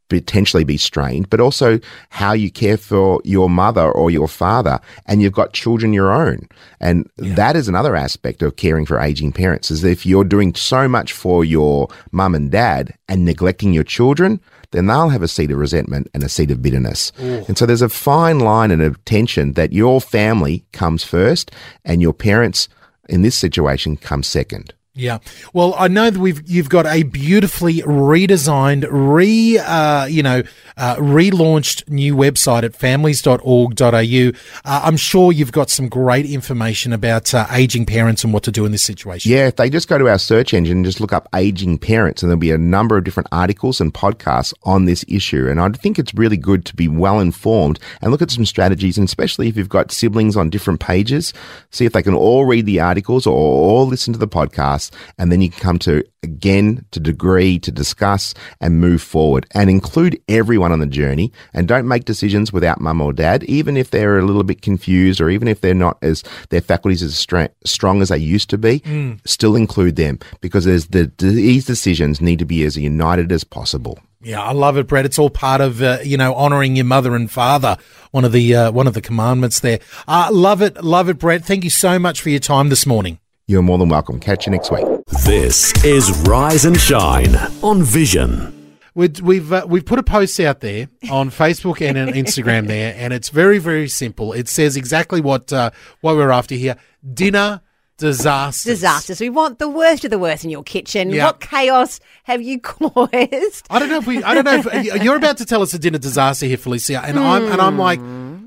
potentially 0.09 0.63
be 0.63 0.77
strained, 0.77 1.29
but 1.29 1.39
also 1.39 1.79
how 2.09 2.33
you 2.33 2.51
care 2.51 2.77
for 2.77 3.19
your 3.23 3.49
mother 3.49 3.91
or 3.91 4.11
your 4.11 4.27
father, 4.27 4.79
and 5.07 5.21
you've 5.21 5.33
got 5.33 5.53
children 5.53 5.91
your 5.91 6.11
own. 6.11 6.47
And 6.79 7.09
that 7.17 7.55
is 7.55 7.67
another 7.67 7.95
aspect 7.95 8.41
of 8.41 8.55
caring 8.55 8.85
for 8.85 8.99
aging 8.99 9.31
parents 9.31 9.71
is 9.71 9.83
if 9.83 10.05
you're 10.05 10.23
doing 10.23 10.53
so 10.55 10.87
much 10.87 11.13
for 11.13 11.43
your 11.43 11.87
mum 12.11 12.35
and 12.35 12.51
dad 12.51 12.93
and 13.07 13.25
neglecting 13.25 13.73
your 13.73 13.83
children, 13.83 14.39
then 14.73 14.87
they'll 14.87 15.09
have 15.09 15.23
a 15.23 15.27
seed 15.27 15.51
of 15.51 15.57
resentment 15.57 16.09
and 16.13 16.23
a 16.23 16.29
seed 16.29 16.51
of 16.51 16.61
bitterness. 16.61 17.11
And 17.47 17.57
so 17.57 17.65
there's 17.65 17.81
a 17.81 17.87
fine 17.89 18.39
line 18.39 18.71
and 18.71 18.81
a 18.81 18.95
tension 19.05 19.53
that 19.53 19.71
your 19.71 20.01
family 20.01 20.65
comes 20.73 21.03
first 21.05 21.51
and 21.85 22.01
your 22.01 22.13
parents 22.13 22.67
in 23.07 23.21
this 23.21 23.37
situation 23.37 23.95
come 23.95 24.23
second. 24.23 24.73
Yeah. 24.95 25.17
Well, 25.53 25.73
I 25.75 25.87
know 25.87 26.11
that 26.11 26.19
we've 26.19 26.47
you've 26.47 26.69
got 26.69 26.85
a 26.85 27.01
beautifully 27.01 27.81
redesigned, 27.81 28.85
re 28.91 29.57
uh, 29.57 30.05
you 30.05 30.21
know, 30.21 30.43
uh, 30.77 30.97
relaunched 30.97 31.89
new 31.89 32.15
website 32.15 32.61
at 32.61 32.75
families.org.au. 32.75 33.87
Uh, 33.89 34.81
I'm 34.83 34.97
sure 34.97 35.31
you've 35.31 35.51
got 35.51 35.71
some 35.71 35.89
great 35.89 36.27
information 36.27 36.93
about 36.93 37.33
uh, 37.33 37.47
aging 37.51 37.87
parents 37.87 38.23
and 38.23 38.31
what 38.31 38.43
to 38.43 38.51
do 38.51 38.65
in 38.65 38.71
this 38.71 38.83
situation. 38.83 39.31
Yeah, 39.31 39.47
if 39.47 39.55
they 39.55 39.67
just 39.67 39.87
go 39.87 39.97
to 39.97 40.07
our 40.07 40.19
search 40.19 40.53
engine 40.53 40.77
and 40.77 40.85
just 40.85 41.01
look 41.01 41.11
up 41.11 41.27
aging 41.33 41.79
parents, 41.79 42.21
and 42.21 42.29
there'll 42.29 42.39
be 42.39 42.51
a 42.51 42.57
number 42.59 42.95
of 42.95 43.03
different 43.03 43.29
articles 43.31 43.81
and 43.81 43.91
podcasts 43.91 44.53
on 44.61 44.85
this 44.85 45.03
issue. 45.07 45.49
And 45.49 45.59
I 45.59 45.69
think 45.69 45.97
it's 45.97 46.13
really 46.13 46.37
good 46.37 46.65
to 46.65 46.75
be 46.75 46.87
well 46.87 47.19
informed 47.19 47.79
and 48.03 48.11
look 48.11 48.21
at 48.21 48.29
some 48.29 48.45
strategies, 48.45 48.99
and 48.99 49.07
especially 49.07 49.47
if 49.47 49.57
you've 49.57 49.69
got 49.69 49.91
siblings 49.91 50.37
on 50.37 50.51
different 50.51 50.81
pages, 50.81 51.33
see 51.71 51.85
if 51.85 51.93
they 51.93 52.03
can 52.03 52.13
all 52.13 52.45
read 52.45 52.67
the 52.67 52.79
articles 52.79 53.25
or 53.25 53.33
all 53.33 53.87
listen 53.87 54.13
to 54.13 54.19
the 54.19 54.27
podcast, 54.27 54.82
and 55.17 55.31
then 55.31 55.41
you 55.41 55.49
can 55.49 55.59
come 55.59 55.79
to 55.79 56.03
again 56.23 56.85
to 56.91 56.99
degree 56.99 57.59
to 57.59 57.71
discuss 57.71 58.33
and 58.61 58.79
move 58.79 59.01
forward 59.01 59.45
and 59.53 59.69
include 59.69 60.19
everyone 60.27 60.71
on 60.71 60.79
the 60.79 60.85
journey 60.85 61.31
and 61.53 61.67
don't 61.67 61.87
make 61.87 62.05
decisions 62.05 62.53
without 62.53 62.79
mum 62.79 63.01
or 63.01 63.11
dad 63.13 63.43
even 63.43 63.75
if 63.75 63.91
they're 63.91 64.17
a 64.17 64.25
little 64.25 64.43
bit 64.43 64.61
confused 64.61 65.19
or 65.19 65.29
even 65.29 65.47
if 65.47 65.61
they're 65.61 65.73
not 65.73 65.97
as 66.01 66.23
their 66.49 66.61
faculties 66.61 67.03
as 67.03 67.17
stra- 67.17 67.49
strong 67.65 68.01
as 68.01 68.09
they 68.09 68.17
used 68.17 68.49
to 68.49 68.57
be 68.57 68.81
still 69.25 69.55
include 69.55 69.95
them 69.95 70.17
because 70.41 70.65
there's 70.65 70.87
the 70.87 71.11
these 71.17 71.65
decisions 71.65 72.21
need 72.21 72.39
to 72.39 72.45
be 72.45 72.63
as 72.63 72.77
united 72.77 73.31
as 73.31 73.43
possible 73.43 73.99
Yeah, 74.25 74.41
I 74.41 74.53
love 74.53 74.77
it, 74.77 74.87
Brett. 74.87 75.03
It's 75.05 75.19
all 75.19 75.29
part 75.29 75.59
of 75.59 75.81
uh, 75.81 75.99
you 76.01 76.15
know 76.15 76.33
honoring 76.33 76.77
your 76.77 76.85
mother 76.85 77.13
and 77.13 77.29
father. 77.29 77.75
One 78.11 78.23
of 78.23 78.31
the 78.31 78.55
uh, 78.55 78.71
one 78.71 78.87
of 78.87 78.93
the 78.93 79.01
commandments 79.01 79.59
there. 79.59 79.79
Uh, 80.07 80.29
love 80.31 80.61
it, 80.61 80.81
love 80.81 81.09
it, 81.09 81.19
Brett. 81.19 81.43
Thank 81.43 81.65
you 81.65 81.69
so 81.69 81.99
much 81.99 82.21
for 82.21 82.29
your 82.29 82.39
time 82.39 82.69
this 82.69 82.85
morning. 82.85 83.19
You're 83.47 83.61
more 83.61 83.77
than 83.77 83.89
welcome 83.89 84.19
catch 84.19 84.45
you 84.45 84.51
next 84.51 84.71
week 84.71 84.85
This 85.25 85.73
is 85.83 86.11
Rise 86.21 86.65
and 86.65 86.79
Shine 86.79 87.35
on 87.61 87.83
Vision. 87.83 88.77
We've 88.95 89.19
we've, 89.21 89.51
uh, 89.51 89.65
we've 89.67 89.85
put 89.85 89.99
a 89.99 90.03
post 90.03 90.39
out 90.39 90.59
there 90.59 90.87
on 91.09 91.29
Facebook 91.29 91.81
and 91.81 91.97
on 91.97 92.09
Instagram 92.09 92.67
there, 92.67 92.93
and 92.95 93.11
it's 93.11 93.29
very 93.29 93.57
very 93.57 93.89
simple. 93.89 94.33
It 94.33 94.47
says 94.47 94.77
exactly 94.77 95.19
what 95.19 95.51
uh, 95.51 95.71
what 96.01 96.15
we're 96.15 96.29
after 96.31 96.53
here: 96.55 96.75
dinner 97.13 97.61
disasters. 97.97 98.63
Disasters. 98.75 99.19
We 99.19 99.29
want 99.29 99.59
the 99.59 99.69
worst 99.69 100.05
of 100.05 100.11
the 100.11 100.19
worst 100.19 100.43
in 100.43 100.49
your 100.49 100.63
kitchen. 100.63 101.09
Yeah. 101.09 101.25
What 101.25 101.39
chaos 101.39 101.99
have 102.23 102.41
you 102.41 102.59
caused? 102.61 103.65
I 103.69 103.79
don't 103.79 103.89
know 103.89 103.97
if 103.97 104.07
we. 104.07 104.23
I 104.23 104.35
don't 104.35 104.45
know 104.45 104.61
if 104.71 105.03
you're 105.03 105.15
about 105.15 105.37
to 105.37 105.45
tell 105.45 105.63
us 105.63 105.73
a 105.73 105.79
dinner 105.79 105.97
disaster 105.97 106.45
here, 106.45 106.57
Felicia, 106.57 107.01
and 107.03 107.17
I'm 107.17 107.51
and 107.51 107.59
I'm 107.61 107.79
like, 107.79 107.99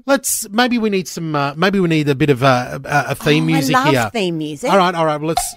let's 0.07 0.49
maybe 0.51 0.79
we 0.79 0.91
need 0.91 1.09
some. 1.09 1.35
Uh, 1.35 1.55
maybe 1.57 1.81
we 1.81 1.89
need 1.89 2.09
a 2.09 2.15
bit 2.15 2.31
of 2.31 2.43
a, 2.43 2.81
a, 2.85 3.15
theme 3.15 3.45
Oh, 3.45 3.47
music 3.47 3.77
I 3.77 3.85
love 3.85 3.93
here. 3.93 4.11
theme 4.13 4.39
music. 4.39 4.71
All 4.71 4.79
right, 4.79 4.95
all 4.95 5.05
right. 5.05 5.21
Well, 5.21 5.29
let's 5.29 5.55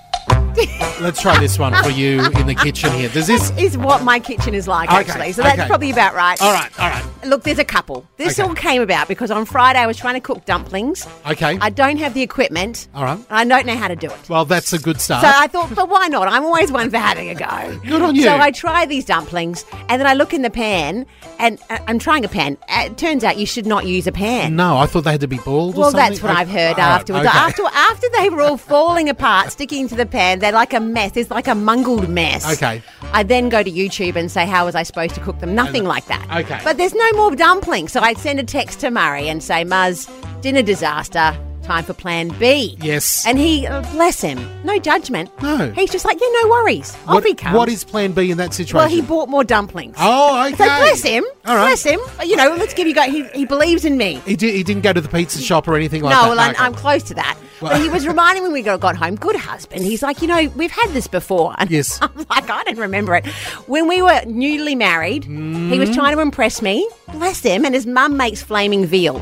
let's 1.01 1.21
try 1.21 1.39
this 1.39 1.57
one 1.57 1.73
for 1.83 1.89
you 1.89 2.25
in 2.31 2.47
the 2.47 2.55
kitchen 2.55 2.91
here. 2.91 3.09
Does 3.09 3.27
this? 3.27 3.51
Is 3.57 3.77
what 3.77 4.03
my 4.03 4.19
kitchen 4.19 4.53
is 4.53 4.67
like, 4.67 4.89
Okay, 4.89 4.97
actually. 4.97 5.31
So 5.31 5.43
that's 5.43 5.59
okay. 5.59 5.67
probably 5.67 5.91
about 5.91 6.15
right. 6.15 6.41
All 6.41 6.51
right, 6.51 6.79
all 6.79 6.89
right. 6.89 7.05
Look, 7.25 7.43
there's 7.43 7.59
a 7.59 7.63
couple. 7.65 8.05
This 8.17 8.39
Okay. 8.39 8.47
all 8.47 8.55
came 8.55 8.81
about 8.81 9.07
because 9.07 9.29
on 9.31 9.45
Friday 9.45 9.79
I 9.79 9.87
was 9.87 9.97
trying 9.97 10.13
to 10.15 10.19
cook 10.19 10.45
dumplings. 10.45 11.05
Okay. 11.29 11.57
I 11.61 11.69
don't 11.69 11.97
have 11.97 12.13
the 12.13 12.21
equipment. 12.21 12.87
All 12.95 13.03
right. 13.03 13.19
and 13.29 13.51
I 13.53 13.57
don't 13.57 13.65
know 13.65 13.75
how 13.75 13.87
to 13.87 13.95
do 13.95 14.07
it. 14.07 14.29
Well, 14.29 14.45
that's 14.45 14.73
a 14.73 14.79
good 14.79 15.01
start. 15.01 15.23
So 15.23 15.31
I 15.33 15.47
thought, 15.47 15.73
but 15.75 15.89
why 15.89 16.07
not? 16.07 16.27
I'm 16.27 16.45
always 16.45 16.71
one 16.71 16.89
for 16.89 16.97
having 16.97 17.29
a 17.29 17.35
go. 17.35 17.79
Good 17.87 18.01
on 18.01 18.15
you. 18.15 18.23
So 18.23 18.37
I 18.37 18.51
try 18.51 18.85
these 18.85 19.05
dumplings, 19.05 19.65
and 19.89 19.99
then 19.99 20.07
I 20.07 20.13
look 20.13 20.33
in 20.33 20.41
the 20.43 20.49
pan, 20.49 21.05
and 21.39 21.59
uh, 21.69 21.79
I'm 21.87 21.99
trying 21.99 22.23
a 22.25 22.29
pan. 22.29 22.57
Uh, 22.69 22.83
It 22.85 22.97
turns 22.97 23.23
out 23.23 23.37
you 23.37 23.45
should 23.45 23.65
not 23.65 23.85
use 23.85 24.07
a 24.07 24.11
pan. 24.11 24.55
no, 24.55 24.77
I 24.77 24.85
thought 24.85 25.03
they 25.03 25.11
had 25.11 25.21
to 25.21 25.27
be 25.27 25.37
boiled. 25.37 25.75
or 25.75 25.79
Well, 25.81 25.91
something. 25.91 26.09
that's 26.09 26.23
what 26.23 26.31
I've 26.35 26.49
heard 26.49 26.73
All 26.79 26.85
right, 26.89 26.95
afterwards. 26.99 27.27
okay. 27.27 27.37
After 27.37 27.63
after 27.65 28.07
they 28.17 28.29
were 28.29 28.41
all 28.41 28.57
falling 28.57 29.09
apart, 29.09 29.51
sticking 29.51 29.87
to 29.89 29.95
the 29.95 30.05
pan, 30.05 30.39
they're 30.39 30.51
like 30.51 30.73
a 30.73 30.79
mess. 30.79 31.11
It's 31.15 31.31
like 31.31 31.47
a 31.47 31.55
mungled 31.55 32.07
mess. 32.09 32.45
Okay. 32.53 32.81
I 33.13 33.23
then 33.23 33.49
go 33.49 33.63
to 33.63 33.71
YouTube 33.71 34.15
and 34.15 34.31
say, 34.31 34.45
how 34.45 34.65
was 34.65 34.75
I 34.75 34.83
supposed 34.83 35.15
to 35.15 35.21
cook 35.21 35.39
them? 35.39 35.55
Nothing 35.55 35.83
like 35.85 36.05
that. 36.07 36.25
Okay. 36.45 36.59
But 36.63 36.77
there's 36.77 36.93
no 36.93 37.08
more 37.15 37.35
dumplings. 37.35 37.91
So 37.91 37.99
I'd 38.01 38.17
send 38.17 38.39
a 38.39 38.43
text 38.43 38.79
to 38.81 38.91
Murray 38.91 39.29
and 39.29 39.43
say, 39.43 39.63
Muzz, 39.63 40.09
dinner 40.41 40.61
disaster. 40.61 41.37
Time 41.63 41.83
for 41.83 41.93
plan 41.93 42.29
B. 42.39 42.75
Yes. 42.81 43.27
And 43.27 43.37
he, 43.37 43.67
uh, 43.67 43.81
bless 43.91 44.21
him, 44.21 44.39
no 44.63 44.79
judgment. 44.79 45.29
No. 45.43 45.69
He's 45.73 45.91
just 45.91 46.03
like, 46.03 46.19
yeah, 46.19 46.27
no 46.41 46.49
worries. 46.49 46.95
Off 47.05 47.07
What, 47.15 47.23
he 47.25 47.35
comes. 47.35 47.55
what 47.55 47.69
is 47.69 47.83
Plan 47.83 48.11
B 48.13 48.31
in 48.31 48.37
that 48.37 48.55
situation? 48.55 48.77
Well, 48.77 48.87
he 48.87 49.01
bought 49.03 49.29
more 49.29 49.43
dumplings. 49.43 49.95
Oh, 49.99 50.47
okay. 50.47 50.55
So 50.55 50.63
bless 50.63 51.03
him. 51.03 51.23
All 51.45 51.55
right. 51.55 51.67
Bless 51.67 51.83
him. 51.83 51.99
You 52.25 52.37
know, 52.37 52.55
let's 52.57 52.73
give 52.73 52.87
you 52.87 52.95
guys, 52.95 53.11
he, 53.11 53.23
he 53.35 53.45
believes 53.45 53.85
in 53.85 53.97
me. 53.97 54.15
He, 54.25 54.35
did, 54.35 54.55
he 54.55 54.63
didn't 54.63 54.81
go 54.81 54.93
to 54.93 55.01
the 55.01 55.09
pizza 55.09 55.39
shop 55.41 55.67
or 55.67 55.75
anything 55.75 56.01
like 56.01 56.15
that. 56.15 56.23
no, 56.23 56.29
well, 56.29 56.39
I'm, 56.39 56.51
Okay. 56.55 56.63
I'm 56.63 56.73
close 56.73 57.03
to 57.03 57.13
that. 57.15 57.37
Well- 57.61 57.71
but 57.73 57.81
he 57.81 57.89
was 57.89 58.07
reminding 58.07 58.43
me 58.43 58.47
when 58.49 58.53
we 58.53 58.61
got, 58.61 58.95
home, 58.95 59.15
good 59.15 59.35
husband. 59.35 59.83
He's 59.83 60.01
like, 60.01 60.21
you 60.21 60.27
know, 60.27 60.47
we've 60.55 60.71
had 60.71 60.89
this 60.91 61.07
before. 61.07 61.55
And 61.57 61.69
Yes. 61.69 61.99
I'm 62.01 62.11
like, 62.29 62.49
I 62.49 62.63
don't 62.63 62.77
remember 62.77 63.15
it. 63.15 63.25
When 63.67 63.87
we 63.87 64.01
were 64.01 64.21
newly 64.25 64.75
married, 64.75 65.23
he 65.25 65.29
Mm. 65.29 65.77
was 65.79 65.89
trying 65.93 66.15
to 66.15 66.21
impress 66.21 66.61
me. 66.61 66.87
Bless 67.11 67.41
him. 67.41 67.65
And 67.65 67.73
his 67.75 67.85
mum 67.85 68.17
makes 68.17 68.41
flaming 68.41 68.85
veal. 68.85 69.19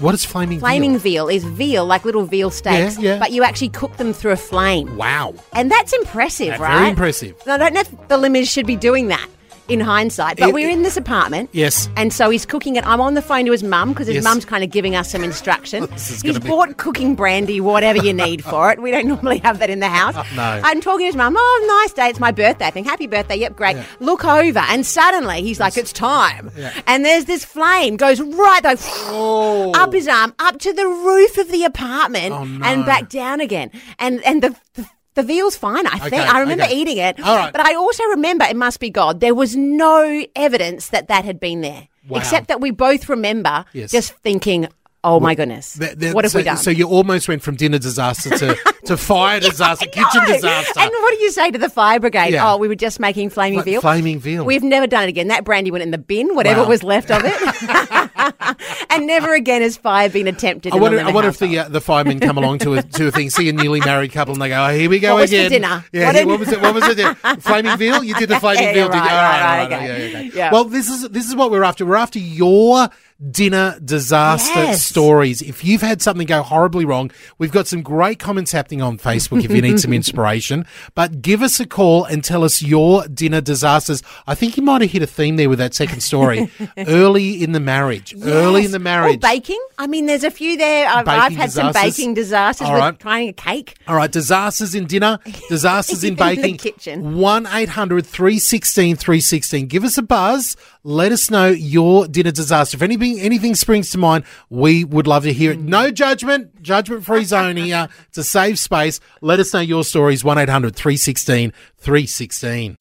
What 0.00 0.14
is 0.14 0.24
flaming 0.24 0.58
veal? 0.58 0.66
Flaming 0.66 0.98
veal? 0.98 1.26
veal 1.26 1.36
is 1.36 1.44
veal, 1.44 1.84
like 1.86 2.04
little 2.04 2.24
veal 2.24 2.50
steaks, 2.50 2.98
Yeah, 2.98 3.12
yeah. 3.14 3.18
but 3.20 3.30
you 3.30 3.44
actually 3.44 3.68
cook 3.68 3.96
them 3.98 4.12
through 4.12 4.32
a 4.32 4.36
flame. 4.36 4.96
Wow. 4.96 5.34
And 5.52 5.70
that's 5.70 5.92
impressive, 5.92 6.48
That's 6.48 6.60
right? 6.60 6.76
very 6.78 6.90
impressive. 6.90 7.34
I 7.46 7.56
don't 7.56 7.72
know 7.72 7.80
if 7.80 7.90
the 8.08 8.16
Limmers 8.18 8.50
should 8.52 8.66
be 8.66 8.74
doing 8.74 9.08
that 9.08 9.28
in 9.72 9.80
mm. 9.80 9.84
hindsight, 9.84 10.36
but 10.38 10.50
It- 10.50 10.54
we're 10.54 10.68
in 10.68 10.82
this 10.82 10.96
apartment. 10.96 11.50
Yes. 11.52 11.88
And 11.96 12.12
so 12.12 12.30
he's 12.30 12.46
cooking 12.46 12.76
it. 12.76 12.86
I'm 12.86 13.00
on 13.00 13.14
the 13.14 13.22
phone 13.22 13.44
to 13.46 13.52
his 13.52 13.62
mum 13.62 13.90
because 13.90 14.06
his 14.06 14.16
Yes. 14.16 14.24
mum's 14.24 14.44
kind 14.44 14.62
of 14.64 14.70
giving 14.70 14.94
us 14.96 15.10
some 15.10 15.24
instruction. 15.24 15.88
He's 15.92 16.22
be- 16.22 16.38
bought 16.38 16.76
cooking 16.76 17.14
brandy, 17.14 17.60
whatever 17.60 17.98
you 17.98 18.12
need 18.12 18.44
for 18.44 18.70
it. 18.70 18.80
We 18.80 18.90
don't 18.90 19.06
normally 19.14 19.38
have 19.38 19.58
that 19.60 19.70
in 19.70 19.80
the 19.80 19.88
house. 19.88 20.14
No. 20.36 20.60
I'm 20.64 20.80
talking 20.80 21.00
to 21.00 21.06
his 21.06 21.16
mum. 21.16 21.34
Oh, 21.38 21.80
nice 21.84 21.92
day. 21.92 22.08
It's 22.08 22.18
my 22.20 22.30
birthday. 22.32 22.66
I 22.66 22.70
think 22.70 22.86
happy 22.86 23.06
birthday. 23.06 23.36
Yep, 23.36 23.56
great. 23.56 23.76
Look 24.00 24.24
over, 24.24 24.60
and 24.60 24.86
suddenly 24.86 25.42
he's 25.42 25.60
like, 25.60 25.76
"It's 25.76 25.92
time." 25.92 26.50
And 26.86 27.04
there's 27.04 27.26
this 27.26 27.44
flame 27.44 27.96
goes 27.96 28.20
right 28.20 28.62
though, 28.62 28.76
Oh. 29.08 29.72
up 29.74 29.92
his 29.92 30.08
arm, 30.08 30.34
up 30.38 30.58
to 30.60 30.72
the 30.72 30.86
roof 30.86 31.36
of 31.38 31.50
the 31.50 31.64
apartment, 31.64 32.32
Oh, 32.34 32.44
no. 32.44 32.64
and 32.66 32.86
back 32.86 33.08
down 33.10 33.40
again. 33.40 33.70
And 33.98 34.22
and 34.24 34.42
the. 34.42 34.54
the 34.74 34.86
the 35.14 35.22
veal's 35.22 35.56
fine, 35.56 35.86
I 35.86 35.98
think. 35.98 36.12
Okay, 36.14 36.22
I 36.22 36.40
remember 36.40 36.64
okay. 36.64 36.76
eating 36.76 36.96
it. 36.98 37.18
Right. 37.18 37.52
But 37.52 37.60
I 37.66 37.74
also 37.74 38.02
remember, 38.04 38.44
it 38.44 38.56
must 38.56 38.80
be 38.80 38.90
God, 38.90 39.20
there 39.20 39.34
was 39.34 39.54
no 39.56 40.24
evidence 40.36 40.88
that 40.88 41.08
that 41.08 41.24
had 41.24 41.38
been 41.40 41.60
there. 41.60 41.88
Wow. 42.08 42.18
Except 42.18 42.48
that 42.48 42.60
we 42.60 42.70
both 42.70 43.08
remember 43.08 43.64
Yes. 43.72 43.90
just 43.92 44.14
thinking, 44.16 44.66
oh 45.04 45.20
my 45.20 45.34
goodness, 45.34 45.74
That- 45.74 45.98
that- 46.00 46.14
what 46.14 46.24
have 46.24 46.32
so, 46.32 46.38
we 46.38 46.44
done? 46.44 46.56
So 46.56 46.70
you 46.70 46.88
almost 46.88 47.28
went 47.28 47.42
from 47.42 47.56
dinner 47.56 47.78
disaster 47.78 48.30
to, 48.30 48.56
to 48.86 48.96
fire 48.96 49.38
disaster, 49.40 49.86
know. 49.86 49.92
kitchen 49.92 50.24
disaster. 50.26 50.80
And 50.80 50.90
what 50.90 51.16
do 51.18 51.22
you 51.24 51.30
say 51.30 51.50
to 51.50 51.58
the 51.58 51.68
fire 51.68 52.00
brigade? 52.00 52.32
Yeah. 52.32 52.52
Oh, 52.52 52.56
we 52.56 52.66
were 52.68 52.74
just 52.74 52.98
making 53.00 53.30
flaming 53.30 53.58
Fla- 53.58 53.64
veal. 53.64 53.80
flaming 53.80 54.18
veal. 54.18 54.44
We've 54.44 54.62
never 54.62 54.86
done 54.86 55.04
it 55.04 55.08
again. 55.08 55.28
That 55.28 55.44
brandy 55.44 55.70
went 55.70 55.82
in 55.82 55.90
the 55.90 55.98
bin, 55.98 56.34
whatever 56.34 56.62
Wow. 56.62 56.68
was 56.68 56.82
left 56.82 57.10
of 57.10 57.22
it. 57.24 57.32
and 58.90 59.06
never 59.06 59.34
again 59.34 59.62
has 59.62 59.76
fire 59.76 60.08
been 60.08 60.26
attempted. 60.28 60.72
I 60.72 60.76
wonder, 60.76 61.00
I 61.00 61.10
wonder 61.10 61.28
if 61.28 61.38
the 61.38 61.58
uh, 61.58 61.68
the 61.68 61.80
firemen 61.80 62.20
come 62.20 62.38
along 62.38 62.58
to 62.60 62.74
a 62.74 62.82
to 62.82 63.08
a 63.08 63.10
thing, 63.10 63.30
see 63.30 63.48
a 63.48 63.52
newly 63.52 63.80
married 63.80 64.12
couple, 64.12 64.34
and 64.34 64.42
they 64.42 64.48
go, 64.48 64.64
"Oh, 64.66 64.72
here 64.72 64.88
we 64.90 64.98
go 65.00 65.14
What 65.14 65.22
was 65.22 65.32
again." 65.32 65.50
dinner? 65.50 65.84
Yeah, 65.92 66.06
What 66.06 66.14
yeah, 66.16 66.24
what 66.24 66.38
was 66.40 66.48
it? 66.52 66.60
What 66.60 66.74
was 66.74 66.84
it? 66.88 67.16
Flaming 67.42 67.76
veal. 67.78 68.02
You 68.04 68.14
did 68.14 68.28
the 68.28 68.38
flaming 68.40 68.62
Yeah, 68.64 68.72
veal. 68.74 68.88
did 68.88 68.94
you? 68.94 69.00
right, 69.00 69.64
okay. 69.66 69.86
yeah, 69.86 70.08
okay. 70.18 70.30
Yeah. 70.34 70.52
Well, 70.52 70.64
this 70.64 70.88
is 70.88 71.08
this 71.10 71.26
is 71.28 71.34
what 71.34 71.50
we're 71.50 71.64
after. 71.64 71.84
We're 71.86 71.96
after 71.96 72.18
your 72.18 72.88
dinner 73.30 73.78
disaster 73.84 74.52
Yes. 74.58 74.82
stories. 74.82 75.42
If 75.42 75.64
you've 75.64 75.80
had 75.82 76.02
something 76.02 76.26
go 76.26 76.42
horribly 76.42 76.84
wrong, 76.84 77.10
we've 77.38 77.52
got 77.52 77.66
some 77.68 77.82
great 77.82 78.18
comments 78.18 78.50
happening 78.52 78.82
on 78.82 78.98
Facebook. 78.98 79.44
If 79.44 79.50
you 79.52 79.62
need 79.62 79.78
some 79.80 79.92
inspiration, 80.02 80.66
but 80.94 81.22
give 81.22 81.42
us 81.42 81.60
a 81.60 81.66
call 81.66 82.04
and 82.04 82.24
tell 82.24 82.42
us 82.42 82.62
your 82.62 83.06
dinner 83.06 83.40
disasters. 83.40 84.02
I 84.26 84.34
think 84.34 84.56
you 84.56 84.62
might 84.62 84.82
have 84.82 84.90
hit 84.90 85.02
a 85.02 85.06
theme 85.06 85.36
there 85.36 85.48
with 85.48 85.58
that 85.58 85.74
second 85.74 86.00
story. 86.00 86.50
Early 86.76 87.42
in 87.42 87.52
the 87.52 87.60
marriage. 87.60 88.14
Early 88.22 88.64
in 88.64 88.72
the 88.72 88.78
marriage. 88.78 89.16
Or 89.16 89.18
baking. 89.18 89.62
I 89.78 89.86
mean, 89.86 90.06
there's 90.06 90.24
a 90.24 90.30
few 90.30 90.56
there. 90.56 90.88
I've, 90.88 91.06
I've 91.08 91.32
had 91.32 91.52
some 91.52 91.72
baking 91.72 92.14
disasters 92.14 92.68
All 92.68 92.74
with 92.74 92.98
trying 92.98 93.28
a 93.28 93.32
cake. 93.32 93.76
All 93.86 93.96
right, 93.96 94.10
disasters 94.10 94.74
in 94.74 94.86
dinner, 94.86 95.18
disasters 95.48 96.02
in 96.04 96.12
In 96.12 96.16
baking. 96.16 96.56
kitchen. 96.58 97.16
1 97.18 97.46
800 97.46 98.06
316 98.06 98.96
316. 98.96 99.66
Give 99.66 99.84
us 99.84 99.96
a 99.96 100.02
buzz. 100.02 100.56
Let 100.84 101.12
us 101.12 101.30
know 101.30 101.46
your 101.48 102.06
dinner 102.08 102.32
disaster. 102.32 102.76
If 102.76 102.82
anything, 102.82 103.11
anything 103.20 103.54
springs 103.54 103.90
to 103.90 103.98
mind, 103.98 104.24
we 104.50 104.84
would 104.84 105.06
love 105.06 105.24
to 105.24 105.32
hear 105.32 105.52
it. 105.52 105.58
No 105.58 105.90
judgment, 105.90 106.62
judgment 106.62 107.04
free 107.04 107.24
zone 107.24 107.56
here. 107.56 107.88
It's 108.08 108.18
a 108.18 108.24
safe 108.24 108.58
space. 108.58 109.00
Let 109.20 109.40
us 109.40 109.52
know 109.52 109.60
your 109.60 109.84
stories. 109.84 110.24
1 110.24 110.38
800 110.38 110.74
316 110.76 111.52
316. 111.78 112.76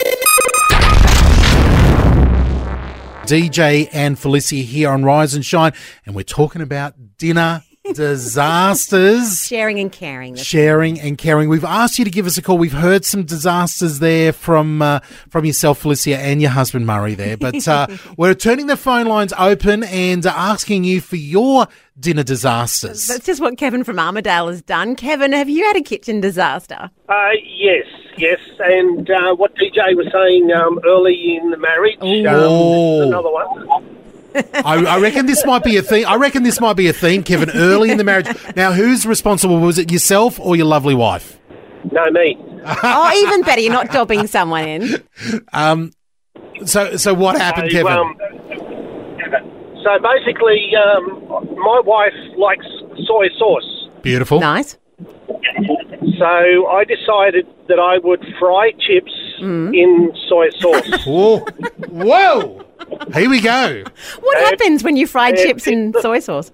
DJ 3.24 3.88
and 3.94 4.20
Felicia 4.20 4.56
here 4.56 4.90
on 4.90 5.06
Rise 5.06 5.34
and 5.34 5.46
Shine, 5.46 5.74
and 6.06 6.16
we're 6.16 6.24
talking 6.24 6.62
about 6.62 7.18
dinner 7.18 7.64
disasters. 7.94 9.42
Sharing 9.48 9.80
and 9.80 9.92
caring. 9.92 10.36
Sharing 10.36 11.00
and 11.00 11.18
caring. 11.18 11.50
We've 11.50 11.64
asked 11.64 12.00
you 12.00 12.06
to 12.06 12.12
give 12.12 12.26
us 12.26 12.38
a 12.38 12.42
call. 12.42 12.58
We've 12.58 12.72
heard 12.72 13.06
some 13.06 13.24
disasters 13.24 14.00
there 14.00 14.34
from 14.34 14.82
uh, 14.82 15.00
from 15.30 15.46
yourself, 15.46 15.80
Felicia, 15.80 16.18
and 16.18 16.42
your 16.42 16.52
husband 16.52 16.86
Murray 16.86 17.16
there. 17.16 17.38
But 17.38 17.68
uh, 17.68 17.88
we're 18.18 18.34
turning 18.36 18.68
the 18.68 18.78
phone 18.78 19.08
lines 19.08 19.34
open 19.38 19.84
and 19.84 20.26
uh, 20.26 20.34
asking 20.36 20.84
you 20.84 21.02
for 21.02 21.16
your 21.16 21.68
dinner 22.00 22.24
disasters. 22.24 23.08
That's 23.08 23.26
just 23.26 23.42
what 23.42 23.58
Kevin 23.58 23.84
from 23.84 24.00
Armadale 24.00 24.48
has 24.48 24.62
done. 24.62 24.96
Kevin, 24.96 25.34
have 25.34 25.50
you 25.50 25.64
had 25.66 25.76
a 25.76 25.82
kitchen 25.82 26.20
disaster? 26.22 26.90
Uh, 27.10 27.30
yes, 27.46 27.86
yes, 28.18 28.40
and 28.60 29.10
uh, 29.10 29.36
what 29.36 29.54
DJ 29.56 29.96
was 29.96 30.08
saying 30.12 30.52
um, 30.52 30.80
early 30.86 31.38
in 31.38 31.52
the 31.52 31.58
marriage, 31.58 31.98
um, 32.02 32.08
Oh. 32.28 33.02
another 33.02 33.30
one. 33.32 33.98
I, 34.36 34.86
I 34.86 35.00
reckon 35.00 35.26
this 35.26 35.46
might 35.46 35.64
be 35.64 35.78
a 35.78 35.82
theme. 35.82 36.06
I 36.08 36.16
reckon 36.16 36.44
this 36.44 36.60
might 36.62 36.74
be 36.76 36.88
a 36.88 36.94
theme, 36.94 37.24
Kevin. 37.24 37.50
Early 37.52 37.92
in 37.92 37.98
the 37.98 38.04
marriage. 38.04 38.28
Now, 38.56 38.72
who's 38.72 39.06
responsible? 39.06 39.60
Was 39.60 39.78
it 39.78 39.92
yourself 39.92 40.40
or 40.40 40.56
your 40.56 40.66
lovely 40.68 40.96
wife? 40.96 41.40
No, 41.92 42.10
me. 42.12 42.38
oh, 42.66 43.12
even 43.28 43.42
better, 43.42 43.60
you're 43.62 43.74
not 43.74 43.92
dobbing 43.92 44.28
someone 44.28 44.68
in. 44.68 45.04
Um, 45.52 45.92
so, 46.66 46.96
so 46.98 47.14
what 47.14 47.38
happened, 47.38 47.72
So, 47.72 47.78
Kevin? 47.78 47.94
um, 47.98 48.16
so 49.84 49.98
basically, 50.00 50.72
um, 50.76 51.28
my 51.58 51.82
wife 51.84 52.14
likes 52.38 52.66
soy 53.08 53.28
sauce, 53.40 53.90
Beautiful. 54.04 54.40
Nice. 54.40 54.78
so 56.20 56.68
I 56.68 56.84
decided 56.86 57.48
that 57.68 57.80
I 57.80 57.98
would 58.04 58.24
fry 58.40 58.72
chips 58.80 59.12
Mm. 59.42 59.76
in 59.76 60.12
soy 60.30 60.50
sauce. 60.60 61.04
Whoa. 61.08 61.40
Whoa. 61.90 62.64
Here 63.14 63.30
we 63.30 63.42
go. 63.42 63.84
What 64.20 64.38
Uh, 64.38 64.46
happens 64.46 64.84
when 64.84 64.96
you 64.98 65.08
fry 65.08 65.32
uh, 65.32 65.36
chips 65.36 65.68
in 65.68 65.94
soy 66.02 66.20
sauce? 66.20 66.52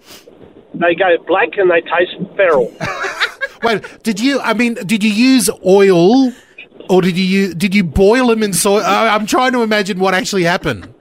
they 0.73 0.93
go 0.95 1.17
black 1.25 1.49
and 1.57 1.71
they 1.71 1.81
taste 1.81 2.15
feral. 2.35 2.71
Wait, 3.63 3.81
did 4.03 4.19
you? 4.19 4.39
I 4.41 4.53
mean, 4.53 4.75
did 4.85 5.03
you 5.03 5.09
use 5.11 5.49
oil, 5.65 6.31
or 6.89 7.01
did 7.01 7.17
you 7.17 7.25
use, 7.25 7.55
did 7.55 7.73
you 7.73 7.83
boil 7.83 8.27
them 8.27 8.43
in 8.43 8.53
soy? 8.53 8.79
I 8.81 9.13
I'm 9.15 9.25
trying 9.25 9.53
to 9.53 9.61
imagine 9.63 9.99
what 9.99 10.13
actually 10.13 10.43
happened. 10.43 10.93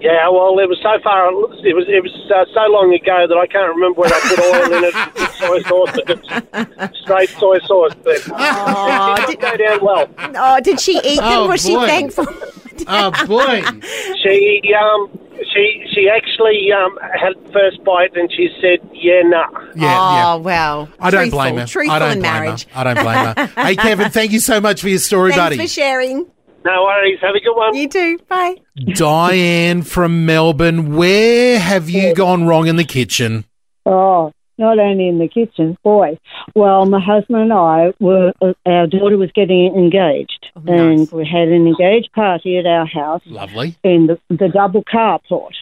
Yeah, 0.00 0.28
well, 0.28 0.58
it 0.58 0.68
was 0.68 0.78
so 0.82 0.98
far. 1.02 1.28
It 1.28 1.74
was 1.74 1.86
it 1.88 2.02
was 2.02 2.12
uh, 2.34 2.44
so 2.52 2.60
long 2.70 2.92
ago 2.92 3.26
that 3.28 3.38
I 3.38 3.46
can't 3.46 3.74
remember 3.74 4.00
whether 4.00 4.14
I 4.14 4.20
put 4.20 4.38
oil 4.40 4.76
in 4.76 4.84
it, 4.84 4.94
with 5.14 5.32
soy 5.36 5.62
sauce, 5.62 5.96
or 6.82 6.92
straight 7.02 7.30
soy 7.38 7.58
sauce. 7.60 7.94
But 8.02 8.18
Oh, 8.32 9.14
it 9.14 9.26
did, 9.26 9.38
did 9.38 9.40
go 9.40 9.56
down 9.56 9.84
well. 9.84 10.10
oh, 10.36 10.60
did 10.60 10.80
she 10.80 10.98
eat 10.98 11.20
them? 11.20 11.24
Oh, 11.24 11.48
Was 11.48 11.62
she 11.64 11.74
thankful? 11.74 12.26
Oh 12.88 13.10
boy. 13.26 13.62
She 14.22 14.60
um 14.74 15.18
she 15.52 15.84
she 15.92 16.08
actually 16.08 16.70
um 16.72 16.98
had 17.12 17.34
first 17.52 17.82
bite 17.84 18.16
and 18.16 18.30
she 18.32 18.48
said, 18.60 18.78
"Yeah, 18.92 19.22
nah." 19.24 19.46
Yeah, 19.74 19.98
oh, 19.98 20.14
yeah. 20.16 20.34
well. 20.36 20.88
I 20.98 21.10
don't 21.10 21.22
truthful, 21.22 21.38
blame 21.38 21.56
her. 21.58 21.66
Truthful 21.66 21.94
I 21.94 21.98
don't 21.98 22.12
in 22.12 22.18
blame 22.20 22.32
marriage. 22.32 22.64
her. 22.68 22.80
I 22.80 22.84
don't 22.84 23.02
blame 23.02 23.34
her. 23.34 23.46
hey, 23.62 23.76
Kevin, 23.76 24.10
thank 24.10 24.32
you 24.32 24.40
so 24.40 24.60
much 24.60 24.80
for 24.80 24.88
your 24.88 24.98
story, 24.98 25.30
Thanks 25.32 25.42
buddy. 25.42 25.56
for 25.58 25.66
sharing. 25.66 26.26
No 26.64 26.82
worries. 26.84 27.18
Have 27.20 27.34
a 27.34 27.40
good 27.40 27.54
one. 27.54 27.74
You 27.74 27.88
too. 27.88 28.18
Bye. 28.28 28.56
Diane 28.94 29.82
from 29.82 30.24
Melbourne, 30.24 30.96
where 30.96 31.58
have 31.58 31.90
you 31.90 32.14
gone 32.14 32.46
wrong 32.46 32.68
in 32.68 32.76
the 32.76 32.84
kitchen? 32.84 33.44
Oh, 33.84 34.32
not 34.58 34.78
only 34.78 35.08
in 35.08 35.18
the 35.18 35.28
kitchen, 35.28 35.76
boy. 35.82 36.18
Well, 36.54 36.86
my 36.86 37.00
husband 37.00 37.42
and 37.42 37.52
I 37.52 37.92
were, 38.00 38.32
uh, 38.40 38.52
our 38.66 38.86
daughter 38.86 39.16
was 39.18 39.30
getting 39.32 39.74
engaged, 39.74 40.46
Oh, 40.56 40.60
nice. 40.60 40.78
and 40.78 41.12
we 41.12 41.26
had 41.26 41.48
an 41.48 41.66
engaged 41.66 42.12
party 42.12 42.58
at 42.58 42.66
our 42.66 42.86
house 42.86 43.22
Lovely. 43.26 43.76
in 43.82 44.06
the, 44.06 44.18
the 44.28 44.48
double 44.48 44.84
carport, 44.84 45.54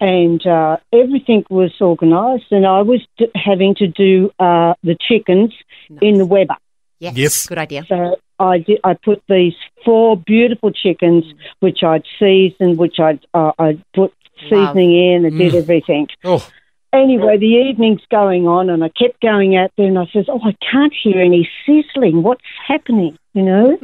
and 0.00 0.44
uh, 0.46 0.76
everything 0.92 1.44
was 1.50 1.72
organised, 1.80 2.46
and 2.50 2.66
I 2.66 2.82
was 2.82 3.00
d- 3.18 3.30
having 3.34 3.74
to 3.76 3.86
do 3.86 4.30
uh, 4.38 4.74
the 4.82 4.96
chickens 5.00 5.52
in 6.00 6.18
the 6.18 6.26
Weber. 6.26 6.56
Yes. 7.00 7.16
Yes. 7.16 7.46
Good 7.46 7.58
idea. 7.58 7.84
So 7.88 8.16
I 8.38 8.58
did. 8.58 8.80
I 8.84 8.94
put 8.94 9.22
these 9.28 9.52
four 9.84 10.16
beautiful 10.16 10.70
chickens, 10.72 11.24
which 11.60 11.82
I'd 11.82 12.04
seasoned, 12.18 12.78
which 12.78 12.98
I'd 12.98 13.20
uh, 13.34 13.52
I'd 13.58 13.82
put 13.94 14.12
Love. 14.50 14.68
seasoning 14.68 14.92
in, 15.12 15.24
and 15.26 15.36
did 15.38 15.52
Mm. 15.52 15.58
everything. 15.62 16.06
Oh, 16.24 16.46
Anyway, 16.94 17.36
the 17.38 17.46
evening's 17.68 18.02
going 18.10 18.46
on, 18.46 18.70
and 18.70 18.84
I 18.84 18.88
kept 18.88 19.20
going 19.20 19.56
out 19.56 19.72
there, 19.76 19.86
and 19.88 19.98
I 19.98 20.06
says, 20.12 20.26
"Oh, 20.28 20.40
I 20.44 20.54
can't 20.70 20.92
hear 21.02 21.20
any 21.20 21.48
sizzling. 21.66 22.22
What's 22.22 22.44
happening?" 22.68 23.18
You 23.32 23.42
know. 23.42 23.78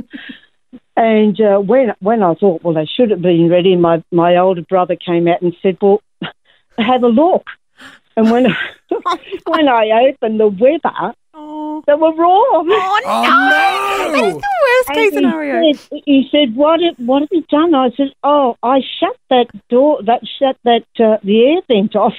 and 0.96 1.40
uh, 1.40 1.58
when 1.58 1.92
when 2.00 2.22
I 2.22 2.34
thought, 2.34 2.62
well, 2.62 2.74
they 2.74 2.86
should 2.86 3.10
have 3.10 3.20
been 3.20 3.48
ready, 3.50 3.74
my 3.74 4.02
my 4.12 4.36
older 4.36 4.62
brother 4.62 4.94
came 4.94 5.26
out 5.26 5.42
and 5.42 5.56
said, 5.60 5.76
"Well, 5.82 6.00
have 6.78 7.02
a 7.02 7.08
look." 7.08 7.46
And 8.16 8.30
when 8.30 8.44
when 9.46 9.68
I 9.68 10.08
opened 10.10 10.38
the 10.38 10.48
Weber, 10.48 11.14
Oh, 11.34 11.82
they 11.86 11.94
were 11.94 12.12
raw. 12.14 12.28
oh 12.28 12.62
no. 12.64 12.76
Oh, 13.06 14.12
That 14.12 14.24
is 14.24 14.34
the 14.34 14.48
worst 14.66 14.88
And 14.88 14.94
case 14.96 15.10
he 15.10 15.16
scenario. 15.16 15.72
Said, 15.72 16.02
he 16.04 16.28
said, 16.30 16.54
"What? 16.54 16.80
Have, 16.80 16.96
what 16.98 17.22
have 17.22 17.28
you 17.32 17.42
done?" 17.48 17.74
I 17.74 17.90
said, 17.96 18.12
"Oh, 18.22 18.56
I 18.62 18.80
shut 19.00 19.16
that 19.30 19.46
door. 19.68 20.00
That 20.04 20.20
shut 20.38 20.56
that 20.64 20.84
uh, 21.00 21.18
the 21.24 21.44
air 21.46 21.60
vent 21.68 21.96
off, 21.96 22.14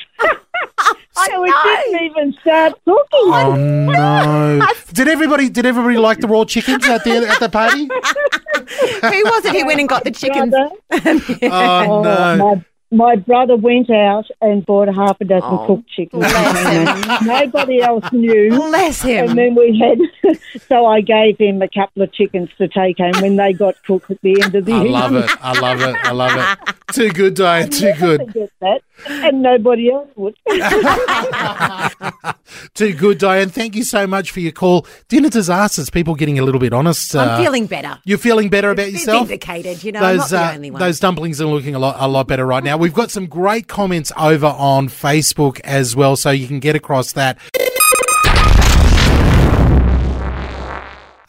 so 1.26 1.44
it 1.46 1.54
didn't 1.64 2.02
even 2.04 2.34
start 2.42 2.74
cooking." 2.86 3.08
oh 3.14 3.56
no! 3.56 4.68
Did 4.94 5.08
everybody? 5.08 5.50
Did 5.50 5.66
everybody 5.66 5.98
like 5.98 6.20
the 6.20 6.28
raw 6.28 6.46
chickens 6.46 6.86
at 6.88 7.04
the 7.04 7.28
at 7.28 7.40
the 7.40 7.50
party? 7.50 7.86
Who 7.88 9.24
was 9.26 9.46
it 9.46 9.56
who 9.56 9.66
went 9.66 9.80
and 9.80 9.90
got 9.90 10.04
the 10.04 10.12
chickens? 10.12 10.52
Brother, 10.52 10.76
Oh 11.44 11.50
oh, 11.52 12.02
no! 12.04 12.38
Oh, 12.42 12.64
my, 12.92 12.98
my 12.98 13.16
brother 13.16 13.56
went 13.56 13.90
out 13.90 14.26
and 14.42 14.66
bought 14.66 14.90
a 14.90 14.94
half 14.94 15.20
a 15.22 15.26
dozen 15.26 15.50
Oh, 15.52 15.66
cooked 15.68 15.90
chickens. 15.90 16.24
Nobody 17.26 17.82
else 17.82 18.06
knew. 18.12 18.50
Bless 18.50 19.02
him. 19.02 19.30
And 19.30 19.38
then 19.38 19.56
we 19.56 19.80
had, 19.80 20.38
so 20.68 20.86
I 20.86 21.02
gave 21.02 21.38
him 21.38 21.62
a 21.62 21.68
couple 21.70 22.02
of 22.04 22.12
chickens 22.14 22.50
to 22.58 22.68
take 22.68 22.98
home 22.98 23.14
when 23.22 23.36
they 23.38 23.54
got 23.54 23.82
cooked 23.84 24.12
at 24.12 24.22
the 24.22 24.42
end 24.42 24.56
of 24.56 24.66
the 24.66 24.74
I 24.74 24.78
evening. 24.78 24.92
love 24.92 25.16
it. 25.16 25.30
I 25.42 25.60
love 25.60 25.82
it. 25.82 25.96
I 26.06 26.12
love 26.12 26.58
it. 26.68 26.76
Too 26.94 27.10
good, 27.10 27.36
Diane. 27.36 27.70
Too 27.70 27.94
good. 27.98 28.50
That, 28.60 28.82
and 29.08 29.42
nobody 29.42 29.92
else 29.92 30.10
would. 30.16 30.36
Too 32.74 32.94
good, 32.94 33.18
Diane. 33.18 33.50
Thank 33.50 33.76
you 33.76 33.84
so 33.84 34.06
much 34.06 34.32
for 34.32 34.42
your 34.42 34.52
call. 34.52 34.86
Dinner 35.08 35.30
disasters. 35.30 35.90
People 35.90 36.16
getting 36.16 36.38
a 36.40 36.44
little 36.44 36.60
bit 36.60 36.74
honest. 36.74 37.16
I'm 37.16 37.30
uh, 37.30 37.38
feeling 37.38 37.66
better. 37.66 38.00
You're 38.04 38.18
feeling 38.18 38.50
better 38.50 38.72
about 38.72 38.88
It's 38.88 39.00
yourself. 39.00 39.28
vindicated, 39.28 39.84
you 39.84 39.92
know. 39.94 40.02
I'm 40.02 40.18
not 40.18 40.22
Those 40.24 40.30
the 40.32 40.40
uh, 40.42 40.54
only 40.54 40.72
one. 40.72 40.80
those 40.80 41.00
dumplings 41.00 41.42
are 41.42 41.46
looking 41.48 41.76
a 41.76 41.80
lot 41.80 41.96
a 42.00 42.08
lot 42.08 42.28
better 42.28 42.46
right 42.46 42.64
now. 42.64 42.78
We've 42.82 42.96
got 42.96 43.12
some 43.12 43.28
great 43.28 43.68
comments 43.68 44.12
over 44.18 44.48
on 44.48 44.90
Facebook 44.90 45.60
as 45.60 45.96
well, 45.96 46.16
so 46.16 46.32
you 46.32 46.48
can 46.48 46.60
get 46.60 46.76
across 46.76 47.12
that. 47.12 47.38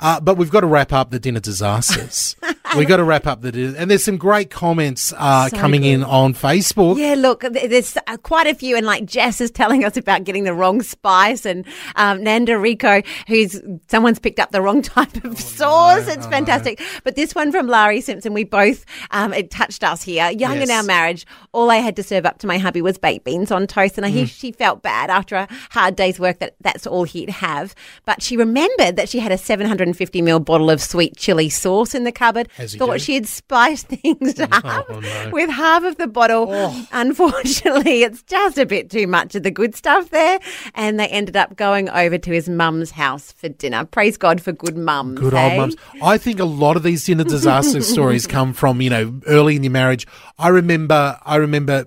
Uh, 0.00 0.18
but 0.18 0.38
we've 0.38 0.50
got 0.50 0.60
to 0.60 0.66
wrap 0.66 0.94
up 0.94 1.10
the 1.10 1.18
dinner 1.18 1.40
disasters. 1.40 2.36
we've 2.76 2.88
got 2.88 2.98
to 2.98 3.04
wrap 3.04 3.26
up 3.26 3.40
the 3.42 3.74
and 3.78 3.90
there's 3.90 4.04
some 4.04 4.16
great 4.16 4.50
comments 4.50 5.12
uh, 5.16 5.48
So 5.48 5.56
coming 5.56 5.84
in 5.84 6.02
on 6.04 6.34
Facebook. 6.34 6.98
Yeah, 6.98 7.14
look, 7.16 7.40
there's 7.42 7.96
uh, 8.06 8.16
quite 8.18 8.46
a 8.46 8.54
few, 8.54 8.76
and 8.76 8.86
like 8.86 9.04
Jess 9.04 9.40
is 9.40 9.50
telling 9.50 9.84
us 9.84 9.96
about 9.96 10.24
getting 10.24 10.44
the 10.44 10.54
wrong 10.54 10.82
spice, 10.82 11.44
and 11.44 11.64
um, 11.96 12.22
Nanda 12.22 12.58
Rico, 12.58 13.02
who's 13.28 13.60
someone's 13.88 14.18
picked 14.18 14.38
up 14.38 14.50
the 14.52 14.62
wrong 14.62 14.82
type 14.82 15.24
of 15.24 15.38
sauce. 15.38 16.08
It's 16.08 16.26
fantastic. 16.26 16.80
But 17.04 17.16
this 17.16 17.34
one 17.34 17.50
from 17.52 17.66
Larry 17.66 18.00
Simpson, 18.00 18.32
we 18.34 18.44
both 18.44 18.84
um, 19.10 19.32
it 19.32 19.50
touched 19.50 19.82
us 19.84 20.02
here. 20.02 20.30
Young 20.30 20.60
in 20.60 20.70
our 20.70 20.82
marriage, 20.82 21.26
all 21.52 21.70
I 21.70 21.76
had 21.76 21.96
to 21.96 22.02
serve 22.02 22.24
up 22.26 22.38
to 22.38 22.46
my 22.46 22.58
hubby 22.58 22.82
was 22.82 22.98
baked 22.98 23.24
beans 23.24 23.50
on 23.50 23.66
toast, 23.66 23.96
and 23.98 24.06
I 24.06 24.10
Mm. 24.12 24.14
he, 24.14 24.26
she 24.26 24.52
felt 24.52 24.82
bad 24.82 25.08
after 25.10 25.36
a 25.36 25.48
hard 25.70 25.96
day's 25.96 26.20
work 26.20 26.38
that 26.40 26.54
that's 26.60 26.86
all 26.86 27.04
he'd 27.04 27.30
have. 27.30 27.74
But 28.04 28.22
she 28.22 28.36
remembered 28.36 28.96
that 28.96 29.08
she 29.08 29.20
had 29.20 29.32
a 29.32 29.38
750 29.38 30.20
ml 30.22 30.44
bottle 30.44 30.68
of 30.70 30.82
sweet 30.82 31.16
chili 31.16 31.48
sauce 31.48 31.94
in 31.94 32.04
the 32.04 32.12
cupboard. 32.12 32.48
Thought 32.68 32.92
do. 32.94 32.98
she 32.98 33.14
had 33.14 33.26
spiced 33.26 33.86
things 33.88 34.38
up 34.40 34.50
Oh, 34.88 35.00
no. 35.00 35.30
with 35.32 35.50
half 35.50 35.84
of 35.84 35.96
the 35.96 36.06
bottle. 36.06 36.50
Unfortunately, 36.92 38.02
it's 38.02 38.22
just 38.22 38.58
a 38.58 38.66
bit 38.66 38.90
too 38.90 39.06
much 39.06 39.34
of 39.34 39.42
the 39.42 39.50
good 39.50 39.74
stuff 39.74 40.10
there. 40.10 40.38
And 40.74 40.98
they 40.98 41.06
ended 41.08 41.36
up 41.36 41.56
going 41.56 41.88
over 41.90 42.18
to 42.18 42.30
his 42.32 42.48
mum's 42.48 42.90
house 42.92 43.32
for 43.32 43.48
dinner. 43.48 43.84
Praise 43.84 44.16
God 44.16 44.40
for 44.40 44.52
good 44.52 44.76
mums. 44.76 45.18
Good 45.20 45.34
eh? 45.34 45.44
old 45.44 45.56
mums. 45.56 45.76
I 46.02 46.18
think 46.18 46.40
a 46.40 46.44
lot 46.44 46.76
of 46.76 46.82
these 46.82 47.04
dinner 47.04 47.24
disaster 47.24 47.80
stories 47.92 48.26
come 48.26 48.52
from 48.52 48.80
you 48.80 48.90
know 48.90 49.20
early 49.26 49.56
in 49.56 49.62
your 49.64 49.72
marriage. 49.72 50.06
I 50.38 50.48
remember. 50.48 51.18
I 51.24 51.36
remember 51.36 51.84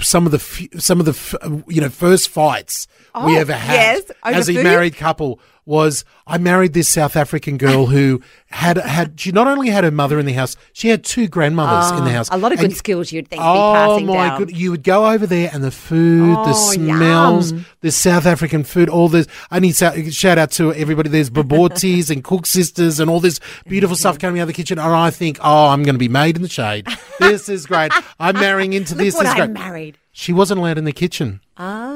some 0.00 0.26
of 0.26 0.32
the 0.32 0.68
some 0.80 1.00
of 1.00 1.06
the 1.06 1.64
you 1.68 1.80
know 1.80 1.88
first 1.90 2.28
fights 2.28 2.86
we 3.24 3.36
Oh, 3.36 3.40
ever 3.40 3.52
had 3.52 3.74
yes, 3.74 4.10
as 4.24 4.48
a 4.48 4.54
food? 4.54 4.64
married 4.64 4.96
couple 4.96 5.38
was 5.66 6.04
I 6.26 6.38
married 6.38 6.72
this 6.72 6.88
South 6.88 7.16
African 7.16 7.58
girl 7.58 7.86
who 7.86 8.22
had 8.50 8.78
had 8.78 9.20
she 9.20 9.32
not 9.32 9.46
only 9.48 9.68
had 9.68 9.84
her 9.84 9.90
mother 9.90 10.18
in 10.18 10.24
the 10.24 10.32
house, 10.32 10.56
she 10.72 10.88
had 10.88 11.04
two 11.04 11.26
grandmothers 11.28 11.98
in 11.98 12.04
the 12.04 12.12
house. 12.12 12.28
Ah, 12.30 12.36
A 12.36 12.38
lot 12.38 12.52
of 12.52 12.60
And 12.60 12.68
good 12.70 12.76
skills 12.76 13.10
you'd 13.12 13.28
think 13.28 13.40
be 13.42 13.44
Oh 13.46 13.72
passing 13.74 14.06
my 14.06 14.14
down. 14.14 14.38
good! 14.38 14.56
You 14.56 14.70
would 14.70 14.84
go 14.84 15.10
over 15.10 15.26
there, 15.26 15.50
and 15.52 15.62
the 15.64 15.70
food, 15.72 16.30
the 16.36 16.50
Oh, 16.54 16.72
smells, 16.72 17.52
yum. 17.52 17.66
the 17.80 17.90
South 17.90 18.24
African 18.26 18.64
food, 18.64 18.88
all 18.88 19.08
this. 19.08 19.26
I 19.50 19.58
need 19.58 19.72
to 19.74 20.10
shout 20.12 20.38
out 20.38 20.52
to 20.52 20.72
everybody. 20.72 21.08
There's 21.10 21.30
Boboties 21.30 22.10
and 22.10 22.22
Koeksisters 22.24 23.00
and 23.00 23.10
all 23.10 23.20
this 23.20 23.40
beautiful 23.68 23.96
stuff 23.96 24.18
coming 24.18 24.38
out 24.40 24.44
of 24.44 24.48
the 24.48 24.54
kitchen. 24.54 24.78
And 24.78 24.88
I 24.94 25.10
think, 25.10 25.38
oh, 25.42 25.68
I'm 25.68 25.82
going 25.82 25.94
to 25.96 25.98
be 25.98 26.08
made 26.08 26.36
in 26.36 26.42
the 26.42 26.48
shade. 26.48 26.86
This 27.18 27.48
is 27.48 27.66
great. 27.66 27.92
I'm 28.20 28.36
marrying 28.36 28.72
into 28.72 28.94
Look 28.96 29.04
this. 29.04 29.14
what 29.14 29.24
this 29.24 29.34
is 29.34 29.40
I'm 29.40 29.52
great. 29.52 29.60
married. 29.64 29.98
She 30.18 30.32
wasn't 30.32 30.60
allowed 30.60 30.78
in 30.78 30.84
the 30.86 30.94
kitchen. 30.94 31.42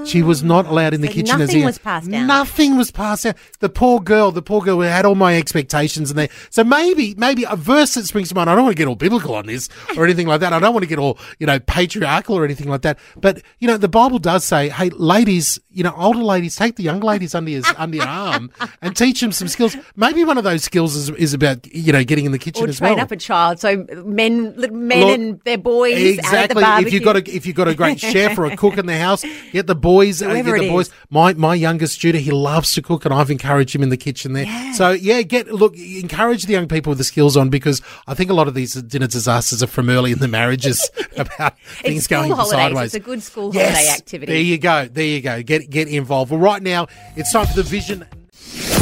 She 0.05 0.23
was 0.23 0.43
ah, 0.43 0.47
not 0.47 0.67
allowed 0.67 0.93
in 0.95 1.01
the 1.01 1.09
So 1.09 1.13
kitchen. 1.15 1.35
as 1.35 1.49
nothing 1.49 1.59
yet. 1.61 1.67
was 1.67 1.79
passed 1.79 2.11
down. 2.11 2.27
Nothing 2.27 2.77
was 2.77 2.91
passed 2.91 3.25
down. 3.25 3.35
The 3.61 3.69
poor 3.71 3.99
girl, 4.01 4.31
the 4.31 4.43
poor 4.43 4.61
girl 4.61 4.81
had 4.81 5.07
all 5.07 5.15
my 5.15 5.37
expectations 5.37 6.11
and 6.11 6.19
they, 6.19 6.29
so 6.51 6.63
maybe, 6.63 7.15
maybe 7.17 7.45
a 7.45 7.57
verse 7.57 7.95
that 7.95 8.05
springs 8.07 8.29
to 8.31 8.35
mind. 8.35 8.49
I 8.51 8.55
don't 8.55 8.65
want 8.65 8.77
to 8.77 8.79
get 8.79 8.89
all 8.89 8.95
biblical 8.95 9.35
on 9.35 9.47
this 9.47 9.71
or 9.97 10.05
anything 10.05 10.27
like 10.27 10.41
that. 10.41 10.53
I 10.53 10.59
don't 10.59 10.73
want 10.75 10.83
to 10.85 10.89
get 10.89 10.99
all, 10.99 11.19
you 11.39 11.47
know, 11.47 11.59
patriarchal 11.61 12.37
or 12.37 12.45
anything 12.45 12.69
like 12.69 12.83
that. 12.83 12.99
But, 13.19 13.43
you 13.59 13.69
know, 13.69 13.79
the 13.79 13.89
Bible 13.89 14.19
does 14.19 14.45
say, 14.45 14.69
hey, 14.69 14.91
ladies, 14.91 15.59
you 15.71 15.83
know, 15.83 15.95
older 15.97 16.23
ladies, 16.23 16.57
take 16.57 16.77
the 16.77 16.83
young 16.83 17.01
ladies 17.01 17.35
under 17.35 17.51
your, 17.51 17.63
under 17.77 17.97
your 17.97 18.07
arm 18.07 18.51
and 18.83 18.95
teach 18.97 19.21
them 19.21 19.33
some 19.33 19.49
skills. 19.49 19.77
Maybe 19.97 20.25
one 20.25 20.37
of 20.39 20.45
those 20.45 20.63
skills 20.63 20.95
is, 20.95 21.09
is 21.11 21.35
about, 21.35 21.67
you 21.75 21.93
know, 21.93 22.05
getting 22.05 22.25
in 22.27 22.33
the 22.33 22.39
kitchen 22.39 22.65
Or 22.65 22.69
as 22.69 22.79
train 22.79 22.97
well. 22.97 23.05
up 23.05 23.13
a 23.13 23.17
child. 23.17 23.61
So 23.61 23.87
men, 24.05 24.55
men 24.57 25.01
Look, 25.01 25.19
and 25.19 25.41
their 25.41 25.59
boys 25.59 26.19
out 26.19 26.35
at 26.35 26.51
the 26.51 26.59
Exactly. 26.61 26.87
If 26.87 26.93
you've 26.93 27.03
got 27.03 27.17
a 27.17 27.37
if 27.37 27.47
you've 27.47 27.57
got 27.57 27.69
a 27.69 27.75
great 27.75 27.99
chef 28.11 28.37
or 28.39 28.47
a 28.47 28.57
cook 28.57 28.77
in 28.79 28.87
the 28.87 28.97
house, 28.99 29.25
get 29.53 29.67
the 29.67 29.75
boys. 29.75 30.23
uh, 30.23 30.33
get 30.35 30.45
the 30.45 30.69
boys. 30.69 30.89
is. 30.89 30.95
My 31.11 31.33
my 31.35 31.55
youngest 31.55 31.99
Judah, 32.01 32.19
he 32.19 32.31
loves 32.31 32.73
to 32.75 32.83
cook, 32.83 33.05
and 33.05 33.15
I've 33.15 33.31
encouraged 33.31 33.75
him 33.75 33.83
in 33.83 33.89
the 33.89 33.97
kitchen 33.97 34.33
there. 34.33 34.47
So 34.75 34.91
yeah, 34.91 35.23
get 35.23 35.53
look, 35.53 35.77
encourage 35.77 36.45
the 36.45 36.53
young 36.53 36.69
people 36.69 36.91
with 36.91 36.99
the 36.99 37.05
skills 37.05 37.37
on 37.37 37.49
because 37.51 37.81
I 38.07 38.15
think 38.15 38.31
a 38.31 38.35
lot 38.35 38.49
of 38.49 38.55
these 38.55 38.75
dinner 38.75 39.07
disasters 39.07 39.63
are 39.63 39.67
from 39.67 39.89
early 39.91 40.13
in 40.13 40.19
the 40.19 40.29
marriages 40.29 40.91
about 41.17 41.59
things 41.83 41.97
It's 41.97 42.05
school 42.05 42.19
going 42.19 42.31
holidays. 42.33 42.51
sideways. 42.51 42.95
It's 42.95 42.95
a 42.95 43.01
good 43.01 43.23
school 43.23 43.55
Yes. 43.55 43.75
holiday 43.75 43.93
activity. 43.93 44.33
There 44.33 44.43
you 44.43 44.59
go. 44.59 44.87
There 44.87 45.05
you 45.05 45.21
go. 45.21 45.43
Get 45.43 45.71
get 45.71 45.89
involved. 45.89 46.31
Well, 46.31 46.41
right 46.41 46.63
now 46.63 46.87
it's 47.17 47.33
time 47.33 47.47
for 47.47 47.55
the 47.55 47.63
vision. 47.63 48.07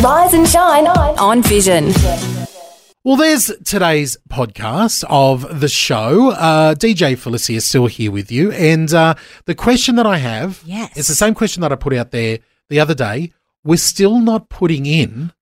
Rise 0.03 0.33
and 0.35 0.49
shine 0.49 0.87
on 0.87 1.43
Vision. 1.43 1.93
Well, 3.09 3.17
there's 3.17 3.51
today's 3.65 4.19
podcast 4.29 5.03
of 5.09 5.61
the 5.61 5.69
show. 5.71 6.33
Uh, 6.33 6.75
DJ 6.75 7.17
Felicity 7.17 7.57
is 7.57 7.65
still 7.65 7.87
here 7.87 8.13
with 8.13 8.31
you. 8.31 8.53
And 8.53 8.93
uh, 8.93 9.15
the 9.47 9.55
question 9.55 9.97
that 9.97 10.05
I 10.05 10.19
have 10.19 10.63
Yes. 10.67 10.95
it's 10.95 11.09
the 11.09 11.15
same 11.15 11.33
question 11.33 11.63
that 11.63 11.73
I 11.73 11.77
put 11.77 11.95
out 11.95 12.11
there 12.11 12.41
the 12.69 12.81
other 12.81 12.93
day. 12.93 13.33
We're 13.65 13.79
still 13.79 14.21
not 14.21 14.51
putting 14.51 14.85
in 14.85 15.33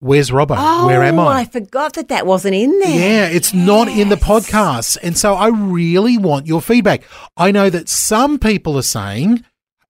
Where's 0.00 0.28
Robbo? 0.28 0.56
Oh, 0.58 0.86
Where 0.88 1.02
am 1.04 1.18
I? 1.18 1.38
I 1.38 1.44
forgot 1.46 1.94
that 1.94 2.08
that 2.08 2.26
wasn't 2.26 2.54
in 2.56 2.78
there. 2.80 3.00
Yeah, 3.00 3.28
it's 3.34 3.54
not 3.54 3.88
in 3.88 4.10
the 4.10 4.16
podcast. 4.16 4.98
And 5.02 5.16
so 5.16 5.36
I 5.36 5.48
really 5.48 6.18
want 6.18 6.46
your 6.46 6.60
feedback. 6.60 7.02
I 7.38 7.50
know 7.50 7.70
that 7.70 7.88
some 7.88 8.38
people 8.38 8.76
are 8.76 8.82
saying 8.82 9.42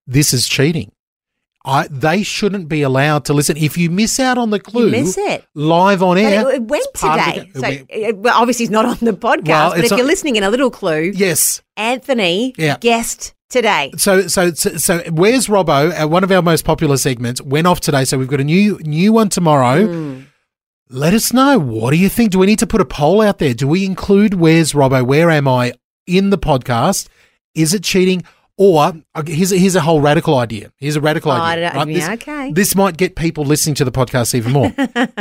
this 0.06 0.32
is 0.32 0.46
cheating. 0.46 0.92
I, 1.68 1.87
they 1.90 2.22
shouldn't 2.22 2.68
be 2.68 2.83
allowed 2.83 3.26
to 3.26 3.35
listen. 3.35 3.57
If 3.57 3.76
you 3.76 3.90
miss 3.90 4.18
out 4.18 4.38
on 4.38 4.50
the 4.50 4.59
clue 4.59 4.90
miss 4.90 5.18
it. 5.18 5.44
live 5.54 6.02
on 6.02 6.16
But 6.16 6.24
air, 6.24 6.48
it, 6.50 6.54
it 6.54 6.62
went 6.62 6.87
it's 6.92 7.00
part 7.00 7.20
of 7.20 7.26
today. 7.35 7.50
the- 7.52 7.61
so, 7.61 7.66
it 7.66 7.87
went- 7.90 8.14
uh, 8.14 8.18
well, 8.20 8.40
obviously, 8.40 8.64
it's 8.64 8.72
not 8.72 8.85
on 8.87 8.96
the 9.02 9.12
podcast, 9.12 9.46
Well, 9.48 9.70
but 9.76 9.85
if 9.85 9.90
you're 9.92 10.07
listening 10.07 10.37
in 10.37 10.42
a 10.42 10.50
little 10.50 10.70
clue, 10.70 11.12
yes. 11.14 11.61
Anthony 11.76 12.54
Yeah. 12.57 12.76
guessed 12.81 13.35
today. 13.50 13.92
So, 13.96 14.28
so, 14.28 14.52
so, 14.52 14.76
so 14.76 14.98
where's 15.11 15.46
Robbo? 15.46 16.02
Uh, 16.02 16.09
one 16.09 16.24
of 16.24 16.33
our 16.33 16.42
most 16.42 16.64
popular 16.64 16.96
segments 16.96 17.40
went 17.42 17.66
off 17.66 17.81
today. 17.81 18.04
So 18.04 18.18
we've 18.18 18.28
got 18.28 18.40
a 18.40 18.44
new, 18.44 18.78
new 18.85 19.12
one 19.12 19.28
tomorrow. 19.28 19.87
Hmm. 19.87 20.20
Let 20.90 21.12
us 21.12 21.33
know. 21.35 21.59
What 21.59 21.90
do 21.90 21.96
you 21.98 22.09
think? 22.09 22.31
Do 22.31 22.38
we 22.38 22.46
need 22.46 22.59
to 22.61 22.66
put 22.66 22.81
a 22.81 22.85
poll 22.87 23.20
out 23.20 23.38
there? 23.38 23.52
Do 23.52 23.68
we 23.68 23.85
include 23.85 24.35
Where's 24.35 24.72
Robbo? 24.72 25.04
Where 25.07 25.31
am 25.31 25.46
I 25.46 25.74
in 26.07 26.31
the 26.31 26.38
podcast? 26.38 27.09
Is 27.54 27.74
it 27.74 27.83
cheating? 27.85 28.22
Or 28.59 28.92
here's 29.25 29.53
a, 29.53 29.57
here's 29.57 29.77
a 29.77 29.81
whole 29.81 30.01
radical 30.01 30.37
idea. 30.37 30.73
Here's 30.79 30.97
a 30.97 31.01
radical 31.01 31.31
Oh, 31.31 31.37
I 31.37 31.53
idea. 31.53 31.87
This, 31.87 31.99
yeah, 31.99 32.12
okay. 32.14 32.53
This 32.53 32.75
might 32.75 32.97
get 32.97 33.14
people 33.14 33.44
listening 33.44 33.77
to 33.77 33.85
the 33.85 33.92
podcast 33.92 34.35
even 34.35 34.53
more. 34.53 34.75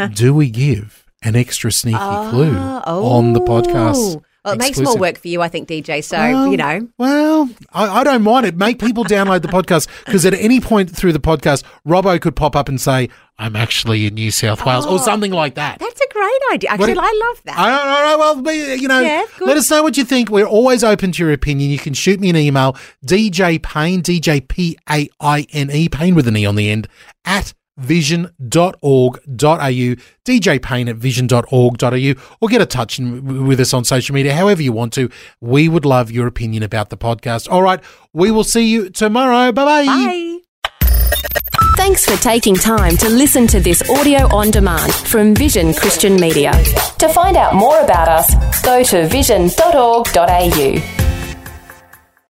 do 0.14 0.34
we 0.34 0.50
give 0.50 1.06
an 1.22 1.36
extra 1.36 1.72
sneaky 1.72 1.98
clue 1.98 2.56
oh, 2.58 3.06
on 3.06 3.34
the 3.34 3.42
podcast? 3.42 4.18
Oh. 4.18 4.24
Oh. 4.48 4.52
Well, 4.52 4.56
it 4.56 4.60
makes 4.60 4.80
more 4.80 4.98
work 4.98 5.18
for 5.18 5.28
you, 5.28 5.42
I 5.42 5.50
think, 5.50 5.68
DJ. 5.68 6.02
So, 6.04 6.18
Well, 6.18 6.48
you 6.48 6.58
know. 6.58 6.88
Well, 6.98 7.50
I, 7.74 8.00
I 8.00 8.04
don't 8.04 8.22
mind 8.22 8.46
it. 8.46 8.56
Make 8.56 8.80
people 8.80 9.04
download 9.04 9.42
the 9.42 9.50
podcast 9.50 9.88
because 10.06 10.26
at 10.26 10.34
any 10.34 10.62
point 10.62 10.96
through 10.96 11.14
the 11.14 11.20
podcast, 11.20 11.64
Robbo 11.86 12.20
could 12.22 12.36
pop 12.36 12.56
up 12.56 12.70
and 12.70 12.80
say, 12.80 13.10
I'm 13.40 13.56
actually 13.56 14.08
in 14.08 14.16
New 14.16 14.32
South 14.32 14.66
Wales 14.66 14.86
or 14.86 14.94
oh, 14.94 14.98
something 14.98 15.32
like 15.32 15.56
that. 15.56 15.80
That's 15.80 16.02
a 16.02 16.14
great 16.14 16.42
idea. 16.54 16.70
Actually, 16.72 16.98
I 16.98 17.24
love 17.28 17.42
that. 17.44 17.58
I 17.58 17.70
don't 17.70 18.10
know. 18.10 18.18
Well, 18.18 18.42
be- 18.42 18.82
you 18.82 18.88
know, 18.88 19.02
Yeah, 19.02 19.26
good. 19.38 19.48
let 19.48 19.58
us 19.58 19.70
know 19.70 19.84
what 19.84 19.96
you 19.98 20.06
think. 20.06 20.30
We're 20.30 20.48
always 20.48 20.84
open 20.84 21.12
to 21.12 21.24
your 21.24 21.34
opinion. 21.34 21.70
You 21.70 21.78
can 21.78 21.94
shoot 21.94 22.20
me 22.20 22.30
an 22.30 22.36
email, 22.36 22.74
DJ 23.06 23.62
Paine, 23.62 24.02
DJ 24.02 24.48
P 24.48 24.78
A 24.90 25.08
I 25.20 25.46
N 25.52 25.70
E, 25.72 25.88
Paine 25.90 26.16
with 26.16 26.28
an 26.28 26.36
E 26.38 26.46
on 26.46 26.56
the 26.56 26.70
end, 26.70 26.88
at 27.26 27.54
vision.org.au, 27.78 29.96
DJ 30.26 30.62
Paine 30.62 30.90
at 30.90 30.96
vision.org.au, 30.96 32.14
or 32.42 32.50
get 32.50 32.62
a 32.62 32.66
touch 32.66 33.00
in, 33.00 33.48
with 33.48 33.60
us 33.60 33.74
on 33.74 33.86
social 33.86 34.14
media, 34.14 34.34
however 34.34 34.62
you 34.62 34.72
want 34.72 34.94
to. 34.94 35.10
We 35.42 35.70
would 35.70 35.86
love 35.86 36.12
your 36.12 36.28
opinion 36.28 36.64
about 36.64 36.90
the 36.90 36.98
podcast. 36.98 37.50
All 37.50 37.62
right, 37.62 37.80
we 38.14 38.32
will 38.32 38.44
see 38.44 38.68
you 38.68 38.90
tomorrow. 38.90 39.52
Bye-bye. 39.52 39.86
Bye. 39.86 40.40
Thanks 41.78 42.06
for 42.06 42.22
taking 42.22 42.56
time 42.56 42.98
to 42.98 43.08
listen 43.08 43.48
to 43.48 43.60
this 43.60 43.88
audio 43.90 44.28
on 44.36 44.52
demand 44.52 44.94
from 44.94 45.36
Vision 45.36 45.74
Christian 45.74 46.16
Media. 46.16 46.52
To 46.98 47.08
find 47.08 47.38
out 47.38 47.54
more 47.54 47.80
about 47.82 48.08
us, 48.08 48.62
go 48.64 48.84
to 48.84 49.08
vision.org.au. 49.08 51.17